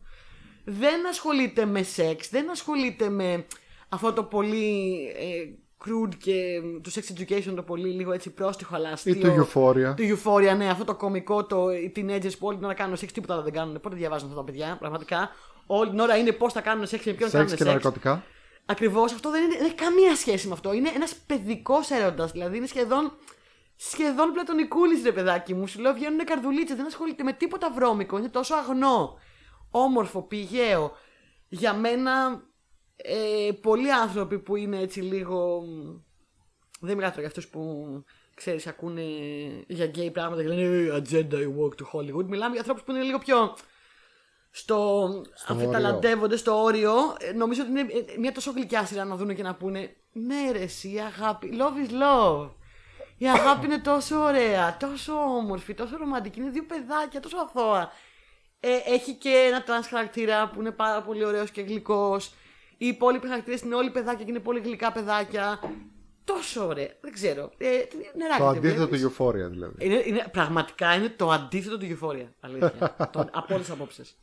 [0.65, 3.45] Δεν ασχολείται με σεξ, δεν ασχολείται με
[3.89, 5.49] αυτό το πολύ ε,
[5.85, 9.13] crude και το sex education το πολύ λίγο έτσι πρόστιχο αλλά αστείο.
[9.13, 9.93] Ή το Euphoria.
[9.95, 13.11] Το Euphoria, ναι, αυτό το κωμικό, το οι teenagers που όλη την ώρα κάνουν σεξ,
[13.11, 13.79] τίποτα άλλο δεν κάνουν.
[13.79, 15.29] Πότε διαβάζουν αυτά τα παιδιά, πραγματικά.
[15.65, 17.73] Όλη την ώρα είναι πώς θα κάνουν σεξ και με ποιον Σεξ κάνουν και σεξ.
[17.73, 18.23] ναρκωτικά.
[18.65, 20.73] Ακριβώς αυτό δεν, είναι, δεν έχει καμία σχέση με αυτό.
[20.73, 22.31] Είναι ένας παιδικός έρωτας.
[22.31, 23.11] Δηλαδή είναι σχεδόν,
[23.75, 25.67] σχεδόν πλατωνικούλης, ρε παιδάκι μου.
[25.67, 28.17] Σου λέω βγαίνουν καρδουλίτσε, δεν ασχολείται με τίποτα βρώμικο.
[28.17, 29.17] Είναι τόσο αγνό,
[29.71, 30.91] όμορφο, πηγαίο.
[31.47, 32.43] Για μένα,
[32.95, 35.63] ε, πολλοί άνθρωποι που είναι έτσι λίγο.
[36.79, 38.03] Δεν μιλάω τώρα για αυτούς που
[38.35, 39.01] ξέρεις, ακούνε
[39.67, 42.25] για γκέι πράγματα και λένε «Ε, Agenda I walk to Hollywood.
[42.25, 43.55] Μιλάμε για ανθρώπους που είναι λίγο πιο
[44.57, 45.09] στο,
[45.47, 46.93] αμφιταλαντεύονται στο όριο.
[47.19, 50.51] Ε, Νομίζω ότι είναι ε, μια τόσο γλυκιά σειρά να δουν και να πούνε Ναι,
[50.51, 51.57] ρε, εσύ, η αγάπη.
[51.59, 52.49] Love is love.
[53.17, 56.39] Η αγάπη είναι τόσο ωραία, τόσο όμορφη, τόσο ρομαντική.
[56.39, 57.91] Είναι δύο παιδάκια, τόσο αθώα.
[58.59, 62.33] Ε, έχει και ένα τρανς χαρακτήρα που είναι πάρα πολύ ωραίος και γλυκός.
[62.77, 65.59] Οι υπόλοιποι χαρακτήρες είναι όλοι παιδάκια και είναι πολύ γλυκά παιδάκια.
[66.23, 66.89] Τόσο ωραία.
[67.01, 67.51] Δεν ξέρω.
[67.57, 67.67] Ε,
[68.17, 69.01] νεράκι Το δεν αντίθετο βλέπεις.
[69.01, 69.85] του Euphoria δηλαδή.
[69.85, 72.27] Είναι, είναι, πραγματικά είναι το αντίθετο του Euphoria.
[72.39, 72.95] Αλήθεια.
[73.13, 74.17] το, από όλες τις απόψεις.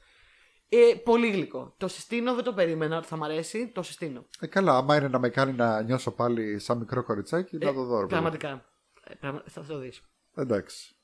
[0.68, 1.74] Ε, πολύ γλυκό.
[1.76, 3.68] Το συστήνω, δεν το περίμενα ότι θα μ' αρέσει.
[3.74, 4.26] Το συστήνω.
[4.40, 7.84] Ε, καλά, άμα είναι να με κάνει να νιώσω πάλι σαν μικρό κοριτσάκι, να το
[7.84, 7.94] δω.
[7.94, 8.08] ρε παιδί.
[8.08, 8.64] Πραγματικά.
[9.04, 10.00] Ε, πραγμα- θα το δεις.
[10.34, 10.94] Εντάξει.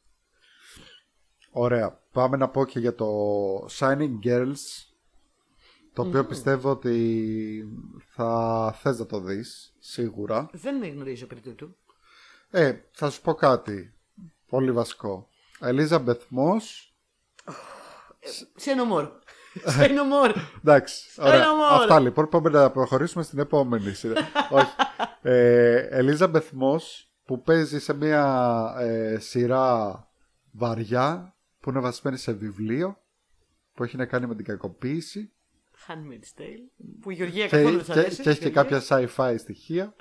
[1.51, 2.01] Ωραία.
[2.13, 3.07] Πάμε να πω και για το
[3.79, 4.55] Shining Girls.
[5.99, 7.69] Το οποίο πιστεύω ότι
[8.09, 10.51] θα θες να το δεις, σίγουρα.
[10.53, 11.77] Δεν γνωρίζω περί τούτου.
[12.51, 13.95] Ε, θα σου πω κάτι.
[14.49, 15.29] Πολύ βασικό.
[15.61, 16.91] Elizabeth Moss.
[18.57, 19.11] Σε no more.
[19.77, 20.35] Σε no more.
[20.59, 21.35] Εντάξει, ωραία.
[21.35, 21.67] Ένα μόνο.
[21.67, 22.29] Αυτά λοιπόν.
[22.29, 24.21] Πάμε να προχωρήσουμε στην επόμενη σειρά.
[24.51, 24.73] Όχι.
[25.23, 30.09] Ε, Elizabeth Moss που παίζει σε μια ε, σειρά
[30.51, 32.99] βαριά που είναι βασισμένη σε βιβλίο
[33.75, 35.33] που έχει να κάνει με την κακοποίηση
[35.89, 36.87] Handmaid's Tale.
[37.01, 38.23] Που η Γεωργία και, καθόλου δεν και, της αρέσει.
[38.23, 38.79] και έχει και Γεωργία.
[38.79, 39.95] κάποια sci-fi στοιχεία;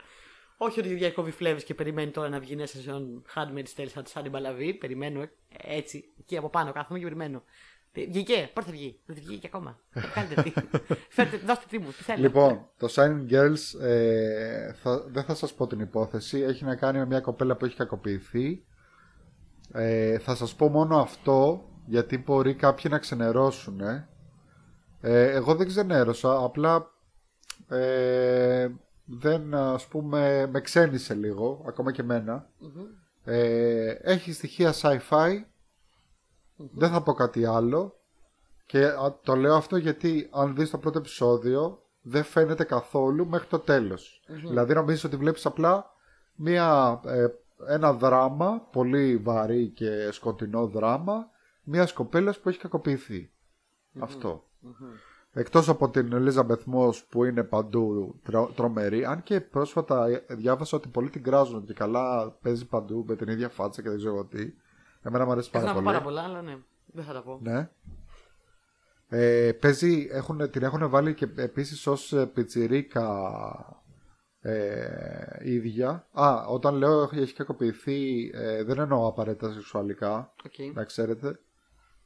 [0.57, 3.87] Όχι ότι η Γεωργία κόβει φλέβες και περιμένει τώρα να βγει νέα σεζόν Handmaid's Tale
[3.93, 4.73] σαν, σαν την Παλαβή.
[4.73, 7.43] Περιμένω ε, έτσι, εκεί από πάνω, κάθομαι και περιμένω.
[7.93, 9.79] Ε, Βγήκε, πότε θα βγει, δεν βγήκε και ακόμα.
[9.93, 10.53] Ε, Κάντε τι.
[11.09, 12.21] Φέρτε, δώστε τι μου, τι θέλω.
[12.21, 16.39] Λοιπόν, το Shining Girls ε, θα, δεν θα σας πω την υπόθεση.
[16.39, 18.63] Έχει να κάνει με μια κοπέλα που έχει κακοποιηθεί.
[19.73, 23.79] Ε, θα σας πω μόνο αυτό γιατί μπορεί κάποιοι να ξενερώσουν.
[23.79, 24.07] Ε.
[25.01, 26.91] εγώ δεν ξενέρωσα, απλά
[27.67, 28.69] ε,
[29.05, 32.49] δεν ας πούμε με ξένησε λίγο, ακόμα και εμένα.
[33.23, 35.43] Ε, έχει στοιχεία sci-fi,
[36.55, 37.91] δεν θα πω κάτι άλλο.
[38.65, 43.47] Και α, το λέω αυτό γιατί αν δεις το πρώτο επεισόδιο δεν φαίνεται καθόλου μέχρι
[43.47, 45.91] το τελος Δηλαδή νομίζεις ότι βλέπεις απλά
[46.35, 47.27] μια, ε,
[47.67, 51.29] ένα δράμα, πολύ βαρύ και σκοτεινό δράμα,
[51.63, 53.31] μιας κοπέλας που έχει κακοποιηθεί.
[53.99, 54.46] Αυτό.
[55.33, 60.77] Εκτός από την Elisabeth Moss που είναι παντού τρο- τρομερή, αν και πρόσφατα ε, διάβασα
[60.77, 64.25] ότι πολλοί την κράζουν και καλά παίζει παντού με την ίδια φάτσα και δεν ξέρω
[64.25, 64.53] τι.
[65.01, 65.85] Εμένα μου αρέσει Έχω πάρα να πω πολύ.
[65.95, 67.39] πάρα πολλά, αλλά ναι, δεν θα τα πω.
[67.41, 67.69] Ναι.
[69.09, 73.09] Ε, παίζει, έχουν, την έχουν βάλει και επίσης ως ε, πιτσιρίκα
[74.41, 74.87] ε,
[75.43, 76.07] ίδια.
[76.11, 80.75] Α, όταν λέω έχει έχει κακοποιηθεί ε, δεν εννοώ απαραίτητα σεξουαλικά, Οκ.
[80.75, 81.39] να ξέρετε.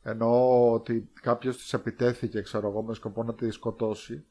[0.04, 4.26] Εννοώ ότι κάποιος της επιτέθηκε, ξέρω εγώ, με σκοπό να τη σκοτώσει.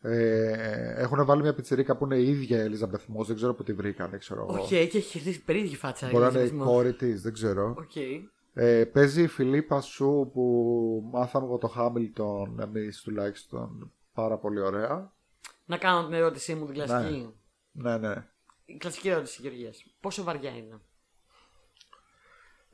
[0.00, 3.62] Ε, έχουν βάλει μια πιτσιρίκα που είναι η ίδια η Elisabeth Moss, δεν ξέρω που
[3.62, 4.62] τη βρήκανε, ξέρω εγώ.
[4.62, 6.08] Οκ, και έχει χειριστεί περίεργη φάτσα.
[6.10, 6.66] Μπορεί να είναι η ρυθμός.
[6.66, 7.74] κόρη της, δεν ξέρω.
[7.78, 7.96] Οκ.
[8.54, 15.12] Ε, παίζει η Phillipa Soo που μάθαμε από το Χάμιλτον εμείς τουλάχιστον πάρα πολύ ωραία.
[15.64, 17.34] Να κάνω την ερώτησή μου την κλασική.
[17.72, 18.26] Ναι, ναι.
[18.64, 19.84] Η κλασική ερώτηση, Γεωργία.
[20.00, 20.80] Πόσο βαριά είναι;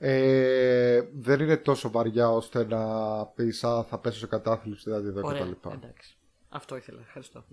[0.02, 2.84] Ε, δεν είναι τόσο βαριά ώστε να
[3.26, 5.68] πεις Α, θα πέσω σε κατάθλιψη, δηλαδή εδώ Ωραία, κτλ.
[5.72, 6.16] εντάξει.
[6.48, 7.00] Αυτό ήθελα.
[7.00, 7.44] Ευχαριστώ.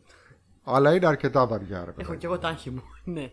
[0.63, 2.17] Αλλά είναι αρκετά βαριά, ρε Έχω παιδάκι.
[2.17, 2.81] και εγώ τα όχι μου.
[3.03, 3.31] ναι.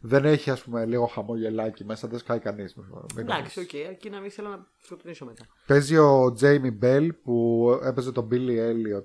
[0.00, 2.76] Δεν έχει, ας πούμε, λίγο χαμογελάκι μέσα, δεν σκάει κανείς.
[3.16, 5.46] Εντάξει, οκ, αρκεί να μην θέλω να σκοτεινήσω μετά.
[5.66, 9.04] Παίζει ο Τζέιμι Μπέλ που έπαιζε τον Billy Elliot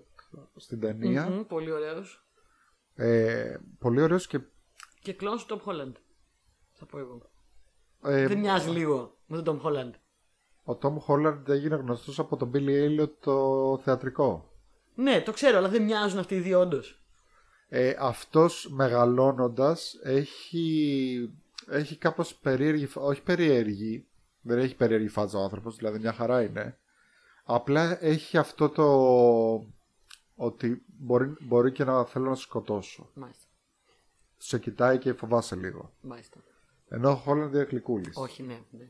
[0.56, 1.30] στην ταινία.
[1.30, 2.26] Μμμ, πολύ ωραίος.
[2.96, 4.40] Ε, πολύ ωραίος και.
[5.02, 5.94] Και κλόνς του Tom Holland.
[6.72, 7.22] Θα πω εγώ.
[8.06, 9.92] Ε, Δεν μοιάζει λίγο με τον Tom Holland.
[10.64, 14.50] ο Tom Holland έγινε γνωστός από τον Billy Elliot το θεατρικό.
[14.96, 17.00] Ναι, το ξέρω, αλλά δεν μοιάζουν αυτοί οι δύο όντως.
[17.68, 21.34] Ε, αυτός μεγαλώνοντας έχει,
[21.70, 24.06] έχει κάπως περίεργη, φα- όχι περίεργη,
[24.42, 26.78] δεν έχει περίεργη φάτσα ο άνθρωπος, δηλαδή μια χαρά είναι.
[27.44, 28.86] Απλά έχει αυτό το
[30.36, 33.10] ότι μπορεί, μπορεί και να θέλω να σε σκοτώσω.
[33.14, 33.46] Μάλιστα.
[34.38, 35.92] Σε κοιτάει και φοβάσαι λίγο.
[36.02, 36.38] Μάλιστα.
[36.90, 38.18] Ενώ ο Χόλαντ είναι γλυκούλης.
[38.18, 38.60] Όχι, ναι.
[38.70, 38.90] ναι.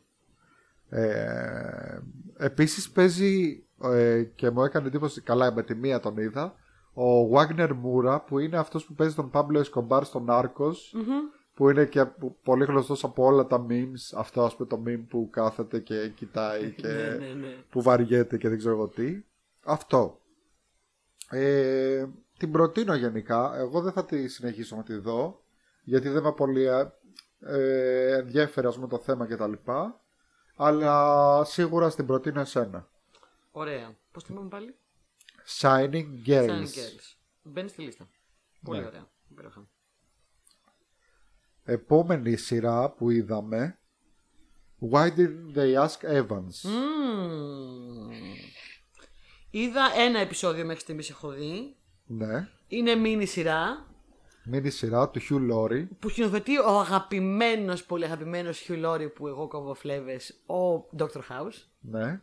[0.89, 2.01] Ε,
[2.37, 6.55] επίσης παίζει ε, και μου έκανε εντύπωση, καλά με τη μία τον είδα,
[6.93, 10.73] ο Wagner Moura που είναι αυτός που παίζει τον Pablo Escobar στο Narcos
[11.53, 15.05] που είναι και που- πολύ γνωστός από όλα τα memes, αυτό ας πούμε το meme
[15.09, 17.63] που κάθεται και κοιτάει και ναι, ναι, ναι.
[17.69, 19.23] που βαριέται και δεν ξέρω εγώ τι.
[19.63, 20.19] Αυτό.
[21.29, 22.05] Ε,
[22.37, 25.43] την προτείνω γενικά, εγώ δεν θα τη συνεχίσω να τη δω
[25.83, 26.67] γιατί δεν με πολύ
[27.39, 29.53] ε, ενδιέφερε ας πούμε το θέμα κτλ.
[30.55, 32.87] Αλλά σίγουρα στην προτείνω εσένα.
[33.51, 33.95] Ωραία.
[34.11, 34.75] Πώς το είπαμε πάλι;
[35.59, 36.49] Shining Girls.
[36.49, 37.15] Shining Girls.
[37.43, 38.07] Μπαίνεις στη λίστα.
[38.63, 38.85] Πολύ Ναι.
[38.85, 39.09] ωραία.
[39.31, 39.67] Υπέροχα.
[41.63, 43.79] Επόμενη σειρά που είδαμε
[44.91, 48.09] Why didn't they ask Evans Μμμ.
[49.49, 51.75] Είδα ένα επεισόδιο μέχρι στιγμής έχω δει.
[52.05, 53.87] Ναι Είναι μίνι σειρά
[54.45, 59.47] Μίνι σειρά του Hugh Laurie που σκηνοθετεί ο αγαπημένος, πολύ αγαπημένος Hugh Laurie που εγώ
[59.47, 61.05] κόβω φλέβες, ο Dr.
[61.29, 61.63] House.
[61.79, 62.19] Ναι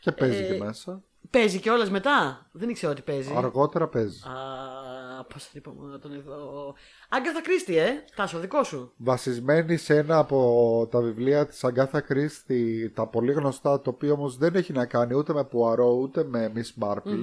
[0.00, 3.34] Και παίζει Ε, και μέσα Παίζει και μετά; Δεν ήξερα ότι παίζει.
[3.36, 6.74] Αργότερα παίζει Α, πώς θα είπαμε να τον εδώ.
[7.08, 8.04] Άγκαθα Κρίστη, ε!
[8.16, 8.92] Τάσο, δικό σου.
[8.96, 14.36] Βασισμένη σε ένα από τα βιβλία της Αγκάθα Κρίστη Τα πολύ γνωστά Το οποίο όμως
[14.36, 17.18] δεν έχει να κάνει ούτε με Πουαρό ούτε με Miss Marple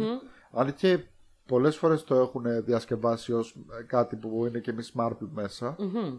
[0.51, 0.99] Αν και
[1.49, 3.55] πολλές φορές το έχουν διασκευάσει ως
[3.87, 6.17] κάτι που είναι και Miss Marple μέσα Μμμ.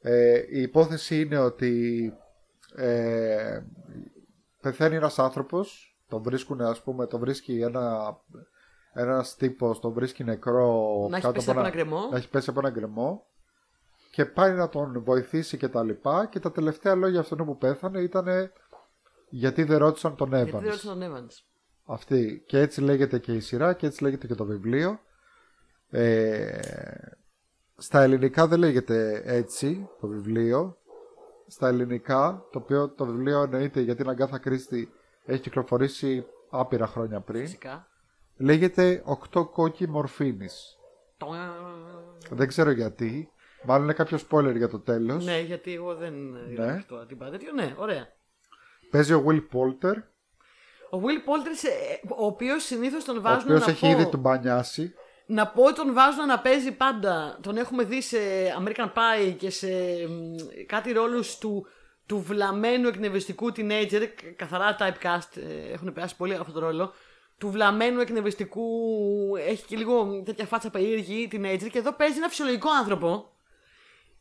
[0.00, 2.12] Ε, η υπόθεση είναι ότι
[2.74, 3.60] ε,
[4.60, 8.16] πεθαίνει ένας άνθρωπος, τον βρίσκουν ας πούμε, τον βρίσκει ένα,
[8.92, 12.08] ένας τύπος, τον βρίσκει νεκρό Να έχει κάτω πέσει από ένα- ένα γκρεμό.
[12.10, 13.26] να έχει πέσει από ένα γκρεμό
[14.10, 18.00] και πάει να τον βοηθήσει και τα λοιπά και τα τελευταία λόγια αυτού που πέθανε
[18.00, 18.26] ήταν
[19.30, 20.60] γιατί δεν ρώτησαν τον Γιατί Evans.
[20.60, 21.51] δεν ρώτησα τον Evans.
[21.84, 22.42] Αυτή.
[22.46, 25.00] Και έτσι λέγεται και η σειρά και έτσι λέγεται και το βιβλίο.
[25.90, 26.58] Ε,
[27.76, 30.76] στα ελληνικά δεν λέγεται έτσι το βιβλίο.
[31.46, 34.92] Στα ελληνικά, το οποίο το βιβλίο εννοείται γιατί την Αγκάθα Κρίστη
[35.24, 37.86] έχει κυκλοφορήσει άπειρα χρόνια πριν, Φυσικά.
[38.36, 40.76] λέγεται «Οκτώ κόκκι μορφήνης».
[41.16, 41.26] Το-
[42.30, 43.30] Δεν ξέρω γιατί.
[43.64, 45.24] Μάλλον είναι κάποιο spoiler για το τέλος.
[45.24, 46.14] Ναι, γιατί εγώ δεν
[46.50, 46.72] είδα Ναι.
[46.72, 47.52] αυτό την τέτοιο.
[47.52, 48.08] Ναι, ωραία.
[48.90, 49.94] Παίζει ο Will Polter,
[50.94, 51.68] Ο Will Poulter,
[52.18, 54.94] ο οποίος συνήθως τον ο βάζουν οποίος να έχει πω, ήδη του μπανιάσει.
[55.26, 57.38] να πω ότι τον βάζουν να παίζει πάντα.
[57.42, 58.18] Τον έχουμε δει σε
[58.62, 59.66] American Pie και σε
[60.08, 60.34] μ,
[60.66, 61.66] κάτι ρόλους του,
[62.06, 65.36] του βλαμμένου εκνευριστικού teenager, κα- καθαρά typecast,
[65.68, 66.92] ε, έχουν περάσει πολύ αυτό το ρόλο.
[67.38, 68.62] Του βλαμμένου εκνευριστικού,
[69.48, 73.31] έχει και λίγο τέτοια φάτσα περίεργη teenager και εδώ παίζει ένα φυσιολογικό άνθρωπο.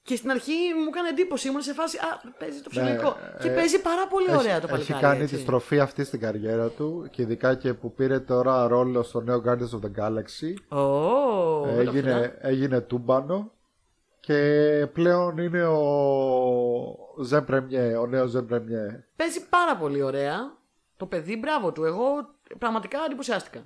[0.04, 1.98] Και στην αρχή μου έκανε εντύπωση, ήμουν σε φάση.
[1.98, 3.16] Α, παίζει το φυσιολογικό.
[3.42, 4.94] και ε, παίζει πάρα πολύ ωραία έχει, το παλικάρι.
[4.94, 5.36] έχει κάνει έτσι.
[5.36, 9.44] τη στροφή αυτή στην καριέρα του και ειδικά και που πήρε τώρα ρόλο στο νέο
[9.46, 10.78] Guardians of the Galaxy.
[10.78, 12.18] Ω, δεν το ήξερα.
[12.18, 13.52] έγινε, έγινε τούμπανο
[14.20, 15.84] και πλέον είναι ο
[17.24, 19.04] Ζεν Πρεμιέ, ο νέος Ζεν Πρεμιέ.
[19.16, 20.58] Παίζει πάρα πολύ ωραία.
[20.98, 21.84] Το παιδί, μπράβο του.
[21.84, 22.06] Εγώ
[22.58, 23.66] πραγματικά εντυπωσιάστηκα.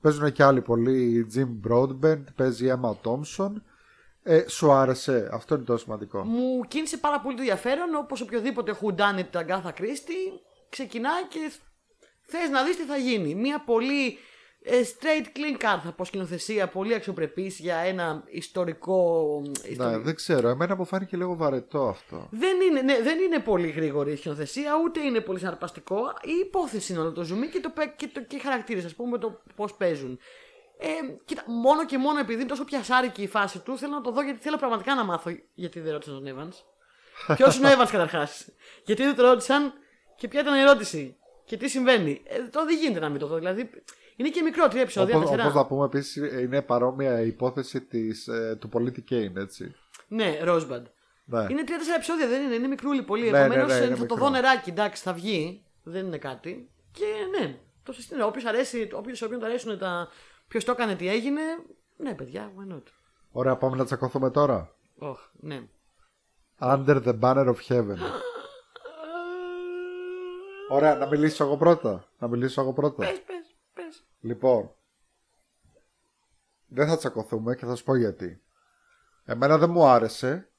[0.00, 3.52] Παίζουν και άλλοι πολλοί, Jim Broadbent, παίζει Emma Thompson.
[4.22, 6.22] Ε, σου άρεσε, αυτό είναι το σημαντικό.
[6.24, 10.14] Μου κίνησε πάρα πολύ το ενδιαφέρον, όπως οποιοδήποτε whodunit του Αγκάθα Κρίστη
[10.68, 11.52] ξεκινάει και
[12.22, 13.34] θες να δεις τι θα γίνει.
[13.34, 14.18] Μια πολύ
[14.62, 19.26] ε, straight clean card θα πω σκηνοθεσία, πολύ αξιοπρεπής για ένα ιστορικό.
[19.44, 22.28] Ναι, ιστορικό- δεν ξέρω, εμένα μου φάνηκε λίγο βαρετό αυτό.
[22.30, 25.96] Δεν είναι, ναι, δεν είναι πολύ γρήγορη η σκηνοθεσία, ούτε είναι πολύ συναρπαστικό.
[26.22, 28.94] Η υπόθεση είναι όλο το ζουμί και, το, πε- και, το, και οι χαρακτήρες, ας
[28.94, 30.18] πούμε, το πώς παίζουν.
[30.82, 30.88] Ε,
[31.24, 34.22] κοίτα, μόνο και μόνο επειδή είναι τόσο πιασάρικη η φάση του, θέλω να το δω
[34.22, 36.54] γιατί θέλω πραγματικά να μάθω γιατί δεν ρώτησαν τον Evans.
[37.36, 38.48] Ποιος είναι ο Evans καταρχάς;
[38.84, 39.72] Γιατί δεν το ρώτησαν
[40.16, 43.26] Και ποια ήταν η ερώτηση; Και τι συμβαίνει; Ε, τώρα δεν γίνεται να μην το
[43.26, 43.36] δω.
[43.36, 43.70] Δηλαδή,
[44.16, 45.16] είναι και μικρό, τρία επεισόδια.
[45.16, 45.48] Όπως, τεσσερά.
[45.48, 49.74] όπως να πούμε επίσης, είναι παρόμοια η υπόθεση της, ε, του πολίτη Κέιν, έτσι.
[50.08, 50.82] Ναι, Rosebud.
[51.24, 51.46] Ναι.
[51.50, 52.54] Είναι τρία-τέσσερα επεισόδια, δεν είναι.
[52.54, 53.30] Είναι μικρούλι πολύ.
[53.30, 54.16] Ναι, Επομένως ναι, ναι, είναι θα το μικρό.
[54.16, 55.64] δω νεράκι, εντάξει, θα βγει.
[55.82, 56.70] Δεν είναι κάτι.
[56.92, 57.04] Και
[57.38, 58.26] ναι, το συστήνω.
[58.26, 60.08] Όποιος αρέσει, όποιος, όποιον του αρέσουν τα.
[60.50, 61.40] Ποιος το έκανε, τι έγινε;
[61.96, 62.82] Ναι, παιδιά, why not;
[63.32, 64.74] Ωραία, πάμε να τσακωθούμε τώρα.
[65.00, 65.68] Oh, ναι.
[66.58, 67.96] Under the banner of heaven.
[70.70, 72.04] Ωραία, να μιλήσω εγώ πρώτα.
[72.18, 72.96] Να μιλήσω εγώ πρώτα.
[72.96, 74.04] Πες, πες, πες.
[74.20, 74.70] Λοιπόν,
[76.66, 78.42] δεν θα τσακωθούμε και θα σου πω γιατί.
[79.24, 80.50] Εμένα δεν μου άρεσε,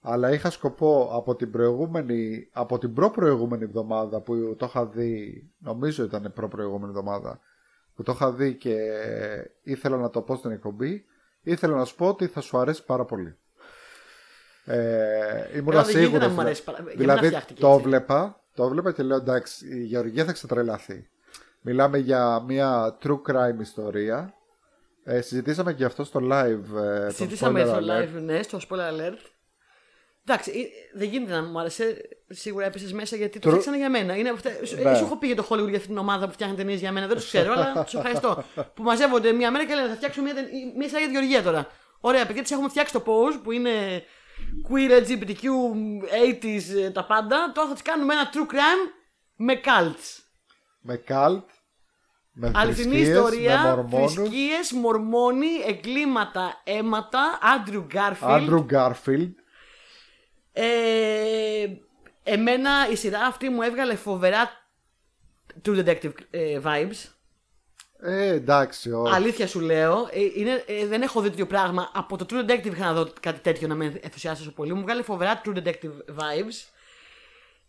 [0.00, 6.04] αλλά είχα σκοπό από την προηγούμενη, από την προ-προηγούμενη εβδομάδα που το είχα δει, νομίζω
[6.04, 7.40] ήταν προ-προηγούμενη εβδομάδα,
[7.96, 8.74] που το είχα δει και
[9.62, 11.04] ήθελα να το πω στην εκπομπή,
[11.42, 13.36] ήθελα να σου πω ότι θα σου αρέσει πάρα πολύ.
[14.64, 16.20] Ε, ήμουν Καλά, δεν γίνεται σίγουρος.
[16.20, 17.82] να μου δηλα- αρέσει παρα- για μένα δηλαδή φτιάχτηκε το έτσι.
[17.82, 21.08] βλέπα, το βλέπα και λέω εντάξει, η Γεωργία θα ξετρελαθεί.
[21.60, 24.34] Μιλάμε για μια true crime ιστορία.
[25.04, 26.82] Ε, συζητήσαμε και αυτό στο live.
[26.84, 28.02] Ε, τον Συζητήσαμε spoiler στο alert.
[28.18, 29.18] live, ναι, στο spoiler alert.
[30.28, 31.96] Εντάξει, ε, δεν γίνεται να μου άρεσε.
[32.28, 34.16] Σίγουρα έπεσε μέσα γιατί το True- φτιάξανε για μένα.
[34.16, 34.50] Είναι αυτά...
[34.50, 36.92] ε, Σου έχω πει για το Hollywood για αυτή την ομάδα που φτιάχνει ταινίες για
[36.92, 37.06] μένα.
[37.06, 38.44] Δεν τους ξέρω, αλλά τους ευχαριστώ.
[38.74, 41.42] που μαζεύονται μία μέρα και λένε θα φτιάξουμε μια, ταινία- μια σειρά για τη Γεωργία
[41.42, 41.66] τώρα.
[42.00, 43.70] Ωραία, παιδιά, τη έχουμε φτιάξει το pose που είναι
[44.70, 45.44] queer, LGBTQ,
[46.44, 47.52] 80s, ε, τα πάντα.
[47.54, 48.90] Τώρα θα τη κάνουμε ένα true crime
[49.36, 50.20] με cults.
[50.80, 51.48] Με καλτ,
[52.32, 54.12] με Αληθινή θρησκείες, με ιστορία, μορμόνους.
[54.14, 58.30] θρησκείες, μορμόνοι, εγκλήματα, αίματα, Άντριου Γκάρφιλντ.
[58.30, 59.32] Άντρου Γκάρφιλντ.
[60.58, 61.66] Ε,
[62.22, 64.50] εμένα η σειρά αυτή μου έβγαλε φοβερά
[65.64, 67.10] True Detective ε, vibes.
[68.00, 69.14] Ε, εντάξει, όχι.
[69.14, 70.08] Αλήθεια σου λέω.
[70.10, 71.90] Ε, είναι, ε, δεν έχω δει τέτοιο πράγμα.
[71.94, 74.72] Από το True Detective είχα να δω κάτι τέτοιο να με ενθουσιάσει τόσο πολύ.
[74.72, 76.68] Μου βγάλε φοβερά True Detective vibes.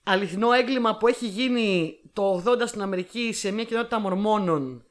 [0.04, 4.86] Αληθινό έγκλημα που έχει γίνει το 80 στην Αμερική σε μια κοινότητα μορμόνων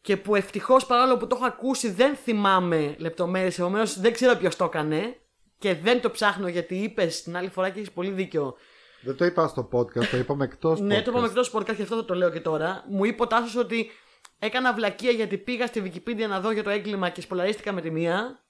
[0.00, 3.58] και που ευτυχώς παρόλο που το έχω ακούσει δεν θυμάμαι λεπτομέρειες.
[3.58, 5.16] Επομένως δεν ξέρω ποιος το έκανε
[5.62, 8.56] και δεν το ψάχνω γιατί είπες την άλλη φορά και έχεις πολύ δίκιο.
[9.00, 11.96] Δεν το είπα στο podcast, το είπαμε εκτός Ναι, το είπαμε εκτός podcast και αυτό
[11.96, 12.84] θα το λέω και τώρα.
[12.88, 13.90] Μου είπε ο Τάσος ότι
[14.38, 17.90] έκανα βλακεία γιατί πήγα στη Wikipedia να δω για το έγκλημα και σπολαρίστηκα με τη
[17.90, 18.42] μία.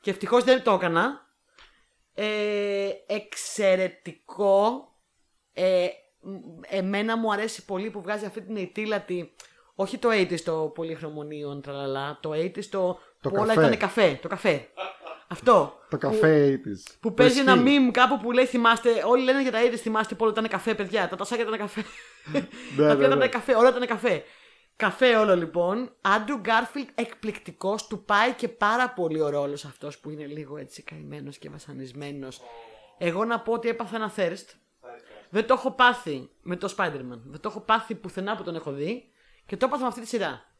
[0.00, 1.26] Και ευτυχώς δεν το έκανα.
[2.14, 4.88] Ε, εξαιρετικό.
[5.52, 5.86] Ε,
[6.20, 6.38] μ-
[6.68, 9.34] εμένα μου αρέσει πολύ που βγάζει αυτή την αιτήλατη.
[9.74, 12.18] Όχι το 80 το πολύχρωμο neon, τραλαλά.
[12.22, 13.66] Το 80 το, Το που όλα καφέ.
[13.66, 14.18] ήταν καφέ.
[14.22, 14.68] Το καφέ.
[15.32, 15.78] Αυτό.
[15.90, 16.96] Το Που- καφέ της.
[17.00, 19.02] που παίζει ένα meme κάπου που λέει θυμάστε.
[19.06, 21.08] Όλοι λένε για τα eighties θυμάστε που όλα ήταν καφέ, παιδιά.
[21.08, 21.84] Τα τασάκια ήταν καφέ.
[22.32, 23.14] Ναι, τα ναι, οποία ναι.
[23.14, 24.22] ήταν καφέ, όλα ήταν καφέ.
[24.76, 25.92] Καφέ όλο λοιπόν.
[26.00, 27.86] Άντρου Γκάρφιλντ εκπληκτικός.
[27.86, 32.40] Του πάει και πάρα πολύ ο ρόλος αυτός που είναι λίγο έτσι καημένος και βασανισμένος.
[32.98, 34.54] Εγώ να πω ότι έπαθα ένα thirst.
[35.30, 37.20] Δεν το έχω πάθει με το Spider-Man.
[37.24, 39.04] Δεν το έχω πάθει πουθενά που τον έχω δει.
[39.46, 40.51] Και το έπαθα με αυτή τη σειρά.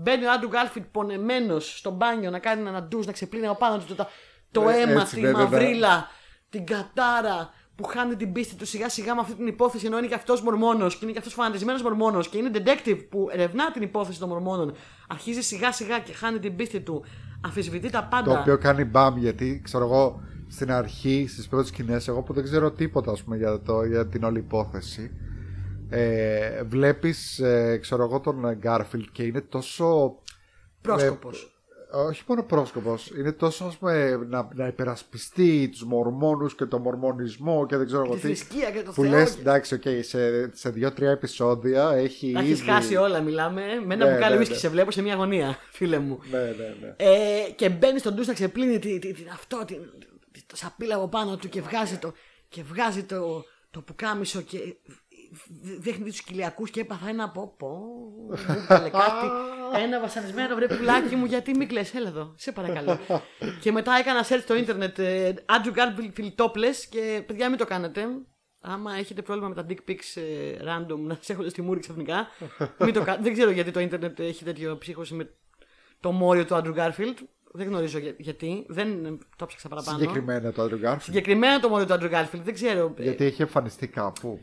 [0.00, 3.78] Μπαίνει ο Άντρου Γκάρφιλντ πονεμένος στο μπάνιο να κάνει ένα ντουζ, να ξεπλύνει από πάνω
[3.78, 4.06] του το, το,
[4.50, 5.42] το Ε, αίμα, έτσι, τη ναι, ναι, ναι.
[5.42, 6.06] μαυρίλα,
[6.48, 10.06] την κατάρα που χάνει την πίστη του σιγά σιγά με αυτή την υπόθεση ενώ είναι
[10.06, 13.82] και αυτός μορμόνος και είναι και αυτός φανατισμένος μορμόνος και είναι detective που ερευνά την
[13.82, 14.74] υπόθεση των μορμόνων.
[15.08, 17.04] Αρχίζει σιγά σιγά και χάνει την πίστη του.
[17.40, 18.34] Αμφισβητεί τα πάντα.
[18.34, 22.44] Το οποίο κάνει μπαμ γιατί ξέρω εγώ στην αρχή, στις πρώτες σκηνές, εγώ που δεν
[22.44, 25.10] ξέρω τίποτα ας πούμε, για, το, για την όλη υπόθεση.
[25.90, 30.18] Ε, Βλέπεις, ε, ξέρω εγώ, τον Γκάρφιλτ και είναι τόσο.
[30.80, 31.52] Πρόσκοπος.
[31.92, 36.80] ε, όχι μόνο πρόσκοπος, είναι τόσο ας πούμε, να, να υπερασπιστεί τους μορμόνους και τον
[36.82, 38.26] μορμονισμό και δεν ξέρω εγώ Τη τι.
[38.26, 39.10] θρησκεία και το Που Θεό.
[39.10, 42.70] λες, εντάξει, οκ, σε, σε δύο-τρία επεισόδια έχει Τα έχεις ήδη...
[42.70, 43.62] χάσει όλα, μιλάμε.
[43.86, 44.56] Με ένα Ναι, μπουκάλι ναι, whisky ναι.
[44.56, 46.18] σε βλέπω σε μια γωνία, φίλε μου.
[46.30, 46.94] Ναι, ναι, ναι.
[46.96, 49.76] Ε, και μπαίνει στον ντους να ξεπλύνει τη, τη, την αυτό, την,
[50.32, 52.12] τη- το σαπίλα από πάνω του και βγάζει το,
[52.48, 55.07] και βγάζει το, το πουκάμισο και δ-
[55.78, 57.68] δείχνει τους κοιλιακούς και έπαθα ένα από πω.
[58.28, 59.26] Μου βγάλε κάτι.
[59.84, 62.98] Ένα βασανισμένο βρε πουλάκι μου, γιατί μην κλαις, έλα εδώ, σε παρακαλώ.
[63.62, 68.06] και μετά έκανα search στο ίντερνετ ε, Andrew Garfield topless και παιδιά μην το κάνετε.
[68.60, 72.26] Άμα έχετε πρόβλημα με τα dick pics ε, random να σε έχονται στη μούρη ξαφνικά,
[72.84, 73.22] μην το κάνετε.
[73.22, 75.30] Δεν ξέρω γιατί το ίντερνετ έχει τέτοιο ψύχωση με
[76.00, 77.14] το μόριο του Andrew Garfield.
[77.52, 78.64] Δεν γνωρίζω για- γιατί.
[78.68, 79.98] Δεν ε, το ψάξα παραπάνω.
[79.98, 81.00] Συγκεκριμένα το Andrew Garfield.
[81.00, 82.40] Συγκεκριμένα το μόριο του Andrew Garfield.
[82.42, 82.94] Δεν ξέρω.
[82.98, 84.40] Ε, Γιατί έχει εμφανιστεί κάπου.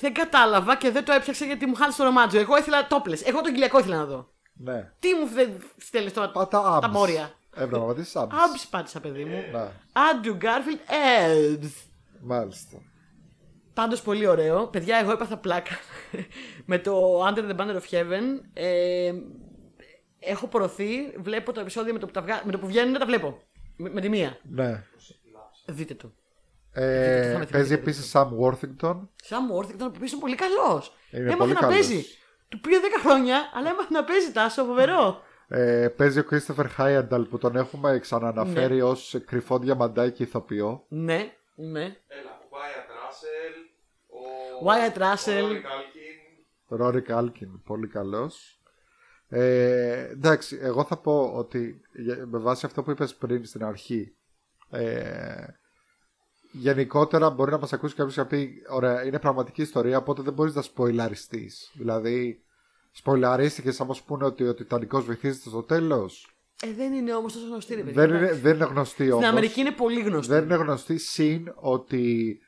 [0.00, 2.38] Δεν κατάλαβα και δεν το έψαξα γιατί μου χάλασε το ρομάτζο.
[2.38, 3.22] Εγώ ήθελα τόπλες.
[3.24, 4.30] Εγώ τον κυλιακό ήθελα να δω.
[4.52, 4.92] Ναι.
[4.98, 6.90] Τι μου δεν στέλνεις τώρα Πάτα τα abs.
[6.92, 8.28] μόρια; Ε, πραγματικά abs.
[8.48, 9.44] Άμπς πάτησα, παιδί μου.
[9.52, 11.72] Ναι, Andrew Garfield Elves.
[12.20, 12.76] μάλιστα.
[13.74, 14.66] Πάντως πολύ ωραίο.
[14.66, 15.72] Παιδιά, εγώ έπαθα πλάκα
[16.70, 18.22] με το Under the Banner of Heaven.
[18.52, 19.12] Ε,
[20.18, 22.42] έχω προωθεί, βλέπω το επεισόδιο με το που, τα βγα...
[22.44, 23.42] με το που βγαίνουν, τα βλέπω.
[23.76, 24.38] Με, με τη μία.
[24.42, 24.84] Ναι.
[25.66, 26.12] Δείτε το.
[26.74, 28.96] Ε, θα με παίζει θυμηθείτε επίσης Sam Worthington.
[29.28, 30.96] Sam Worthington που είναι πολύ καλός.
[31.10, 31.74] Είναι Έμαθε πολύ να καλός.
[31.74, 32.04] παίζει.
[32.48, 35.22] Του πήρε 10 χρόνια, αλλά έμαθε να παίζει τάσο, φοβερό.
[35.48, 38.82] Ε, παίζει ο Christopher Heyerdahl που τον έχουμε ξαναναφέρει Ναι.
[38.82, 40.84] ως κρυφό διαμαντάκι ηθοποιό.
[40.88, 41.82] Ναι, ναι.
[41.82, 43.56] Έλα, ο Wyatt Russell,
[44.62, 45.42] ο Wyatt Russell.
[45.42, 46.76] ο Rory Culkin.
[46.76, 48.60] Ρόρι Κάλκιν, πολύ καλός.
[49.28, 54.16] Ε, εντάξει, εγώ θα πω ότι για- με βάση αυτό που είπες πριν στην αρχή
[54.70, 55.44] ε,
[56.52, 60.32] γενικότερα μπορεί να μας ακούσει κάποιος και να πει ωραία, είναι πραγματική ιστορία οπότε δεν
[60.32, 61.70] μπορείς να σποιλαριστείς.
[61.74, 62.42] Δηλαδή,
[62.92, 66.34] σποιλαρίστηκες άμα σου πούνε ότι ο Τιτανικός βυθίζεται στο τέλος.
[66.62, 67.94] Ε, δεν είναι όμως τόσο γνωστή, ρε παιδί.
[67.94, 69.24] Δεν είναι, δεν είναι γνωστή Στην όμως.
[69.24, 70.32] Αμερική είναι πολύ γνωστή.
[70.32, 72.38] Δεν είναι γνωστή συν ότι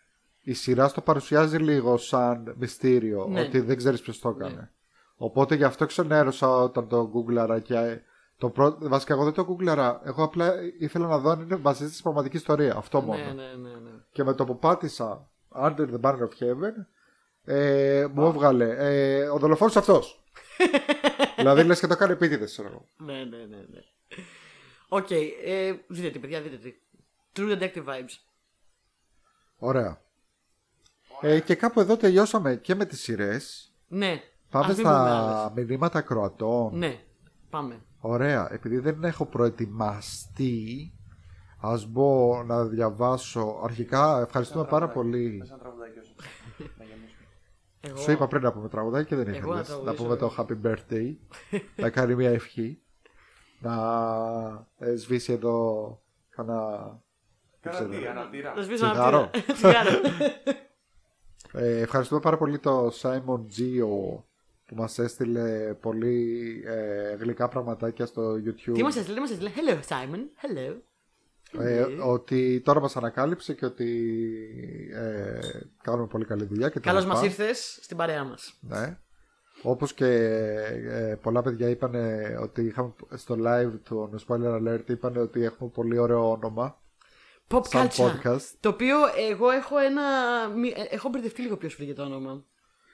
[0.41, 3.27] η σειρά στο παρουσιάζει λίγο σαν μυστήριο.
[3.31, 3.41] Ναι.
[3.41, 4.73] Ότι δεν ξέρεις ποιος το έκανε.
[5.17, 8.01] Οπότε γι' αυτό ξενέρωσα όταν το γκούγκλαρα και
[8.39, 10.01] το πρώτο, βασικά εγώ δεν το γκούγκλαρα.
[10.05, 12.77] Εγώ απλά ήθελα να δω αν είναι βασίζεται στην πραγματική ιστορία.
[12.77, 13.25] Αυτό μόνο.
[13.25, 13.91] Ναι, ναι, ναι, ναι.
[14.13, 16.73] Και με το που πάτησα Under the Banner of Heaven
[17.45, 20.25] ε, μου έβγαλε ε, ο δολοφόνος αυτός.
[21.37, 22.89] δηλαδή λες και το έκανε επίτηδες ξέρω εγώ.
[22.97, 23.57] Ναι, ναι, ναι.
[23.57, 23.81] ναι.
[24.89, 26.75] Οκ, ε, δείτε τι, παιδιά, δείτε τι.
[27.37, 28.19] True Detective Vibes.
[29.57, 30.03] Ωραία.
[31.21, 33.73] Ε, και κάπου εδώ τελειώσαμε και με τις σειρές.
[33.89, 34.23] Ναι.
[34.51, 35.67] Πάμε Ας μην πούμε στα άλλες.
[35.67, 36.79] μηνύματα κροατών.
[36.79, 37.01] Ναι,
[37.51, 37.83] πάμε.
[38.07, 38.49] Ωραία.
[38.53, 40.93] Επειδή δεν έχω προετοιμαστεί,
[41.61, 43.61] ας μπω να διαβάσω.
[43.65, 45.37] Αρχικά, ευχαριστούμε πάρα πολύ.
[45.39, 46.15] Πες ένα τραγουδάκι όσο.
[46.79, 47.27] Να γεμίσουμε.
[47.81, 47.97] Εγώ...
[47.97, 49.69] Σου είπα πριν να πούμε τραγουδάκι και δεν Εγώ ήθελες.
[49.69, 51.15] να Να τραγουδήσω, πούμε το Happy Birthday.
[51.83, 52.83] να κάνει μια ευχή.
[53.61, 53.75] Να
[54.79, 56.01] ε, σβήσει εδώ
[56.31, 57.01] κανένα...
[57.61, 58.55] Κάνα τι, ανατήρα.
[58.55, 59.29] Να σβήσω ένα Τσιγάρο.
[59.29, 59.53] πτήρα.
[59.55, 59.91] Τσιγάρο.
[61.53, 64.23] Ε, ευχαριστούμε πάρα πολύ το Simon Gio
[64.75, 68.73] που μας έστειλε πολύ ε, γλυκά πραγματάκια στο YouTube.
[68.75, 70.19] Τι μας έστειλε, τι μας έστειλε; Hello, Simon.
[70.47, 70.77] Hello.
[71.59, 74.11] Ε, ότι τώρα μας ανακάλυψε και ότι
[74.95, 75.39] ε,
[75.83, 77.15] κάνουμε πολύ καλή δουλειά και τα Καλώς λοιπά.
[77.15, 78.59] μας ήρθες στην παρέα μας.
[78.61, 78.99] Ναι.
[79.63, 80.07] Όπως και
[80.89, 81.95] ε, πολλά παιδιά είπαν
[82.43, 86.79] ότι είχαμε στο live του Spoiler Alert είπαν ότι έχουμε πολύ ωραίο όνομα
[87.49, 88.03] Pop σαν culture.
[88.27, 88.41] podcast.
[88.61, 88.97] Το οποίο
[89.31, 90.03] εγώ έχω ένα.
[90.57, 92.45] μη- ε, Έχω μπερδευτεί λίγο ποιος βρήκε το όνομα.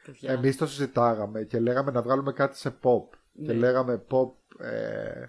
[0.05, 0.33] Παιδιά.
[0.33, 3.05] Εμείς το συζητάγαμε και λέγαμε να βγάλουμε κάτι σε pop.
[3.47, 3.53] Και Ναι.
[3.53, 4.31] λέγαμε pop
[4.65, 5.25] ε,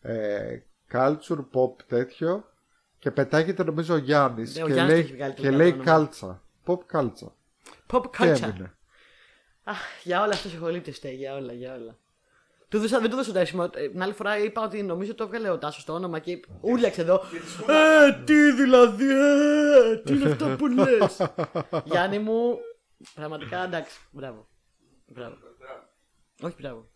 [0.00, 2.46] ε, culture, pop τέτοιο.
[2.98, 5.56] Και πετάγεται νομίζω ο Γιάννης Ναι, ο και, Γιάννης το λέει, έχει βγάλει και τελικά
[5.62, 5.90] λέει το όνομα.
[5.92, 6.42] κάλτσα.
[6.66, 7.34] Pop κάλτσα.
[7.92, 8.42] Pop Και culture.
[8.42, 8.74] έμεινε.
[9.64, 11.96] Αχ, για όλα αυτό συγχωρείτε, Στέ, για όλα, για όλα.
[12.68, 13.70] Του δώσα, δεν του δώσα το έσημο.
[13.74, 17.00] Ε, Την άλλη φορά είπα ότι νομίζω το έβγαλε ο Τάσος το όνομα και ούρλιαξε
[17.00, 17.22] εδώ.
[17.68, 21.20] Ε, τι δηλαδή, ε, τι είναι αυτό που λες.
[21.90, 22.58] Γιάννη μου,
[23.14, 24.00] πραγματικά εντάξει.
[24.10, 24.48] Μπράβο.
[25.06, 25.36] Μπράβο.
[26.42, 26.88] Όχι, μπράβο.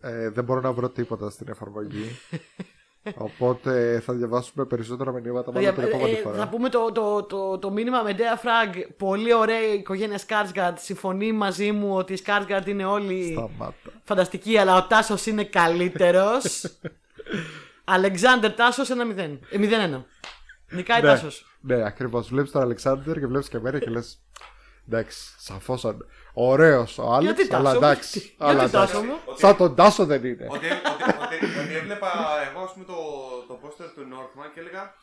[0.00, 2.04] Ε, δεν μπορώ να βρω τίποτα στην εφαρμογή.
[3.14, 6.36] Οπότε θα διαβάσουμε περισσότερα μηνύματα μόνο την Ε, επόμενη ε, φορά.
[6.36, 8.82] θα πούμε το, το, το, το μήνυμα με Dea Frag.
[8.96, 10.72] Πολύ ωραία η οικογένεια Skarsgård.
[10.76, 13.74] Συμφωνεί μαζί μου ότι η Skarsgård είναι όλοι Σταμάτα.
[14.04, 16.64] φανταστικοί, αλλά ο Τάσος είναι καλύτερος.
[17.84, 19.18] Αλεξάνδρ Τάσος 1-0.
[19.50, 20.02] Ε, 0-1.
[20.70, 21.56] Νικάει ναι, Τάσος.
[21.60, 22.28] ναι ακριβώς.
[22.28, 24.22] Βλέπεις τον Αλεξάνδρ και βλέπεις και εμένα και λες.
[24.92, 25.86] Εντάξει, σαφώς.
[26.34, 28.18] Ωραίος ο Άλεξ, Γιατί αλλά Τάσο, εντάξει.
[28.18, 29.06] γιατί αλλά Τάσο εντάξει.
[29.26, 30.46] μου; Σαν τον Τάσο δεν είναι.
[30.50, 32.10] Ότι, ότι, ότι, ότι έβλεπα
[32.50, 32.94] εγώ ας πούμε το,
[33.48, 34.94] το πόστερ του Northman και έλεγα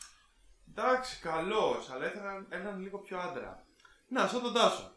[0.71, 3.63] εντάξει καλός αλλά ήθελα έναν λίγο πιο άντρα.
[4.07, 4.91] Να, σαν τον Τάσο.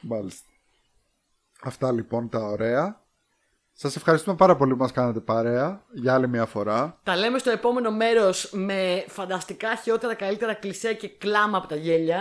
[0.00, 0.48] Μάλιστα.
[1.62, 3.04] Αυτά λοιπόν τα ωραία.
[3.82, 6.98] Σας ευχαριστούμε πάρα πολύ που μας κάνατε παρέα για άλλη μια φορά.
[7.02, 12.20] Τα λέμε στο επόμενο μέρος με φανταστικά χειρότερα, καλύτερα κλισέ και κλάμα από τα γέλια.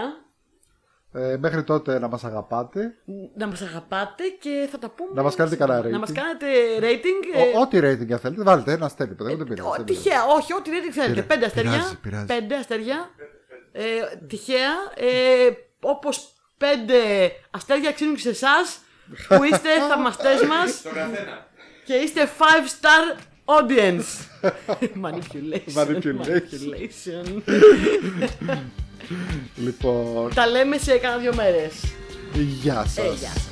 [1.14, 2.94] Ε, μέχρι τότε να μας αγαπάτε.
[3.38, 5.10] Να μας αγαπάτε και θα τα πούμε.
[5.14, 6.00] Να μας κάνετε κανένα Να rating.
[6.00, 6.46] μας κάνετε
[6.80, 7.38] rating.
[7.38, 9.14] ε, Ο- Ό,τι rating αν θέλετε, βάλτε ένα αστέρι.
[9.16, 9.68] παιδιά, δεν πειράζει.
[9.68, 10.04] Ω, δεν πειράζει.
[10.04, 11.14] τυχαία, όχι, ό,τι rating θέλετε.
[11.14, 11.72] Πειρα- Πέντε αστέρια.
[11.72, 12.26] πειράζει, πειράζει.
[12.26, 13.10] Πέντε αστέρια.
[13.72, 13.84] Ε,
[14.28, 14.72] τυχαία.
[14.96, 15.50] Ε,
[15.82, 16.98] Όπως πέντε
[17.52, 18.80] αστέρια ξύνουν και σε εσάς
[19.28, 21.48] που είστε θαυμαστέ μας Στον καθένα.
[21.90, 22.42] Και είστε 5
[22.82, 23.04] star
[23.46, 24.10] audience.
[25.06, 25.74] Manipulation.
[25.76, 26.22] Manipulation.
[26.22, 27.42] Manipulation.
[29.56, 31.74] Λοιπόν, Τα λέμε σε κάνα δύο μέρες.
[32.34, 32.98] γεια σας.
[32.98, 33.49] Ε, γεια σας.